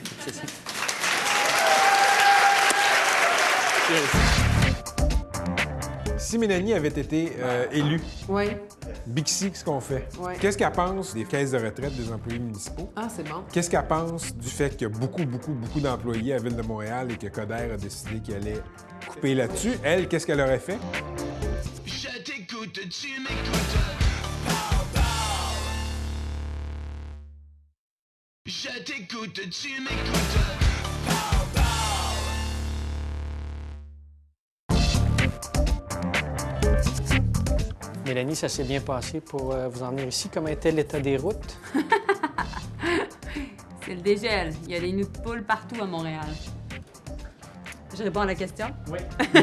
Si 6.17 6.37
Mélanie 6.37 6.73
avait 6.73 6.87
été 6.87 7.33
euh, 7.39 7.65
élue, 7.73 7.99
Oui. 8.29 8.51
Bixi, 9.05 9.51
qu'est-ce 9.51 9.65
qu'on 9.65 9.81
fait? 9.81 10.07
Ouais. 10.17 10.37
Qu'est-ce 10.39 10.57
qu'elle 10.57 10.71
pense 10.71 11.13
des 11.13 11.25
caisses 11.25 11.51
de 11.51 11.57
retraite 11.57 11.93
des 11.97 12.09
employés 12.09 12.39
municipaux? 12.39 12.89
Ah, 12.95 13.09
c'est 13.13 13.27
bon. 13.27 13.43
Qu'est-ce 13.51 13.69
qu'elle 13.69 13.85
pense 13.85 14.33
du 14.33 14.47
fait 14.47 14.77
qu'il 14.77 14.87
y 14.87 14.91
a 14.91 14.97
beaucoup, 14.97 15.25
beaucoup, 15.25 15.51
beaucoup 15.51 15.81
d'employés 15.81 16.33
à 16.33 16.37
la 16.37 16.43
Ville 16.43 16.55
de 16.55 16.61
Montréal 16.61 17.09
et 17.11 17.17
que 17.17 17.27
Coder 17.27 17.71
a 17.73 17.75
décidé 17.75 18.21
qu'il 18.21 18.35
allait 18.35 18.61
couper 19.09 19.35
là-dessus? 19.35 19.73
Elle, 19.83 20.07
qu'est-ce 20.07 20.25
qu'elle 20.25 20.39
aurait 20.39 20.59
fait? 20.59 20.77
Tu 22.63 23.08
m'écoutes. 23.19 23.76
Je 28.45 28.84
t'écoute, 28.84 29.50
tu 29.50 29.82
m'écoutes. 29.82 30.38
Mélanie, 38.06 38.36
ça 38.36 38.47
s'est 38.47 38.63
bien 38.63 38.80
passé 38.80 39.21
pour 39.21 39.54
euh, 39.54 39.67
vous 39.67 39.82
en 39.82 39.89
venir 39.89 40.06
ici. 40.06 40.30
Comment 40.32 40.50
était 40.50 40.71
l'état 40.71 41.00
des 41.00 41.17
routes? 41.17 41.58
C'est 43.84 43.95
le 43.95 44.02
dégel. 44.02 44.54
Il 44.65 44.71
y 44.71 44.76
a 44.76 44.80
des 44.80 44.91
nids 44.91 45.06
de 45.06 45.19
poules 45.24 45.43
partout 45.43 45.82
à 45.82 45.88
Montréal. 45.88 46.30
Je 48.01 48.05
réponds 48.05 48.21
à 48.21 48.25
la 48.25 48.33
question? 48.33 48.65
Oui. 48.87 48.97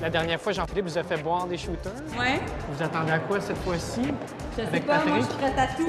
La 0.00 0.08
dernière 0.08 0.40
fois, 0.40 0.52
Jean-Philippe 0.52 0.84
vous 0.84 0.98
a 0.98 1.02
fait 1.02 1.16
boire 1.20 1.48
des 1.48 1.58
shooters. 1.58 1.90
Oui. 2.16 2.38
Vous 2.70 2.80
attendez 2.80 3.10
à 3.10 3.18
quoi 3.18 3.40
cette 3.40 3.56
fois-ci? 3.64 4.02
Je 4.52 4.62
sais 4.62 4.68
Avec 4.68 4.86
pas, 4.86 5.04
moi, 5.04 5.16
je 5.18 5.24
Patrick? 5.26 5.30
suis 5.30 5.38
prête 5.40 5.58
à 5.58 5.66
tout. 5.74 5.88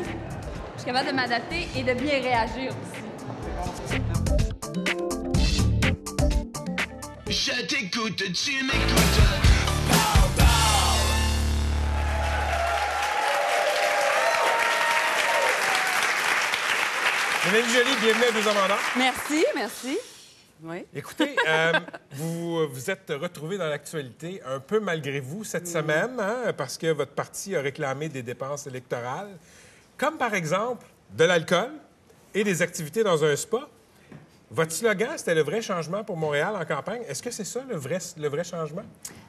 Je 0.75 0.81
suis 0.81 0.91
capable 0.91 1.09
de 1.11 1.15
m'adapter 1.15 1.67
et 1.75 1.83
de 1.83 1.93
bien 1.93 2.19
réagir 2.19 2.71
aussi. 2.71 4.01
Je 7.29 7.61
t'écoute, 7.67 8.23
tu 8.33 8.63
m'écoutes. 8.63 9.21
Mélanie 17.51 17.71
Joly, 17.73 17.95
bienvenue 18.01 18.25
à 18.25 18.31
Deux 18.31 18.47
Hommes 18.47 18.57
en 18.57 18.71
Or. 18.73 18.79
Merci, 18.97 19.45
merci. 19.55 19.97
Oui. 20.63 20.85
Écoutez, 20.93 21.35
euh, 21.47 21.73
vous 22.11 22.67
vous 22.67 22.89
êtes 22.89 23.09
retrouvés 23.09 23.57
dans 23.57 23.67
l'actualité 23.67 24.41
un 24.45 24.59
peu 24.59 24.79
malgré 24.79 25.19
vous 25.19 25.43
cette 25.43 25.67
semaine, 25.67 26.19
hein, 26.19 26.53
parce 26.55 26.77
que 26.77 26.87
votre 26.87 27.11
parti 27.11 27.55
a 27.55 27.61
réclamé 27.61 28.09
des 28.09 28.23
dépenses 28.23 28.67
électorales, 28.67 29.37
comme 29.97 30.17
par 30.17 30.33
exemple 30.33 30.85
de 31.11 31.23
l'alcool 31.23 31.71
et 32.33 32.43
des 32.43 32.61
activités 32.61 33.03
dans 33.03 33.23
un 33.23 33.35
spa. 33.35 33.67
Votre 34.49 34.71
slogan, 34.71 35.09
c'était 35.17 35.35
le 35.35 35.41
vrai 35.41 35.61
changement 35.61 36.03
pour 36.03 36.15
Montréal 36.15 36.55
en 36.55 36.63
campagne. 36.63 37.01
Est-ce 37.07 37.21
que 37.21 37.31
c'est 37.31 37.43
ça 37.43 37.61
le 37.67 37.75
vrai, 37.75 37.97
le 38.17 38.29
vrai 38.29 38.45
changement? 38.45 38.83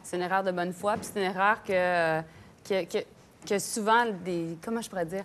C'est 0.04 0.16
une 0.16 0.22
erreur 0.22 0.44
de 0.44 0.52
bonne 0.52 0.72
foi, 0.72 0.94
puis 0.94 1.08
c'est 1.12 1.18
une 1.20 1.30
erreur 1.30 1.62
que, 1.64 2.20
que, 2.68 2.84
que, 2.84 3.04
que 3.46 3.58
souvent 3.58 4.06
des. 4.24 4.56
Comment 4.64 4.80
je 4.80 4.88
pourrais 4.88 5.06
dire? 5.06 5.24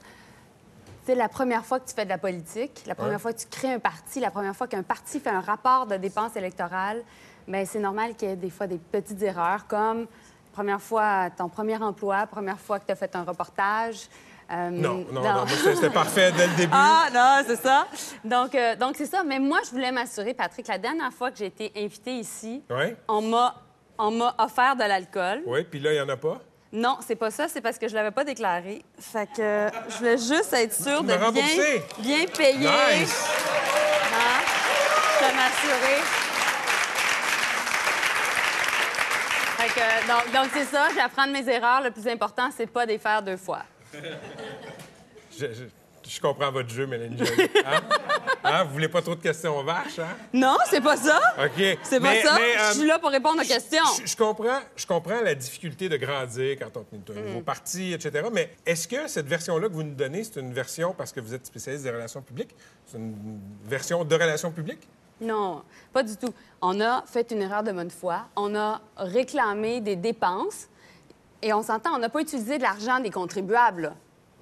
C'est 1.06 1.16
la 1.16 1.28
première 1.28 1.66
fois 1.66 1.80
que 1.80 1.88
tu 1.88 1.94
fais 1.94 2.06
de 2.06 2.10
la 2.10 2.18
politique, 2.18 2.84
la 2.86 2.96
première 2.96 3.14
Ouais. 3.16 3.20
fois 3.20 3.34
que 3.34 3.40
tu 3.40 3.48
crées 3.48 3.74
un 3.74 3.80
parti, 3.80 4.20
la 4.20 4.32
première 4.32 4.56
fois 4.56 4.68
qu'un 4.68 4.84
parti 4.84 5.20
fait 5.20 5.30
un 5.30 5.42
rapport 5.42 5.86
de 5.86 5.98
dépenses 5.98 6.36
électorales, 6.36 7.04
bien, 7.48 7.66
c'est 7.66 7.80
normal 7.80 8.16
qu'il 8.16 8.30
y 8.30 8.32
ait 8.32 8.36
des 8.38 8.50
fois 8.50 8.68
des 8.68 8.78
petites 8.78 9.22
erreurs, 9.22 9.68
comme 9.68 10.08
première 10.54 10.82
fois 10.82 11.30
ton 11.32 11.50
premier 11.50 11.76
emploi, 11.82 12.26
première 12.28 12.60
fois 12.60 12.80
que 12.80 12.86
tu 12.86 12.92
as 12.94 12.96
fait 12.96 13.14
un 13.16 13.24
reportage. 13.24 14.08
Euh, 14.52 14.70
Non, 14.70 15.06
non, 15.12 15.22
non, 15.24 15.48
c'était 15.48 15.90
parfait 15.90 16.32
dès 16.34 16.48
le 16.48 16.54
début. 16.56 16.74
Ah, 16.76 17.08
non, 17.14 17.44
c'est 17.48 17.56
ça. 17.62 17.88
Donc, 18.24 18.54
euh, 18.56 18.76
donc 18.76 18.96
c'est 18.98 19.06
ça. 19.06 19.24
Mais 19.24 19.40
moi, 19.40 19.60
je 19.66 19.72
voulais 19.72 19.92
m'assurer, 19.92 20.34
Patrick, 20.34 20.68
la 20.68 20.78
dernière 20.78 21.12
fois 21.14 21.32
que 21.32 21.38
j'ai 21.38 21.48
été 21.48 21.72
invitée 21.76 22.16
ici, 22.18 22.62
on 23.08 23.22
m'a 23.22 24.36
offert 24.38 24.76
de 24.76 24.82
l'alcool. 24.84 25.42
oui, 25.48 25.64
puis 25.64 25.80
là, 25.80 25.92
il 25.92 25.96
n'y 25.96 26.02
en 26.02 26.10
a 26.10 26.18
pas? 26.18 26.40
Non, 26.76 26.98
c'est 27.06 27.16
pas 27.16 27.30
ça, 27.30 27.48
c'est 27.48 27.62
parce 27.62 27.78
que 27.78 27.88
je 27.88 27.94
l'avais 27.94 28.10
pas 28.10 28.24
déclaré. 28.24 28.84
Fait 29.00 29.28
que 29.28 29.42
euh, 29.42 29.70
je 29.90 29.98
voulais 29.98 30.18
juste 30.18 30.52
être 30.54 30.74
sûre 30.74 31.04
de 31.04 31.16
bien, 31.16 31.30
bien 32.00 32.26
payer. 32.36 32.58
Nice. 33.00 33.24
Hein? 34.12 34.42
De 35.22 35.36
m'assurer. 35.36 36.02
Fait 39.58 39.70
que, 39.70 40.08
donc, 40.08 40.34
donc 40.34 40.52
c'est 40.54 40.66
ça, 40.66 40.88
j'apprends 40.96 41.28
de 41.28 41.32
mes 41.32 41.48
erreurs. 41.48 41.82
Le 41.82 41.92
plus 41.92 42.08
important, 42.08 42.50
c'est 42.56 42.66
pas 42.68 42.86
de 42.88 42.92
les 42.94 42.98
faire 42.98 43.22
deux 43.22 43.38
fois. 43.38 43.62
Je, 43.94 45.46
je- 45.54 45.64
je 46.08 46.20
comprends 46.22 46.52
votre 46.52 46.70
jeu, 46.70 46.86
Mélanie. 46.88 47.18
Hein? 47.66 47.82
Hein? 48.44 48.64
Vous 48.66 48.74
voulez 48.74 48.90
pas 48.90 49.02
trop 49.02 49.16
de 49.16 49.22
questions 49.22 49.64
vaches, 49.64 50.00
hein? 50.00 50.16
Non, 50.34 50.58
c'est 50.70 50.82
pas 50.82 50.98
ça. 50.98 51.18
OK. 51.40 51.78
C'est 51.84 52.00
pas 52.00 52.12
Mais- 52.12 52.22
ça. 52.24 52.36
mais, 52.36 52.58
euh, 52.60 52.68
je 52.74 52.78
suis 52.80 52.88
là 52.88 53.00
pour 53.00 53.10
répondre 53.10 53.42
aux 53.42 53.46
questions. 53.48 53.84
Je, 54.02 54.06
je 54.08 54.18
comprends, 54.18 54.60
je 54.76 54.86
comprends 54.86 55.22
la 55.22 55.34
difficulté 55.34 55.88
de 55.88 55.96
grandir 55.98 56.58
quand 56.60 56.70
on 56.78 56.82
est 56.96 57.18
un 57.18 57.22
nouveau 57.28 57.40
Mm. 57.40 57.44
parti, 57.44 57.94
etc. 57.94 58.28
Mais 58.34 58.54
est-ce 58.66 58.88
que 58.88 59.08
cette 59.08 59.28
version-là 59.28 59.70
que 59.70 59.74
vous 59.74 59.84
nous 59.84 59.96
donnez, 59.96 60.24
c'est 60.26 60.40
une 60.42 60.54
version 60.54 60.94
parce 60.94 61.14
que 61.14 61.22
vous 61.22 61.34
êtes 61.34 61.46
spécialiste 61.46 61.84
des 61.86 61.92
relations 61.92 62.22
publiques? 62.22 62.54
C'est 62.86 62.98
une 62.98 63.40
version 63.64 64.04
de 64.04 64.14
relations 64.16 64.52
publiques? 64.52 64.88
Non, 65.22 65.64
pas 65.94 66.04
du 66.04 66.18
tout. 66.18 66.34
On 66.62 66.82
a 66.82 67.04
fait 67.06 67.32
une 67.32 67.42
erreur 67.44 67.64
de 67.64 67.72
bonne 67.72 67.92
foi. 67.92 68.26
On 68.36 68.54
a 68.56 68.82
réclamé 68.98 69.80
des 69.80 69.96
dépenses 69.96 70.68
et 71.42 71.54
on 71.54 71.64
s'entend, 71.64 71.96
on 71.96 72.00
n'a 72.00 72.10
pas 72.10 72.20
utilisé 72.20 72.58
de 72.58 72.64
l'argent 72.64 73.00
des 73.00 73.10
contribuables. 73.10 73.94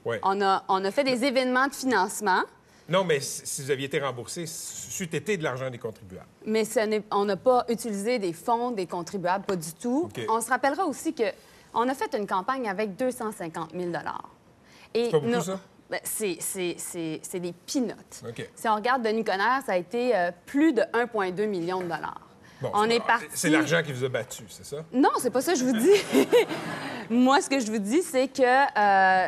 On 0.05 0.41
a, 0.41 0.63
on 0.67 0.83
a 0.83 0.91
fait 0.91 1.03
des 1.03 1.23
événements 1.23 1.67
de 1.67 1.73
financement, 1.73 2.41
Non, 2.89 3.03
mais 3.03 3.19
si 3.19 3.61
vous 3.63 3.71
aviez 3.71 3.85
été 3.85 3.99
remboursé, 3.99 4.45
c'eût 4.47 5.03
été 5.03 5.37
de 5.37 5.43
l'argent 5.43 5.69
des 5.69 5.77
contribuables. 5.77 6.27
mais 6.45 6.65
ce 6.65 7.01
on 7.11 7.25
n'a 7.25 7.37
pas 7.37 7.65
utilisé 7.69 8.19
des 8.19 8.33
fonds 8.33 8.71
des 8.71 8.87
contribuables, 8.87 9.45
pas 9.45 9.55
du 9.55 9.73
tout. 9.73 10.09
On 10.29 10.41
se 10.41 10.49
rappellera 10.49 10.85
aussi 10.85 11.13
que 11.13 11.23
on 11.73 11.87
a 11.87 11.93
fait 11.93 12.13
une 12.17 12.27
campagne 12.27 12.67
avec 12.69 12.95
250 12.97 13.71
000 13.71 13.91
Et 14.93 15.05
C'est 15.05 15.11
pas 15.11 15.19
beaucoup, 15.19 15.31
nos- 15.31 15.41
ça? 15.41 15.59
Ben, 15.89 15.99
c'est, 16.03 17.39
des 17.39 17.53
peanuts. 17.53 17.93
OK. 18.27 18.49
Si 18.55 18.67
on 18.69 18.75
regarde 18.75 19.03
Denis 19.03 19.25
Coderre, 19.25 19.61
ça 19.65 19.73
a 19.73 19.77
été 19.77 20.15
euh, 20.15 20.31
plus 20.45 20.71
de 20.71 20.81
1,2 20.93 21.45
million 21.47 21.79
de 21.79 21.83
dollars. 21.83 22.21
Bon, 22.61 22.69
on 22.73 22.85
est 22.89 22.99
parti. 23.01 23.25
C'est 23.33 23.49
l'argent 23.49 23.81
qui 23.83 23.91
vous 23.91 24.05
a 24.05 24.09
battu, 24.09 24.43
c'est 24.47 24.65
ça? 24.65 24.85
Non, 24.93 25.09
c'est 25.19 25.31
pas 25.31 25.41
ça 25.41 25.51
que 25.53 25.59
je 25.59 25.65
vous 25.65 25.77
dis. 25.77 26.27
Moi, 27.09 27.41
ce 27.41 27.49
que 27.49 27.59
je 27.59 27.69
vous 27.71 27.79
dis, 27.79 28.03
c'est 28.03 28.27
que 28.29 28.41
euh, 28.43 29.27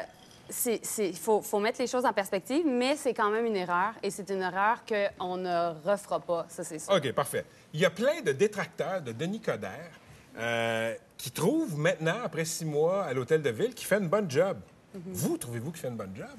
il 0.68 1.18
faut, 1.18 1.42
faut 1.42 1.60
mettre 1.60 1.80
les 1.80 1.88
choses 1.88 2.06
en 2.06 2.14
perspective, 2.14 2.66
mais 2.66 2.96
c'est 2.96 3.14
quand 3.14 3.30
même 3.30 3.46
une 3.46 3.56
erreur 3.56 3.94
et 4.02 4.10
c'est 4.10 4.30
une 4.30 4.42
erreur 4.42 4.84
qu'on 4.86 5.38
ne 5.38 5.74
refera 5.88 6.20
pas, 6.20 6.46
ça 6.50 6.64
c'est 6.64 6.80
sûr. 6.80 6.94
OK, 6.94 7.12
parfait. 7.14 7.46
Il 7.74 7.80
y 7.80 7.86
a 7.86 7.90
plein 7.90 8.22
de 8.22 8.32
détracteurs 8.32 9.02
de 9.02 9.12
Denis 9.12 9.42
Coderre 9.42 9.92
euh, 10.38 10.96
qui 11.18 11.32
trouvent 11.32 11.78
maintenant, 11.78 12.18
après 12.24 12.46
six 12.46 12.66
mois 12.66 13.04
à 13.04 13.14
l'hôtel 13.14 13.42
de 13.42 13.50
ville, 13.50 13.74
qu'il 13.74 13.88
fait 13.88 13.98
une 13.98 14.10
bonne 14.10 14.30
job. 14.30 14.58
Mhm. 14.94 15.02
Vous, 15.08 15.38
trouvez-vous 15.38 15.72
qu'il 15.72 15.82
fait 15.82 15.88
une 15.88 15.96
bonne 15.98 16.16
job? 16.16 16.30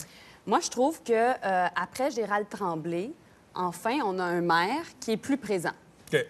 Moi, 0.46 0.60
je 0.60 0.68
trouve 0.68 1.02
que 1.02 1.12
euh, 1.12 1.66
après 1.74 2.10
Gérald 2.10 2.48
Tremblay, 2.48 3.12
enfin, 3.54 3.98
on 4.04 4.18
a 4.18 4.24
un 4.24 4.42
maire 4.42 4.84
qui 5.00 5.12
est 5.12 5.16
plus 5.16 5.38
présent. 5.38 5.72
OK. 6.12 6.24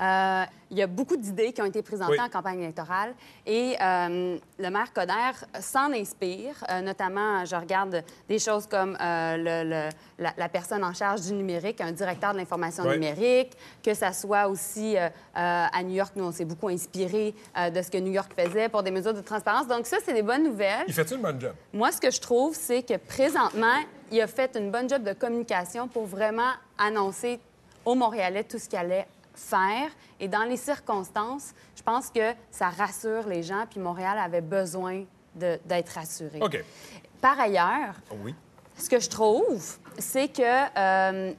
Euh, 0.00 0.44
il 0.70 0.76
y 0.76 0.82
a 0.82 0.86
beaucoup 0.88 1.16
d'idées 1.16 1.52
qui 1.52 1.62
ont 1.62 1.66
été 1.66 1.80
présentées 1.80 2.12
Oui. 2.18 2.20
en 2.20 2.28
campagne 2.28 2.60
électorale 2.60 3.14
et 3.46 3.76
euh, 3.80 4.36
le 4.58 4.68
maire 4.70 4.92
Coder 4.92 5.12
s'en 5.60 5.92
inspire. 5.92 6.56
Euh, 6.68 6.80
notamment, 6.80 7.44
je 7.44 7.54
regarde 7.54 8.02
des 8.28 8.38
choses 8.40 8.66
comme 8.66 8.96
le- 9.00 9.62
le- 9.64 9.88
la, 10.18 10.34
la 10.36 10.48
personne 10.48 10.82
en 10.84 10.92
charge 10.92 11.20
du 11.22 11.32
numérique, 11.34 11.80
un 11.80 11.92
directeur 11.92 12.32
de 12.32 12.38
l'information 12.38 12.82
Oui. 12.84 12.94
numérique, 12.94 13.52
que 13.82 13.94
ça 13.94 14.12
soit 14.12 14.48
aussi 14.48 14.96
à 15.34 15.82
New 15.84 15.94
York, 15.94 16.12
nous, 16.16 16.24
on 16.24 16.32
s'est 16.32 16.44
beaucoup 16.44 16.68
inspiré 16.68 17.34
de 17.72 17.80
ce 17.82 17.90
que 17.90 17.98
New 17.98 18.12
York 18.12 18.32
faisait 18.36 18.68
pour 18.68 18.82
des 18.82 18.90
mesures 18.90 19.14
de 19.14 19.20
transparence. 19.20 19.68
Donc 19.68 19.86
ça, 19.86 19.98
c'est 20.04 20.14
des 20.14 20.22
bonnes 20.22 20.42
nouvelles. 20.44 20.84
Il 20.88 20.94
fait-tu 20.94 21.14
une 21.14 21.22
bonne 21.22 21.40
job? 21.40 21.52
Moi, 21.72 21.92
ce 21.92 22.00
que 22.00 22.10
je 22.10 22.20
trouve, 22.20 22.54
c'est 22.56 22.82
que 22.82 22.96
présentement, 22.96 23.76
il 24.10 24.20
a 24.20 24.26
fait 24.26 24.56
une 24.56 24.70
bonne 24.70 24.88
job 24.88 25.02
de 25.04 25.12
communication 25.12 25.86
pour 25.88 26.06
vraiment 26.06 26.50
annoncer 26.76 27.38
aux 27.84 27.94
Montréalais 27.94 28.42
tout 28.44 28.58
ce 28.58 28.68
qu'il 28.68 28.78
allait 28.78 29.06
faire. 29.36 29.90
Et 30.20 30.28
dans 30.28 30.44
les 30.44 30.56
circonstances, 30.56 31.52
je 31.76 31.82
pense 31.82 32.10
que 32.10 32.32
ça 32.50 32.68
rassure 32.70 33.26
les 33.28 33.42
gens, 33.42 33.64
puis 33.70 33.78
Montréal 33.80 34.18
avait 34.18 34.40
besoin 34.40 35.04
d'être 35.34 35.90
rassuré. 35.94 36.38
OK. 36.40 36.62
Par 37.20 37.38
ailleurs, 37.38 37.94
Oui. 38.24 38.34
ce 38.78 38.88
que 38.88 38.98
je 38.98 39.08
trouve, 39.08 39.76
c'est 39.98 40.28
que 40.28 40.42
euh, 40.78 41.32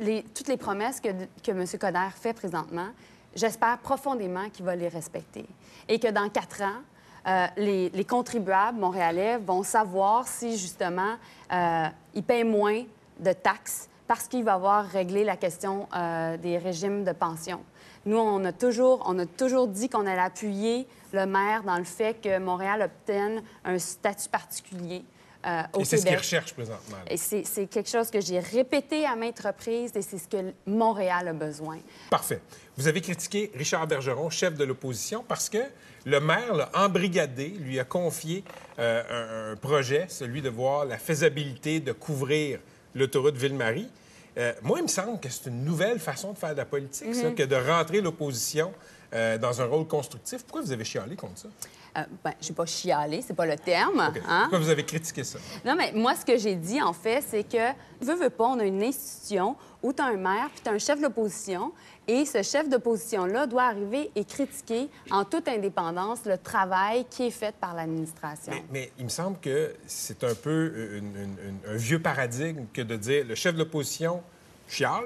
les- 0.00 0.22
toutes 0.34 0.48
les 0.48 0.56
promesses 0.56 1.00
que, 1.00 1.08
que 1.42 1.50
M. 1.50 1.64
Coder 1.80 2.08
fait 2.14 2.32
présentement, 2.34 2.88
j'espère 3.34 3.78
profondément 3.78 4.48
qu'il 4.50 4.64
va 4.64 4.76
les 4.76 4.88
respecter. 4.88 5.46
Et 5.88 5.98
que 5.98 6.08
dans 6.08 6.28
quatre 6.28 6.62
ans, 6.62 6.80
euh, 7.26 7.46
les, 7.56 7.88
les 7.90 8.04
contribuables 8.04 8.78
montréalais 8.78 9.38
vont 9.38 9.62
savoir 9.62 10.26
si, 10.28 10.56
justement, 10.58 11.16
euh, 11.52 11.86
ils 12.14 12.22
paient 12.22 12.44
moins 12.44 12.84
de 13.18 13.32
taxes 13.32 13.88
parce 14.08 14.26
qu'il 14.26 14.42
va 14.42 14.54
avoir 14.54 14.86
réglé 14.86 15.22
la 15.22 15.36
question 15.36 15.86
euh, 15.94 16.36
des 16.38 16.58
régimes 16.58 17.04
de 17.04 17.12
pension. 17.12 17.60
Nous, 18.06 18.16
on 18.16 18.42
a 18.44 18.52
toujours, 18.52 19.02
on 19.06 19.18
a 19.18 19.26
toujours 19.26 19.68
dit 19.68 19.88
qu'on 19.88 20.06
allait 20.06 20.18
appuyer 20.18 20.88
le 21.12 21.26
maire 21.26 21.62
dans 21.62 21.76
le 21.76 21.84
fait 21.84 22.20
que 22.20 22.38
Montréal 22.38 22.82
obtienne 22.82 23.42
un 23.64 23.78
statut 23.78 24.30
particulier 24.30 25.04
euh, 25.46 25.62
au 25.74 25.80
Et 25.80 25.84
c'est 25.84 25.98
ce 25.98 26.06
qu'il 26.06 26.16
recherche 26.16 26.54
présentement. 26.54 26.96
Et 27.08 27.16
c'est 27.16 27.44
c'est 27.44 27.66
quelque 27.66 27.88
chose 27.88 28.10
que 28.10 28.20
j'ai 28.20 28.40
répété 28.40 29.04
à 29.04 29.14
maintes 29.14 29.40
reprises 29.40 29.92
et 29.94 30.02
c'est 30.02 30.18
ce 30.18 30.26
que 30.26 30.52
Montréal 30.66 31.28
a 31.28 31.32
besoin. 31.32 31.78
Parfait. 32.10 32.40
Vous 32.76 32.88
avez 32.88 33.00
critiqué 33.00 33.52
Richard 33.54 33.86
Bergeron, 33.86 34.30
chef 34.30 34.54
de 34.54 34.64
l'opposition, 34.64 35.24
parce 35.26 35.48
que 35.48 35.58
le 36.06 36.20
maire 36.20 36.54
l'a 36.54 36.70
embrigadé, 36.74 37.48
lui 37.48 37.78
a 37.78 37.84
confié 37.84 38.42
euh, 38.78 39.50
un, 39.50 39.52
un 39.52 39.56
projet, 39.56 40.06
celui 40.08 40.40
de 40.40 40.48
voir 40.48 40.86
la 40.86 40.96
faisabilité 40.96 41.80
de 41.80 41.92
couvrir 41.92 42.58
l'autoroute 42.98 43.36
Ville-Marie. 43.36 43.88
Euh, 44.36 44.52
moi, 44.62 44.78
il 44.78 44.82
me 44.82 44.88
semble 44.88 45.18
que 45.20 45.28
c'est 45.28 45.48
une 45.48 45.64
nouvelle 45.64 45.98
façon 45.98 46.32
de 46.32 46.38
faire 46.38 46.52
de 46.52 46.58
la 46.58 46.64
politique, 46.64 47.14
ça, 47.14 47.28
Mhm. 47.30 47.34
que 47.34 47.42
de 47.42 47.56
rentrer 47.56 48.00
l'opposition 48.00 48.72
euh, 49.14 49.38
dans 49.38 49.60
un 49.62 49.64
rôle 49.64 49.86
constructif. 49.86 50.42
Pourquoi 50.44 50.60
vous 50.60 50.70
avez 50.72 50.84
chialé 50.84 51.16
contre 51.16 51.38
ça? 51.38 51.48
Euh, 51.96 52.02
ben, 52.22 52.32
j'ai 52.40 52.52
pas 52.52 52.66
chialé, 52.66 53.22
c'est 53.22 53.34
pas 53.34 53.46
le 53.46 53.56
terme. 53.56 53.98
OK. 54.14 54.22
hein? 54.28 54.40
Pourquoi 54.42 54.58
vous 54.58 54.68
avez 54.68 54.84
critiqué 54.84 55.24
ça? 55.24 55.38
Non, 55.64 55.74
mais 55.74 55.92
moi, 55.92 56.14
ce 56.14 56.24
que 56.24 56.36
j'ai 56.36 56.54
dit, 56.54 56.80
en 56.82 56.92
fait, 56.92 57.22
c'est 57.26 57.44
que, 57.44 57.72
veux, 58.00 58.14
veux 58.14 58.30
pas, 58.30 58.44
on 58.46 58.58
a 58.58 58.64
une 58.64 58.82
institution 58.82 59.56
où 59.82 59.92
tu 59.92 60.02
as 60.02 60.06
un 60.06 60.16
maire 60.16 60.48
puis 60.52 60.60
tu 60.62 60.68
as 60.68 60.72
un 60.72 60.78
chef 60.78 61.00
d'opposition. 61.00 61.72
Et 62.06 62.24
ce 62.24 62.42
chef 62.42 62.68
d'opposition-là 62.70 63.46
doit 63.46 63.64
arriver 63.64 64.10
et 64.16 64.24
critiquer 64.24 64.88
en 65.10 65.24
toute 65.24 65.46
indépendance 65.46 66.24
le 66.24 66.38
travail 66.38 67.04
qui 67.10 67.26
est 67.26 67.30
fait 67.30 67.54
par 67.56 67.74
l'administration. 67.74 68.50
Mais, 68.52 68.64
mais 68.72 68.92
il 68.98 69.04
me 69.04 69.10
semble 69.10 69.38
que 69.40 69.74
c'est 69.86 70.24
un 70.24 70.34
peu 70.34 70.72
une- 70.96 71.14
une- 71.16 71.36
une- 71.66 71.74
un 71.74 71.76
vieux 71.76 72.00
paradigme 72.00 72.64
que 72.72 72.80
de 72.80 72.96
dire 72.96 73.26
le 73.26 73.34
chef 73.34 73.52
de 73.54 73.58
l'opposition 73.58 74.22
chiale 74.66 75.04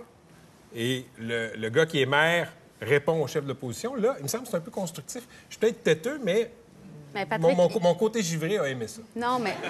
et 0.74 1.04
le, 1.18 1.56
le 1.56 1.68
gars 1.70 1.86
qui 1.86 2.00
est 2.00 2.06
maire 2.06 2.52
répond 2.80 3.20
au 3.22 3.26
chef 3.26 3.42
de 3.44 3.48
l'opposition. 3.48 3.94
Là, 3.96 4.14
il 4.18 4.22
me 4.22 4.28
semble 4.28 4.44
que 4.44 4.50
c'est 4.50 4.56
un 4.56 4.60
peu 4.60 4.70
constructif. 4.70 5.26
Je 5.48 5.54
suis 5.54 5.60
peut-être 5.60 5.82
têteux, 5.82 6.20
mais 6.24 6.52
Mais 7.14 7.24
mon, 7.24 7.28
Patrick, 7.54 7.56
mon- 7.56 7.88
mon 7.88 7.94
côté 7.94 8.22
givré 8.22 8.58
a 8.58 8.68
aimé 8.68 8.86
ça. 8.88 9.02
Non, 9.16 9.38
mais. 9.38 9.54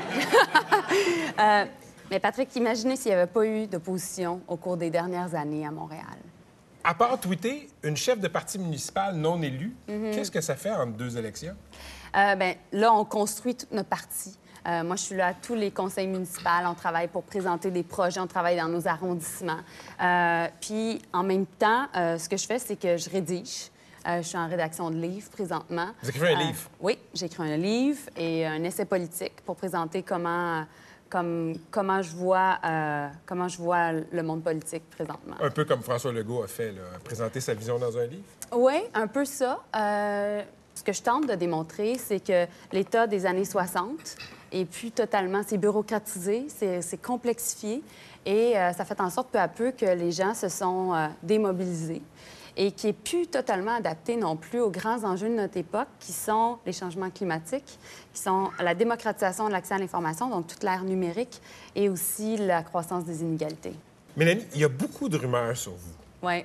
Euh, 1.40 1.64
mais 2.11 2.20
Patrick, 2.20 2.55
imaginez 2.57 2.97
s'il 2.97 3.11
n'y 3.12 3.16
avait 3.16 3.30
pas 3.30 3.45
eu 3.47 3.66
d'opposition 3.66 4.43
au 4.47 4.57
cours 4.57 4.76
des 4.76 4.90
dernières 4.90 5.34
années 5.34 5.66
à 5.66 5.70
Montréal. 5.70 6.05
À 6.84 6.95
part 6.95 7.18
tweeter 7.18 7.68
une 7.82 7.97
chef 7.97 8.20
de 8.20 8.28
parti 8.28 8.59
municipal 8.59 9.14
non 9.14 9.40
élue, 9.40 9.74
Mhm. 9.88 10.11
qu'est-ce 10.12 10.30
que 10.30 10.40
ça 10.40 10.57
fait 10.57 10.70
entre 10.72 10.93
deux 10.93 11.16
élections? 11.16 11.57
Euh, 12.16 12.34
ben, 12.34 12.55
là, 12.72 12.93
on 12.93 13.05
construit 13.05 13.55
toute 13.55 13.72
notre 13.72 13.88
partie. 13.88 14.36
Euh, 14.68 14.84
moi, 14.84 14.97
je 14.97 15.03
suis 15.03 15.16
là 15.16 15.28
à 15.28 15.34
tous 15.34 15.55
les 15.55 15.70
conseils 15.70 16.07
municipaux. 16.07 16.51
On 16.66 16.74
travaille 16.74 17.09
pour 17.09 17.22
présenter 17.22 17.70
des 17.70 17.82
projets. 17.82 18.20
On 18.20 18.26
travaille 18.26 18.57
dans 18.59 18.68
nos 18.68 18.86
arrondissements. 18.86 19.59
Euh, 20.03 20.47
puis, 20.61 21.01
en 21.12 21.22
même 21.22 21.47
temps, 21.47 21.86
ce 21.95 22.28
que 22.28 22.36
je 22.36 22.47
fais, 22.47 22.59
c'est 22.59 22.76
que 22.76 22.97
je 22.97 23.09
rédige. 23.11 23.70
Euh, 24.07 24.22
je 24.22 24.28
suis 24.28 24.38
en 24.38 24.48
rédaction 24.48 24.90
de 24.90 24.96
livres 24.96 25.30
présentement. 25.30 25.88
Vous 26.03 26.09
écrivez 26.09 26.28
un 26.30 26.40
Euh, 26.40 26.44
livre? 26.44 26.61
Oui, 26.80 26.98
j'ai 27.14 27.26
écrit 27.26 27.53
un 27.53 27.57
livre 27.57 28.00
et 28.16 28.44
un 28.46 28.62
essai 28.64 28.84
politique 28.84 29.40
pour 29.46 29.55
présenter 29.57 30.03
comment, 30.03 30.64
comme, 31.09 31.55
comment, 31.70 32.03
je 32.03 32.11
vois, 32.16 32.59
euh, 32.64 33.09
comment 33.26 33.46
je 33.48 33.59
vois 33.59 33.92
le 33.92 34.22
monde 34.22 34.42
politique 34.42 34.88
présentement. 34.90 35.36
Un 35.40 35.50
peu 35.50 35.64
comme 35.64 35.82
François 35.82 36.11
Legault 36.12 36.42
a 36.42 36.48
fait, 36.48 36.72
là, 36.72 36.82
présenter 37.05 37.40
sa 37.40 37.55
vision 37.55 37.78
dans 37.78 37.96
un 37.96 38.07
livre? 38.07 38.24
Oui, 38.53 38.74
un 38.94 39.07
peu 39.07 39.24
ça. 39.24 39.61
Euh, 39.76 40.42
ce 40.74 40.82
que 40.82 40.92
je 40.92 41.03
tente 41.03 41.28
de 41.28 41.34
démontrer, 41.34 41.96
c'est 41.98 42.20
que 42.20 42.46
l'État 42.72 43.07
des 43.07 43.24
années 43.26 43.44
60 43.44 44.16
est 44.50 44.64
plus 44.64 44.90
totalement, 44.90 45.42
c'est 45.46 45.59
bureaucratisé, 45.59 46.46
c'est 46.48 47.00
complexifié 47.00 47.82
et 48.26 48.57
euh, 48.59 48.72
ça 48.72 48.84
fait 48.84 49.00
en 49.00 49.11
sorte 49.11 49.28
peu 49.30 49.38
à 49.38 49.48
peu 49.48 49.70
que 49.72 49.84
les 49.86 50.12
gens 50.12 50.34
se 50.34 50.48
sont 50.48 50.92
démobilisés 51.22 52.03
et 52.57 52.72
qui 52.72 52.88
est 52.88 52.92
plus 52.92 53.26
totalement 53.26 53.74
adapté 53.74 54.16
non 54.16 54.36
plus 54.36 54.61
aux 54.61 54.70
grands 54.70 55.05
enjeux 55.05 55.28
de 55.28 55.34
notre 55.34 55.57
époque, 55.57 55.88
qui 56.00 56.12
sont 56.12 56.59
les 56.66 56.72
changements 56.72 57.11
climatiques, 57.11 57.78
qui 58.12 58.20
sont 58.20 58.50
la 58.61 58.74
démocratisation 58.74 59.46
de 59.46 59.53
l'accès 59.53 59.74
à 59.74 59.78
l'information, 59.78 60.28
donc 60.28 60.46
toute 60.46 60.62
l'ère 60.62 60.84
numérique, 60.84 61.40
et 61.74 61.88
aussi 61.88 62.36
la 62.36 62.62
croissance 62.62 63.05
des 63.05 63.22
inégalités. 63.22 63.74
Mélanie, 64.16 64.46
il 64.55 64.61
y 64.61 64.64
a 64.64 64.68
beaucoup 64.68 65.09
de 65.09 65.16
rumeurs 65.16 65.57
sur 65.57 65.72
vous. 65.72 65.94
Oui. 66.22 66.44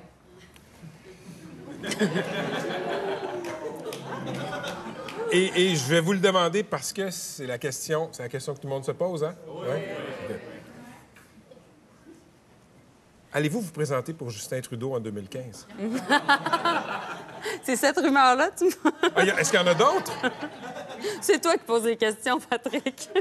Et, 5.30 5.72
et 5.72 5.76
je 5.76 5.86
vais 5.88 6.00
vous 6.00 6.14
le 6.14 6.20
demander 6.20 6.62
parce 6.62 6.92
que 6.92 7.10
c'est 7.10 7.46
la 7.46 7.58
question, 7.58 8.08
c'est 8.12 8.22
la 8.22 8.30
question 8.30 8.54
que 8.54 8.60
tout 8.60 8.66
le 8.66 8.72
monde 8.72 8.84
se 8.84 8.92
pose, 8.92 9.22
hein? 9.24 9.34
Ouais? 9.46 9.94
OK. 10.30 10.36
Allez-vous 13.32 13.60
vous 13.60 13.72
présenter 13.72 14.14
pour 14.14 14.30
Justin 14.30 14.60
Trudeau 14.60 14.94
en 14.94 15.00
2015? 15.00 15.66
c'est 17.62 17.76
cette 17.76 17.98
rumeur-là, 17.98 18.50
tu 18.56 18.64
Ah, 19.14 19.22
Est-ce 19.22 19.50
qu'il 19.50 19.60
y 19.60 19.62
en 19.62 19.66
a 19.66 19.74
d'autres? 19.74 20.12
C'est 21.20 21.38
toi 21.40 21.52
qui 21.58 21.64
poses 21.64 21.84
les 21.84 21.96
questions, 21.96 22.40
Patrick. 22.40 23.10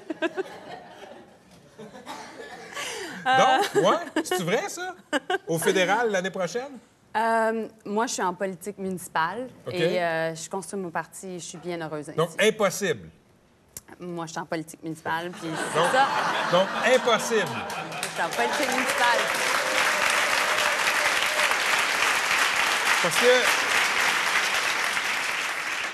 Donc, 3.25 3.83
ouais? 3.83 4.23
C'est 4.23 4.43
vrai, 4.43 4.69
ça? 4.69 4.95
Au 5.45 5.57
fédéral 5.59 6.09
l'année 6.09 6.29
prochaine? 6.31 6.77
Euh, 7.15 7.67
moi, 7.83 8.05
je 8.07 8.13
suis 8.13 8.23
en 8.23 8.33
politique 8.33 8.77
municipale 8.77 9.49
et 9.69 10.01
euh, 10.01 10.33
je 10.35 10.49
construis 10.49 10.79
mon 10.79 10.89
parti 10.91 11.27
et 11.35 11.39
je 11.39 11.43
suis 11.45 11.57
bien 11.57 11.81
heureuse 11.81 12.07
ainsi. 12.07 12.17
Donc, 12.17 12.29
impossible. 12.41 13.09
Moi, 13.99 14.25
je 14.27 14.31
suis 14.31 14.39
en 14.39 14.45
politique 14.45 14.81
municipale, 14.83 15.31
puis 15.31 15.49
c'est 15.73 15.77
Donc, 15.79 15.89
ça. 15.91 16.07
donc, 16.51 16.67
impossible. 16.95 17.47
Je 18.01 18.07
suis 18.07 18.21
en 18.23 18.29
politique 18.29 18.69
municipale. 18.71 19.19
Parce 23.03 23.15
que 23.15 23.27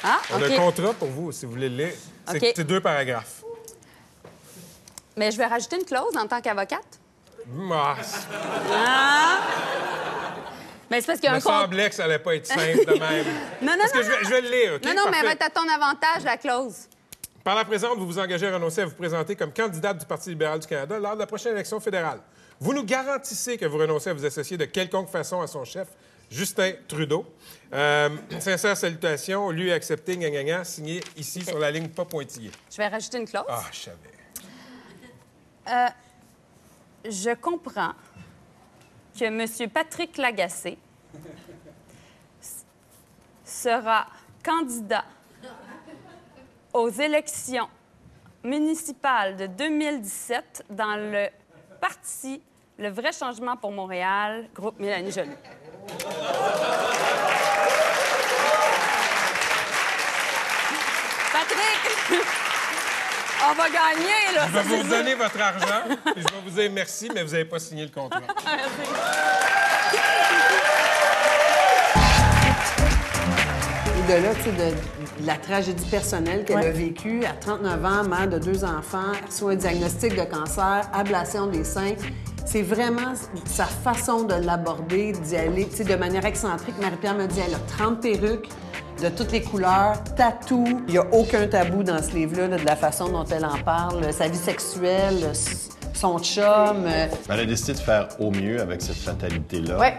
Ah, 0.05 0.19
on 0.31 0.41
a 0.41 0.45
un 0.47 0.57
contrat 0.57 0.93
pour 0.93 1.07
vous, 1.09 1.31
si 1.31 1.45
vous 1.45 1.53
voulez 1.53 1.69
le 1.69 1.77
lire. 1.77 1.93
C'est 2.27 2.37
OK. 2.37 2.53
c'est 2.55 2.63
deux 2.63 2.81
paragraphes. 2.81 3.41
Mais 5.15 5.31
je 5.31 5.37
vais 5.37 5.45
rajouter 5.45 5.77
une 5.77 5.85
clause 5.85 6.15
en 6.17 6.27
tant 6.27 6.41
qu'avocate. 6.41 6.99
Ah! 7.71 9.37
Mais 10.89 11.01
c'est 11.01 11.07
parce 11.07 11.19
qu'il 11.19 11.29
y 11.29 11.31
il 11.31 11.35
a 11.35 11.35
me 11.35 11.37
un 11.37 11.41
contrat. 11.41 11.61
semblait 11.63 11.89
que 11.89 11.95
ça 11.95 12.03
allait 12.05 12.19
pas 12.19 12.35
être 12.35 12.45
simple 12.47 12.85
de 12.85 12.99
même. 12.99 13.25
Non, 13.61 13.71
non, 13.73 13.77
Parce 13.79 13.91
que 13.91 13.97
non, 13.99 14.03
je 14.03 14.09
vais, 14.11 14.23
je 14.23 14.29
vais 14.29 14.41
le 14.41 14.49
lire, 14.49 14.73
OK? 14.75 14.83
Non, 14.85 14.93
non, 14.95 15.11
mais 15.11 15.17
elle 15.19 15.25
va 15.25 15.31
être 15.31 15.45
à 15.45 15.49
ton 15.49 15.67
avantage, 15.67 16.23
la 16.23 16.37
clause. 16.37 16.87
Par 17.43 17.55
la 17.55 17.65
présente, 17.65 17.97
vous 17.97 18.05
vous 18.05 18.19
engagez 18.19 18.47
à 18.47 18.53
renoncer 18.53 18.81
à 18.81 18.85
vous 18.85 18.95
présenter 18.95 19.35
comme 19.35 19.51
candidate 19.53 19.97
du 19.97 20.05
Parti 20.05 20.29
libéral 20.29 20.59
du 20.59 20.67
Canada 20.67 20.97
lors 20.99 21.13
de 21.15 21.19
la 21.19 21.27
prochaine 21.27 21.53
élection 21.53 21.79
fédérale. 21.79 22.19
Vous 22.59 22.73
nous 22.73 22.83
garantissez 22.83 23.57
que 23.57 23.65
vous 23.65 23.77
renoncez 23.77 24.09
à 24.11 24.13
vous 24.13 24.25
associer 24.25 24.57
de 24.57 24.65
quelconque 24.65 25.09
façon 25.09 25.41
à 25.41 25.47
son 25.47 25.65
chef, 25.65 25.87
Justin 26.33 26.73
Trudeau. 26.87 27.25
Euh, 27.71 28.09
sincères 28.39 28.75
salutations, 28.75 29.51
lui 29.51 29.71
accepté, 29.71 30.17
gna, 30.17 30.29
gna, 30.31 30.43
gna, 30.43 30.63
signé 30.63 30.99
ici 31.15 31.43
sur 31.43 31.59
la 31.59 31.69
ligne 31.69 31.89
pas 31.89 32.05
pointillée. 32.05 32.51
Je 32.71 32.77
vais 32.77 32.87
rajouter 32.87 33.19
une 33.19 33.27
clause. 33.27 33.45
Ah, 33.47 33.63
je 33.71 33.79
savais. 33.79 33.97
Euh, 35.69 35.87
je 37.05 37.35
comprends 37.35 37.93
que 39.17 39.25
M. 39.25 39.69
Patrick 39.69 40.17
Lagacé 40.17 40.77
sera 43.45 44.07
candidat 44.43 45.05
aux 46.73 46.89
élections 46.89 47.69
municipales 48.43 49.37
de 49.37 49.45
2017 49.45 50.65
dans 50.71 50.95
le 50.95 51.27
parti 51.79 52.41
le 52.83 52.89
vrai 52.89 53.11
changement 53.13 53.55
pour 53.55 53.71
Montréal, 53.71 54.45
groupe 54.53 54.77
Mélanie 54.77 55.11
Joly. 55.11 55.29
Patrick! 61.31 61.81
On 63.49 63.53
va 63.53 63.69
gagner, 63.69 64.35
là. 64.35 64.47
Je 64.47 64.53
vais 64.57 64.63
vous 64.63 64.83
redonner 64.83 65.15
votre 65.15 65.41
argent, 65.41 65.83
puis 66.13 66.23
je 66.27 66.33
vais 66.33 66.41
vous 66.45 66.49
dire 66.49 66.71
merci, 66.73 67.09
mais 67.13 67.23
vous 67.23 67.31
n'avez 67.31 67.45
pas 67.45 67.59
signé 67.59 67.85
le 67.85 67.91
contrat. 67.91 68.19
de 74.09 74.13
là, 74.13 74.35
tu 74.35 74.43
sais, 74.43 74.51
de, 74.51 74.75
la 75.25 75.35
tragédie 75.37 75.89
personnelle 75.89 76.43
qu'elle 76.43 76.57
a 76.57 76.71
vécue 76.71 77.23
à 77.23 77.31
39 77.31 77.85
ans, 77.85 78.03
mère 78.03 78.27
de 78.27 78.39
deux 78.39 78.65
enfants, 78.65 79.13
reçoit 79.25 79.53
un 79.53 79.55
diagnostic 79.55 80.15
de 80.15 80.23
cancer, 80.23 80.89
ablation 80.93 81.47
des 81.47 81.63
seins 81.63 81.95
c'est 82.45 82.61
vraiment 82.61 83.13
sa 83.45 83.65
façon 83.65 84.23
de 84.23 84.35
l'aborder, 84.35 85.13
d'y 85.13 85.35
aller 85.35 85.67
tu 85.67 85.77
sais, 85.77 85.83
de 85.83 85.95
manière 85.95 86.25
excentrique. 86.25 86.75
Marie-Pierre 86.79 87.15
me 87.15 87.25
dit 87.25 87.39
elle 87.45 87.55
a 87.55 87.59
30 87.77 88.01
perruques 88.01 88.47
de 89.01 89.09
toutes 89.09 89.31
les 89.31 89.41
couleurs, 89.41 89.95
tatou. 90.15 90.63
Il 90.87 90.91
n'y 90.93 90.97
a 90.99 91.05
aucun 91.11 91.47
tabou 91.47 91.83
dans 91.83 92.01
ce 92.01 92.11
livre-là, 92.11 92.47
là, 92.47 92.57
de 92.57 92.65
la 92.65 92.75
façon 92.75 93.09
dont 93.09 93.25
elle 93.25 93.45
en 93.45 93.57
parle, 93.65 94.13
sa 94.13 94.27
vie 94.27 94.37
sexuelle, 94.37 95.31
son 95.93 96.19
chum. 96.19 96.43
euh, 96.85 97.07
Elle 97.29 97.39
a 97.39 97.45
décidé 97.45 97.73
de 97.73 97.79
faire 97.79 98.09
au 98.19 98.29
mieux 98.29 98.61
avec 98.61 98.81
cette 98.81 98.97
fatalité-là. 98.97 99.77
Ouais. 99.79 99.95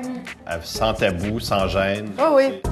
Elle- 0.46 0.60
Sans 0.62 0.94
tabou, 0.94 1.40
sans 1.40 1.66
gêne. 1.66 2.10
Oui, 2.18 2.24
oui. 2.36 2.62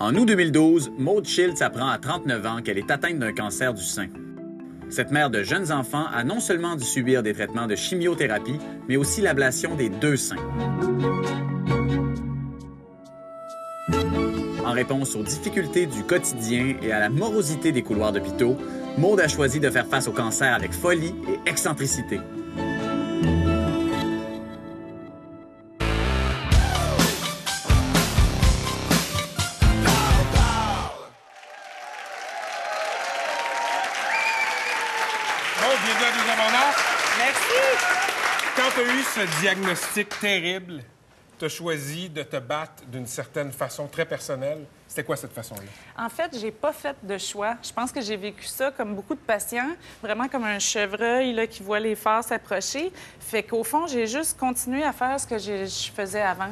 En 0.00 0.14
août 0.16 0.24
2012, 0.24 0.90
Maud 0.98 1.24
Schiltz 1.24 1.62
apprend 1.62 1.88
à 1.88 1.98
39 1.98 2.46
ans 2.46 2.62
qu'elle 2.62 2.78
est 2.78 2.90
atteinte 2.90 3.20
d'un 3.20 3.32
cancer 3.32 3.74
du 3.74 3.84
sein. 3.84 4.08
Cette 4.88 5.12
mère 5.12 5.30
de 5.30 5.44
jeunes 5.44 5.70
enfants 5.70 6.06
a 6.12 6.24
non 6.24 6.40
seulement 6.40 6.74
dû 6.74 6.84
subir 6.84 7.22
des 7.22 7.32
traitements 7.32 7.68
de 7.68 7.76
chimiothérapie, 7.76 8.58
mais 8.88 8.96
aussi 8.96 9.20
l'ablation 9.20 9.76
des 9.76 9.88
deux 9.88 10.16
seins. 10.16 10.36
En 14.66 14.72
réponse 14.72 15.14
aux 15.14 15.22
difficultés 15.22 15.86
du 15.86 16.02
quotidien 16.02 16.76
et 16.82 16.90
à 16.90 16.98
la 16.98 17.08
morosité 17.08 17.70
des 17.70 17.82
couloirs 17.82 18.12
d'hôpitaux, 18.12 18.56
Maud 18.98 19.20
a 19.20 19.28
choisi 19.28 19.60
de 19.60 19.70
faire 19.70 19.86
face 19.86 20.08
au 20.08 20.12
cancer 20.12 20.54
avec 20.54 20.72
folie 20.72 21.14
et 21.28 21.48
excentricité. 21.48 22.18
Bon, 22.18 22.24
bienvenue 35.84 36.26
à. 36.28 36.74
Merci! 37.18 37.60
Quand 38.56 38.70
tu 38.74 38.80
as 38.80 38.94
eu 38.94 39.02
ce 39.02 39.40
diagnostic 39.40 40.08
terrible, 40.20 40.82
tu 41.40 41.46
as 41.46 41.48
choisi 41.48 42.10
de 42.10 42.22
te 42.22 42.36
battre 42.36 42.84
d'une 42.86 43.06
certaine 43.06 43.50
façon 43.50 43.86
très 43.86 44.04
personnelle. 44.04 44.66
C'était 44.86 45.04
quoi 45.04 45.16
cette 45.16 45.32
façon-là? 45.32 45.62
En 45.96 46.10
fait, 46.10 46.36
j'ai 46.38 46.50
pas 46.50 46.72
fait 46.72 46.96
de 47.02 47.16
choix. 47.16 47.56
Je 47.62 47.72
pense 47.72 47.90
que 47.90 48.02
j'ai 48.02 48.16
vécu 48.16 48.44
ça 48.44 48.70
comme 48.70 48.94
beaucoup 48.94 49.14
de 49.14 49.20
patients, 49.20 49.70
vraiment 50.02 50.28
comme 50.28 50.44
un 50.44 50.58
chevreuil 50.58 51.32
là, 51.32 51.46
qui 51.46 51.62
voit 51.62 51.80
les 51.80 51.94
phares 51.94 52.24
s'approcher. 52.24 52.92
Fait 53.18 53.42
qu'au 53.42 53.64
fond, 53.64 53.86
j'ai 53.86 54.06
juste 54.06 54.38
continué 54.38 54.82
à 54.82 54.92
faire 54.92 55.18
ce 55.18 55.26
que 55.26 55.38
je 55.38 55.90
faisais 55.94 56.20
avant. 56.20 56.50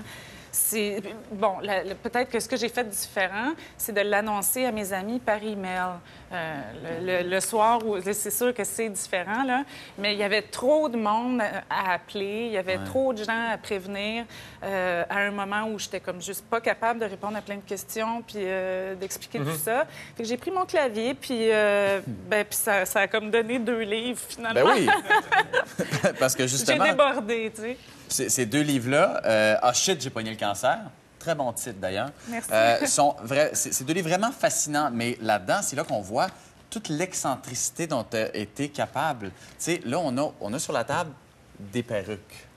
C'est 0.51 1.03
bon, 1.33 1.57
peut-être 2.03 2.31
que 2.31 2.41
ce 2.41 2.49
que 2.49 2.57
j'ai 2.57 2.69
fait 2.69 2.85
de 2.85 2.91
différent, 2.91 3.53
c'est 3.77 3.93
de 3.95 4.01
l'annoncer 4.01 4.65
à 4.65 4.73
mes 4.73 4.93
amis 4.93 5.19
par 5.21 5.43
email 5.43 5.99
Euh, 6.31 6.61
le, 7.01 7.23
le- 7.23 7.31
le 7.31 7.41
soir. 7.41 7.79
Où, 7.87 7.97
c'est 8.03 8.31
sûr 8.31 8.53
que 8.53 8.63
c'est 8.63 8.91
différent 8.91 9.45
là, 9.45 9.65
mais 9.97 10.13
il 10.13 10.19
y 10.19 10.23
avait 10.23 10.43
trop 10.43 10.91
de 10.91 10.99
monde 10.99 11.41
à, 11.71 11.95
appeler, 11.95 12.45
il 12.49 12.53
y 12.53 12.59
avait 12.59 12.77
Ouais. 12.77 12.85
trop 12.85 13.15
de 13.15 13.25
gens 13.25 13.51
à 13.51 13.57
prévenir 13.57 14.27
euh, 14.63 15.05
à 15.09 15.21
un 15.21 15.31
moment 15.31 15.63
où 15.71 15.79
j'étais 15.79 16.01
comme 16.01 16.21
juste 16.21 16.45
pas 16.45 16.61
capable 16.61 17.01
de 17.01 17.07
répondre 17.07 17.35
à 17.39 17.41
plein 17.41 17.57
de 17.57 17.63
questions 17.63 18.21
puis 18.21 18.41
euh, 18.41 18.95
d'expliquer 18.95 19.39
Mhm. 19.39 19.47
tout 19.47 19.57
ça. 19.59 19.87
Fait 20.19 20.23
que 20.23 20.29
j'ai 20.29 20.37
pris 20.37 20.51
mon 20.51 20.67
clavier 20.67 21.15
puis 21.15 21.49
ben, 22.29 22.45
puis 22.45 22.59
ça, 22.59 22.85
ça 22.85 23.01
a 23.01 23.07
comme 23.09 23.31
donné 23.31 23.59
deux 23.59 23.81
livres 23.81 24.21
finalement. 24.29 24.67
Ben 24.67 24.71
oui. 24.71 24.87
Parce 26.21 26.35
que 26.37 26.43
j'ai 26.47 26.59
justement, 26.59 26.85
débordé, 26.85 27.51
tu 27.55 27.63
sais. 27.63 27.77
Ces, 28.09 28.47
deux 28.47 28.63
livres-là, 28.63 29.21
euh, 29.25 29.57
Ah 29.63 29.73
shit, 29.73 30.01
j'ai 30.01 30.11
pogné 30.11 30.31
le 30.31 30.37
cancer. 30.37 30.79
Très 31.19 31.35
bon 31.35 31.53
titre 31.53 31.79
d'ailleurs. 31.81 32.11
Merci. 32.29 32.51
Euh, 32.53 32.87
sont 32.87 33.17
vrais, 33.23 33.51
c'est, 33.55 33.85
deux 33.85 33.95
livres 33.95 34.09
vraiment 34.09 34.33
fascinants, 34.33 34.91
mais 34.93 35.19
là-dedans, 35.21 35.61
c'est 35.63 35.77
là 35.77 35.85
qu'on 35.85 36.01
voit 36.01 36.29
toute 36.71 36.89
l'excentricité 36.89 37.87
dont 37.87 38.05
tu 38.05 38.17
as 38.17 38.37
été 38.37 38.69
capable. 38.69 39.27
Tu 39.29 39.35
sais, 39.59 39.81
là, 39.85 39.99
on 39.99 40.17
a, 40.19 40.33
on 40.41 40.53
a 40.53 40.59
sur 40.59 40.73
la 40.73 40.85
table 40.85 41.11
des 41.59 41.83
perruques. 41.83 42.49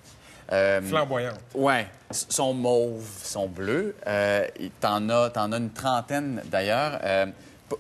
Euh, 0.52 0.82
Flamboyantes. 0.82 1.40
Ouais. 1.56 1.88
Sont 2.12 2.54
mauves, 2.54 3.08
sont 3.24 3.48
bleues. 3.48 3.96
Euh, 4.06 4.48
t'en 4.80 5.08
as, 5.10 5.30
t'en 5.30 5.52
as 5.52 5.58
une 5.58 5.72
trentaine 5.72 6.42
d'ailleurs. 6.46 7.00
Euh, 7.04 7.28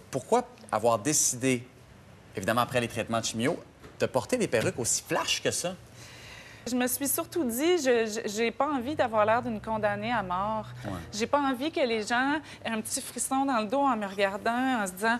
pourquoi 0.09 0.47
avoir 0.71 0.99
décidé, 0.99 1.67
évidemment 2.35 2.61
après 2.61 2.79
les 2.79 2.87
traitements 2.87 3.19
de 3.19 3.25
chimio, 3.25 3.61
de 3.99 4.05
porter 4.05 4.37
des 4.37 4.47
perruques 4.47 4.79
aussi 4.79 5.03
flash 5.05 5.41
que 5.43 5.51
ça? 5.51 5.75
Je 6.69 6.75
me 6.75 6.85
suis 6.87 7.07
surtout 7.07 7.43
dit, 7.43 7.77
je 7.79 8.21
j'ai 8.25 8.51
pas 8.51 8.67
envie 8.67 8.95
d'avoir 8.95 9.25
l'air 9.25 9.41
d'une 9.41 9.59
condamnée 9.59 10.11
à 10.11 10.21
mort. 10.21 10.67
Ouais. 10.85 10.91
J'ai 11.11 11.25
pas 11.25 11.39
envie 11.41 11.71
que 11.71 11.79
les 11.79 12.03
gens 12.03 12.39
aient 12.63 12.69
un 12.69 12.81
petit 12.81 13.01
frisson 13.01 13.45
dans 13.45 13.59
le 13.61 13.67
dos 13.67 13.79
en 13.81 13.97
me 13.97 14.05
regardant, 14.05 14.81
en 14.83 14.85
se 14.87 14.91
disant 14.91 15.19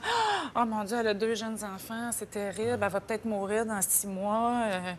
Oh 0.56 0.66
mon 0.66 0.84
Dieu, 0.84 0.98
elle 1.00 1.08
a 1.08 1.14
deux 1.16 1.34
jeunes 1.34 1.58
enfants, 1.64 2.12
c'est 2.12 2.30
terrible, 2.30 2.78
elle 2.82 2.90
va 2.90 3.00
peut-être 3.02 3.26
mourir 3.26 3.66
dans 3.66 3.82
six 3.82 4.06
mois. 4.06 4.54
Euh, 4.68 4.92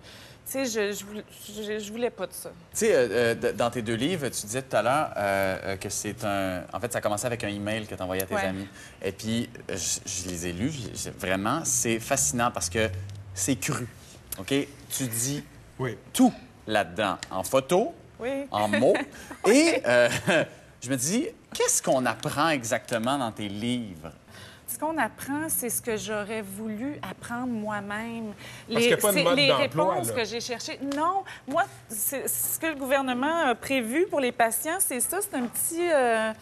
tu 0.45 0.53
sais, 0.53 0.65
je, 0.67 0.93
je, 0.93 1.05
voulais- 1.05 1.25
je- 1.47 1.79
je 1.79 1.93
voulais 1.93 2.11
pas 2.11 2.27
de 2.27 2.33
ça. 2.33 2.51
Tu 2.73 2.79
sais, 2.79 2.93
euh, 2.93 3.35
euh, 3.45 3.53
dans 3.53 3.71
tes 3.71 3.81
deux 3.81 3.95
livres, 3.95 4.27
tu 4.29 4.45
disais 4.45 4.63
tout 4.63 4.77
à 4.77 4.83
l'heure 4.83 5.13
euh, 5.17 5.77
que 5.77 5.89
c'est 5.89 6.25
un. 6.25 6.65
En 6.73 6.81
fait, 6.81 6.93
ça 6.93 6.99
a 6.99 7.01
commencé 7.01 7.25
avec 7.27 7.45
un 7.45 7.49
email 7.49 7.87
que 7.87 7.95
tu 7.95 8.03
envoyé 8.03 8.25
à 8.25 8.27
tes 8.27 8.35
Ouais. 8.35 8.47
amis. 8.47 8.67
Et 9.01 9.13
puis, 9.13 9.49
je, 9.69 10.29
les 10.29 10.49
ai 10.49 10.53
lus. 10.53 10.73
vraiment, 11.21 11.61
c'est 11.65 12.01
fascinant 12.01 12.51
parce 12.51 12.69
que 12.69 12.91
c'est 13.33 13.55
cru. 13.55 13.87
OK? 14.41 14.53
Tu 14.91 15.05
dis 15.07 15.45
tout 16.13 16.33
là-dedans, 16.67 17.17
en 17.31 17.43
photo, 17.43 17.93
Oui. 18.21 18.47
en 18.51 18.69
mots. 18.69 18.95
Et 19.47 19.83
euh, 19.87 20.09
je 20.83 20.91
me 20.91 20.97
dis, 20.97 21.27
qu'est-ce 21.55 21.83
qu'on 21.83 22.05
apprend 22.07 22.49
exactement 22.51 23.19
dans 23.19 23.33
tes 23.33 23.49
livres? 23.49 24.13
Ce 24.67 24.79
qu'on 24.79 24.97
apprend, 24.97 25.49
c'est 25.49 25.69
ce 25.69 25.83
que 25.83 25.99
j'aurais 25.99 26.41
voulu 26.41 26.97
apprendre 27.03 27.49
moi-même. 27.49 28.33
Parce 28.67 28.81
qu'il 28.81 28.91
y 28.91 28.95
a 28.95 28.97
pas 28.97 29.13
de 29.13 29.17
c'est 29.19 29.23
mode 29.23 29.37
les 29.37 29.53
réponses 29.53 30.09
là. 30.09 30.15
que 30.15 30.25
j'ai 30.25 30.41
cherchées. 30.41 30.79
Non, 30.97 31.25
moi, 31.47 31.65
c'est 31.89 32.27
ce 32.27 32.59
que 32.59 32.69
le 32.69 32.77
gouvernement 32.77 33.49
a 33.49 33.55
prévu 33.55 34.07
pour 34.07 34.21
les 34.21 34.33
patients, 34.33 34.79
c'est 34.81 35.01
ça. 35.01 35.19
C'est 35.21 35.37
un 35.37 35.47
petit. 35.47 35.91
euh, 35.93 36.33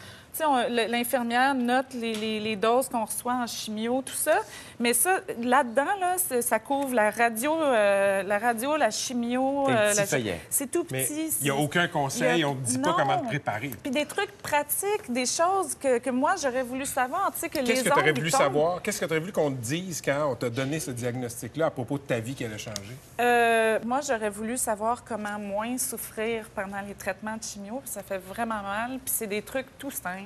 l'infirmière 0.68 1.54
note 1.54 1.92
les, 1.94 2.14
les- 2.14 2.40
les 2.40 2.56
doses 2.56 2.88
qu'on 2.88 3.04
reçoit 3.04 3.34
en 3.34 3.46
chimio, 3.46 4.02
tout 4.04 4.14
ça. 4.14 4.38
Mais 4.78 4.94
ça, 4.94 5.18
là-dedans, 5.42 5.84
là, 6.00 6.16
ça 6.40 6.58
couvre 6.58 6.94
la 6.94 7.10
radio, 7.10 7.54
euh, 7.60 8.22
la 8.22 8.38
radio, 8.38 8.76
la 8.76 8.90
chimio. 8.90 9.68
Euh, 9.68 9.92
la-. 9.94 10.06
C'est 10.48 10.70
tout 10.70 10.84
petit. 10.84 11.30
il 11.40 11.44
n'y 11.44 11.50
a 11.50 11.54
aucun 11.56 11.88
conseil, 11.88 12.42
a- 12.42 12.48
on 12.48 12.54
ne 12.54 12.60
te 12.60 12.66
dit 12.66 12.78
pas 12.78 12.94
comment 12.96 13.18
te 13.18 13.26
préparer. 13.26 13.70
Puis 13.82 13.90
des 13.90 14.06
trucs 14.06 14.32
pratiques, 14.42 15.10
des 15.10 15.26
choses 15.26 15.74
que, 15.78 15.98
que 15.98 16.10
moi, 16.10 16.34
j'aurais 16.40 16.62
voulu 16.62 16.86
savoir. 16.86 17.30
Tu 17.34 17.40
sais, 17.40 17.48
que 17.48 17.58
Qu'est-ce 17.58 17.84
les 17.84 17.90
que 17.90 17.94
tu 17.94 18.00
aurais 18.00 18.12
voulu 18.12 18.30
tombent. 18.30 18.40
savoir? 18.40 18.82
Qu'est-ce 18.82 19.00
que 19.00 19.04
tu 19.06 19.10
aurais 19.12 19.20
voulu 19.20 19.32
qu'on 19.32 19.50
te 19.50 19.56
dise 19.60 20.00
quand 20.00 20.30
on 20.32 20.34
t'a 20.36 20.48
donné 20.50 20.80
ce 20.80 20.90
diagnostic-là 20.90 21.66
à 21.66 21.70
propos 21.70 21.98
de 21.98 22.02
ta 22.04 22.18
vie 22.20 22.34
qu'elle 22.34 22.52
a 22.54 22.58
changé? 22.58 22.96
Euh, 23.20 23.78
moi, 23.84 24.00
j'aurais 24.06 24.30
voulu 24.30 24.56
savoir 24.56 25.04
comment 25.04 25.38
moins 25.38 25.76
souffrir 25.78 26.46
pendant 26.54 26.80
les 26.86 26.94
traitements 26.94 27.36
de 27.36 27.42
chimio, 27.42 27.80
puis 27.82 27.90
ça 27.90 28.02
fait 28.02 28.18
vraiment 28.18 28.62
mal, 28.62 28.90
puis 29.04 29.12
c'est 29.14 29.26
des 29.26 29.42
trucs 29.42 29.66
tout 29.78 29.90
simples. 29.90 30.19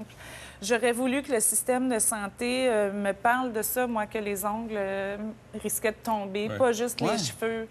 J'aurais 0.62 0.92
voulu 0.92 1.20
que 1.22 1.30
le 1.32 1.40
système 1.40 1.88
de 1.90 1.98
santé 1.98 2.68
euh, 2.68 2.90
me 2.92 3.12
parle 3.12 3.52
de 3.52 3.60
ça, 3.60 3.86
moi, 3.86 4.06
que 4.06 4.16
les 4.18 4.46
ongles 4.46 4.72
euh, 4.76 5.16
risquaient 5.62 5.90
de 5.92 5.96
tomber, 6.02 6.48
Ouais. 6.48 6.56
pas 6.56 6.72
juste 6.72 7.00
Ouais. 7.02 7.12
les 7.12 7.18
cheveux. 7.18 7.68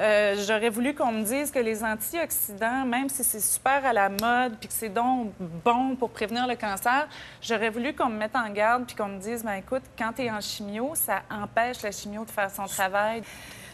Euh, 0.00 0.34
J'aurais 0.46 0.68
voulu 0.68 0.94
qu'on 0.94 1.12
me 1.12 1.22
dise 1.22 1.50
que 1.50 1.60
les 1.60 1.82
antioxydants, 1.82 2.84
même 2.84 3.08
si 3.08 3.24
c'est 3.24 3.40
super 3.40 3.86
à 3.86 3.92
la 3.92 4.08
mode, 4.10 4.58
puis 4.58 4.68
que 4.68 4.74
c'est 4.74 4.88
donc 4.90 5.32
bon 5.64 5.96
pour 5.96 6.10
prévenir 6.10 6.46
le 6.46 6.56
cancer, 6.56 7.08
j'aurais 7.40 7.70
voulu 7.70 7.94
qu'on 7.94 8.08
me 8.10 8.18
mette 8.18 8.36
en 8.36 8.50
garde, 8.50 8.84
puis 8.84 8.96
qu'on 8.96 9.08
me 9.08 9.18
dise, 9.20 9.42
ben 9.44 9.54
écoute, 9.54 9.82
quand 9.96 10.12
tu 10.14 10.22
es 10.22 10.30
en 10.30 10.40
chimio, 10.40 10.92
ça 10.94 11.22
empêche 11.30 11.80
la 11.82 11.92
chimio 11.92 12.24
de 12.24 12.30
faire 12.30 12.50
son 12.50 12.66
travail. 12.66 13.22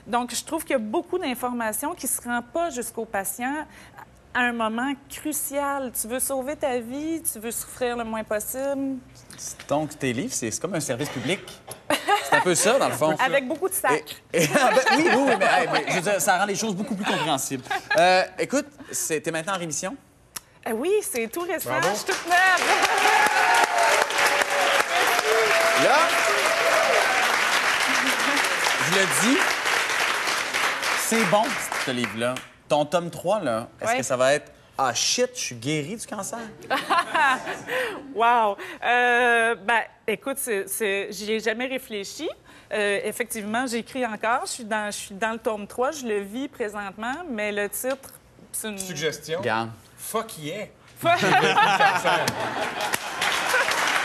Donc, 0.06 0.34
je 0.34 0.44
trouve 0.44 0.62
qu'il 0.64 0.72
y 0.72 0.76
a 0.76 0.78
beaucoup 0.78 1.18
d'informations 1.18 1.94
qui 1.94 2.06
ne 2.06 2.10
se 2.10 2.22
rendent 2.22 2.46
pas 2.52 2.70
jusqu'au 2.70 3.04
patient 3.04 3.66
à 4.34 4.40
un 4.40 4.52
moment 4.52 4.92
crucial. 5.08 5.92
Tu 6.00 6.06
veux 6.08 6.20
sauver 6.20 6.56
ta 6.56 6.78
vie, 6.78 7.22
tu 7.22 7.38
veux 7.40 7.50
souffrir 7.50 7.96
le 7.96 8.04
moins 8.04 8.22
possible. 8.24 8.98
Donc, 9.68 9.98
tes 9.98 10.12
livres, 10.12 10.32
c'est 10.34 10.58
comme 10.60 10.74
un 10.74 10.80
service 10.80 11.08
public. 11.08 11.40
C'est 12.28 12.36
un 12.36 12.40
peu 12.40 12.54
ça, 12.54 12.78
dans 12.78 12.88
le 12.88 12.94
fond. 12.94 13.16
Avec 13.24 13.46
beaucoup 13.48 13.68
de 13.68 13.74
sacs. 13.74 14.22
Et- 14.32 14.46
ah, 14.54 14.70
ben, 14.74 14.96
oui, 14.98 15.04
oui, 15.06 15.22
oui, 15.26 15.32
mais, 15.38 15.46
hey, 15.46 15.68
mais 15.72 15.84
je 15.88 15.94
veux 15.94 16.00
dire, 16.00 16.20
ça 16.20 16.38
rend 16.38 16.44
les 16.44 16.54
choses 16.54 16.74
beaucoup 16.76 16.94
plus 16.94 17.04
compréhensibles. 17.04 17.64
Euh, 17.98 18.22
écoute, 18.38 18.66
c'est- 18.92 19.20
t'es 19.20 19.30
maintenant 19.32 19.54
en 19.54 19.58
rémission? 19.58 19.96
Ah 20.64 20.70
oui, 20.74 20.90
c'est 21.02 21.26
tout 21.28 21.40
récent. 21.40 21.70
Bravo. 21.70 21.88
Je 21.90 21.94
suis 21.96 22.04
toute 22.04 22.26
neuve. 22.26 22.66
Là, 25.84 25.96
je 28.86 28.98
le 28.98 29.06
dis, 29.22 29.38
c'est 31.08 31.24
bon, 31.30 31.44
ce 31.86 31.90
livre-là. 31.90 32.34
Ton 32.70 32.84
tome 32.86 33.10
3, 33.10 33.40
là, 33.40 33.68
est-ce 33.80 33.90
Ouais. 33.90 33.96
que 33.98 34.02
ça 34.04 34.16
va 34.16 34.32
être 34.34 34.50
Ah 34.78 34.94
shit, 34.94 35.28
je 35.34 35.40
suis 35.40 35.56
guéri 35.56 35.96
du 35.96 36.06
cancer? 36.06 36.38
wow! 38.14 38.56
Euh, 38.84 39.54
ben, 39.56 39.80
écoute, 40.06 40.38
j'y 41.10 41.32
ai 41.32 41.40
jamais 41.40 41.66
réfléchi. 41.66 42.28
Euh, 42.72 43.00
effectivement, 43.04 43.66
j'écris 43.66 44.06
encore. 44.06 44.42
Je 44.46 44.50
suis, 44.52 44.64
dans, 44.64 44.86
je 44.86 44.96
suis 44.96 45.14
dans 45.16 45.32
le 45.32 45.38
tome 45.38 45.66
3. 45.66 45.90
Je 45.90 46.06
le 46.06 46.20
vis 46.20 46.46
présentement, 46.48 47.12
mais 47.28 47.50
le 47.52 47.68
titre, 47.68 48.10
c'est 48.52 48.68
une... 48.68 48.78
Suggestion. 48.78 49.40
Regarde. 49.40 49.70
Fuck 49.98 50.38
yeah. 50.38 50.66
Fuck- 51.02 51.20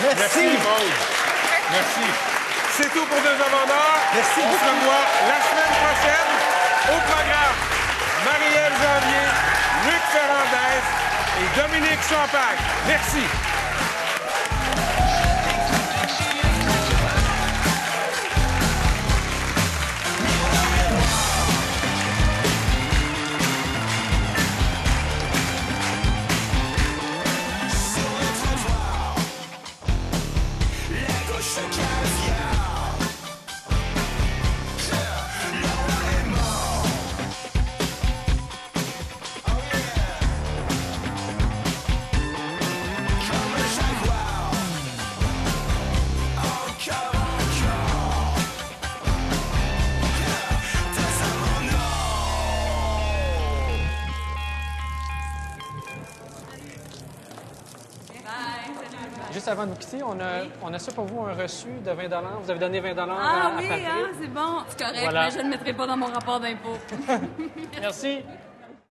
Merci, 0.01 0.39
Maude. 0.43 0.91
Merci. 1.72 2.05
C'est 2.72 2.89
tout 2.91 3.05
pour 3.05 3.22
Deux 3.22 3.30
Or. 3.30 3.68
Merci 4.13 4.39
On 4.39 4.51
se 4.51 4.66
revoit 4.66 5.05
la 5.30 5.39
semaine 5.41 5.74
prochaine 5.80 6.30
au 6.89 6.99
programme. 7.11 7.64
Luc 9.86 10.01
Ferrandez 10.11 10.84
et 11.39 11.59
Dominique 11.61 12.01
Champagne. 12.09 12.59
Merci. 12.88 13.44
Avant 59.66 59.74
de 59.74 59.80
vous 59.80 59.82
quitter, 59.82 60.03
on 60.03 60.20
a, 60.20 60.43
on 60.61 60.74
a 60.74 60.80
ça 60.80 60.91
pour 60.91 61.05
vous, 61.05 61.22
un 61.22 61.34
reçu 61.34 61.68
de 61.84 61.91
20 61.91 62.22
Vous 62.43 62.49
avez 62.51 62.59
donné 62.59 62.80
20 62.80 62.93
Ah 62.97 63.47
à, 63.47 63.57
oui, 63.57 63.68
hein, 63.72 64.09
c'est 64.20 64.28
bon. 64.28 64.41
C'est 64.68 64.80
correct, 64.80 64.99
Voilà. 65.01 65.26
mais 65.26 65.32
je 65.32 65.38
ne 65.39 65.43
le 65.43 65.49
mettrai 65.49 65.74
pas 65.74 65.88
dans 65.88 65.97
mon 65.97 66.05
rapport 66.07 66.39
d'impôt. 66.39 66.78
Merci. 67.82 68.20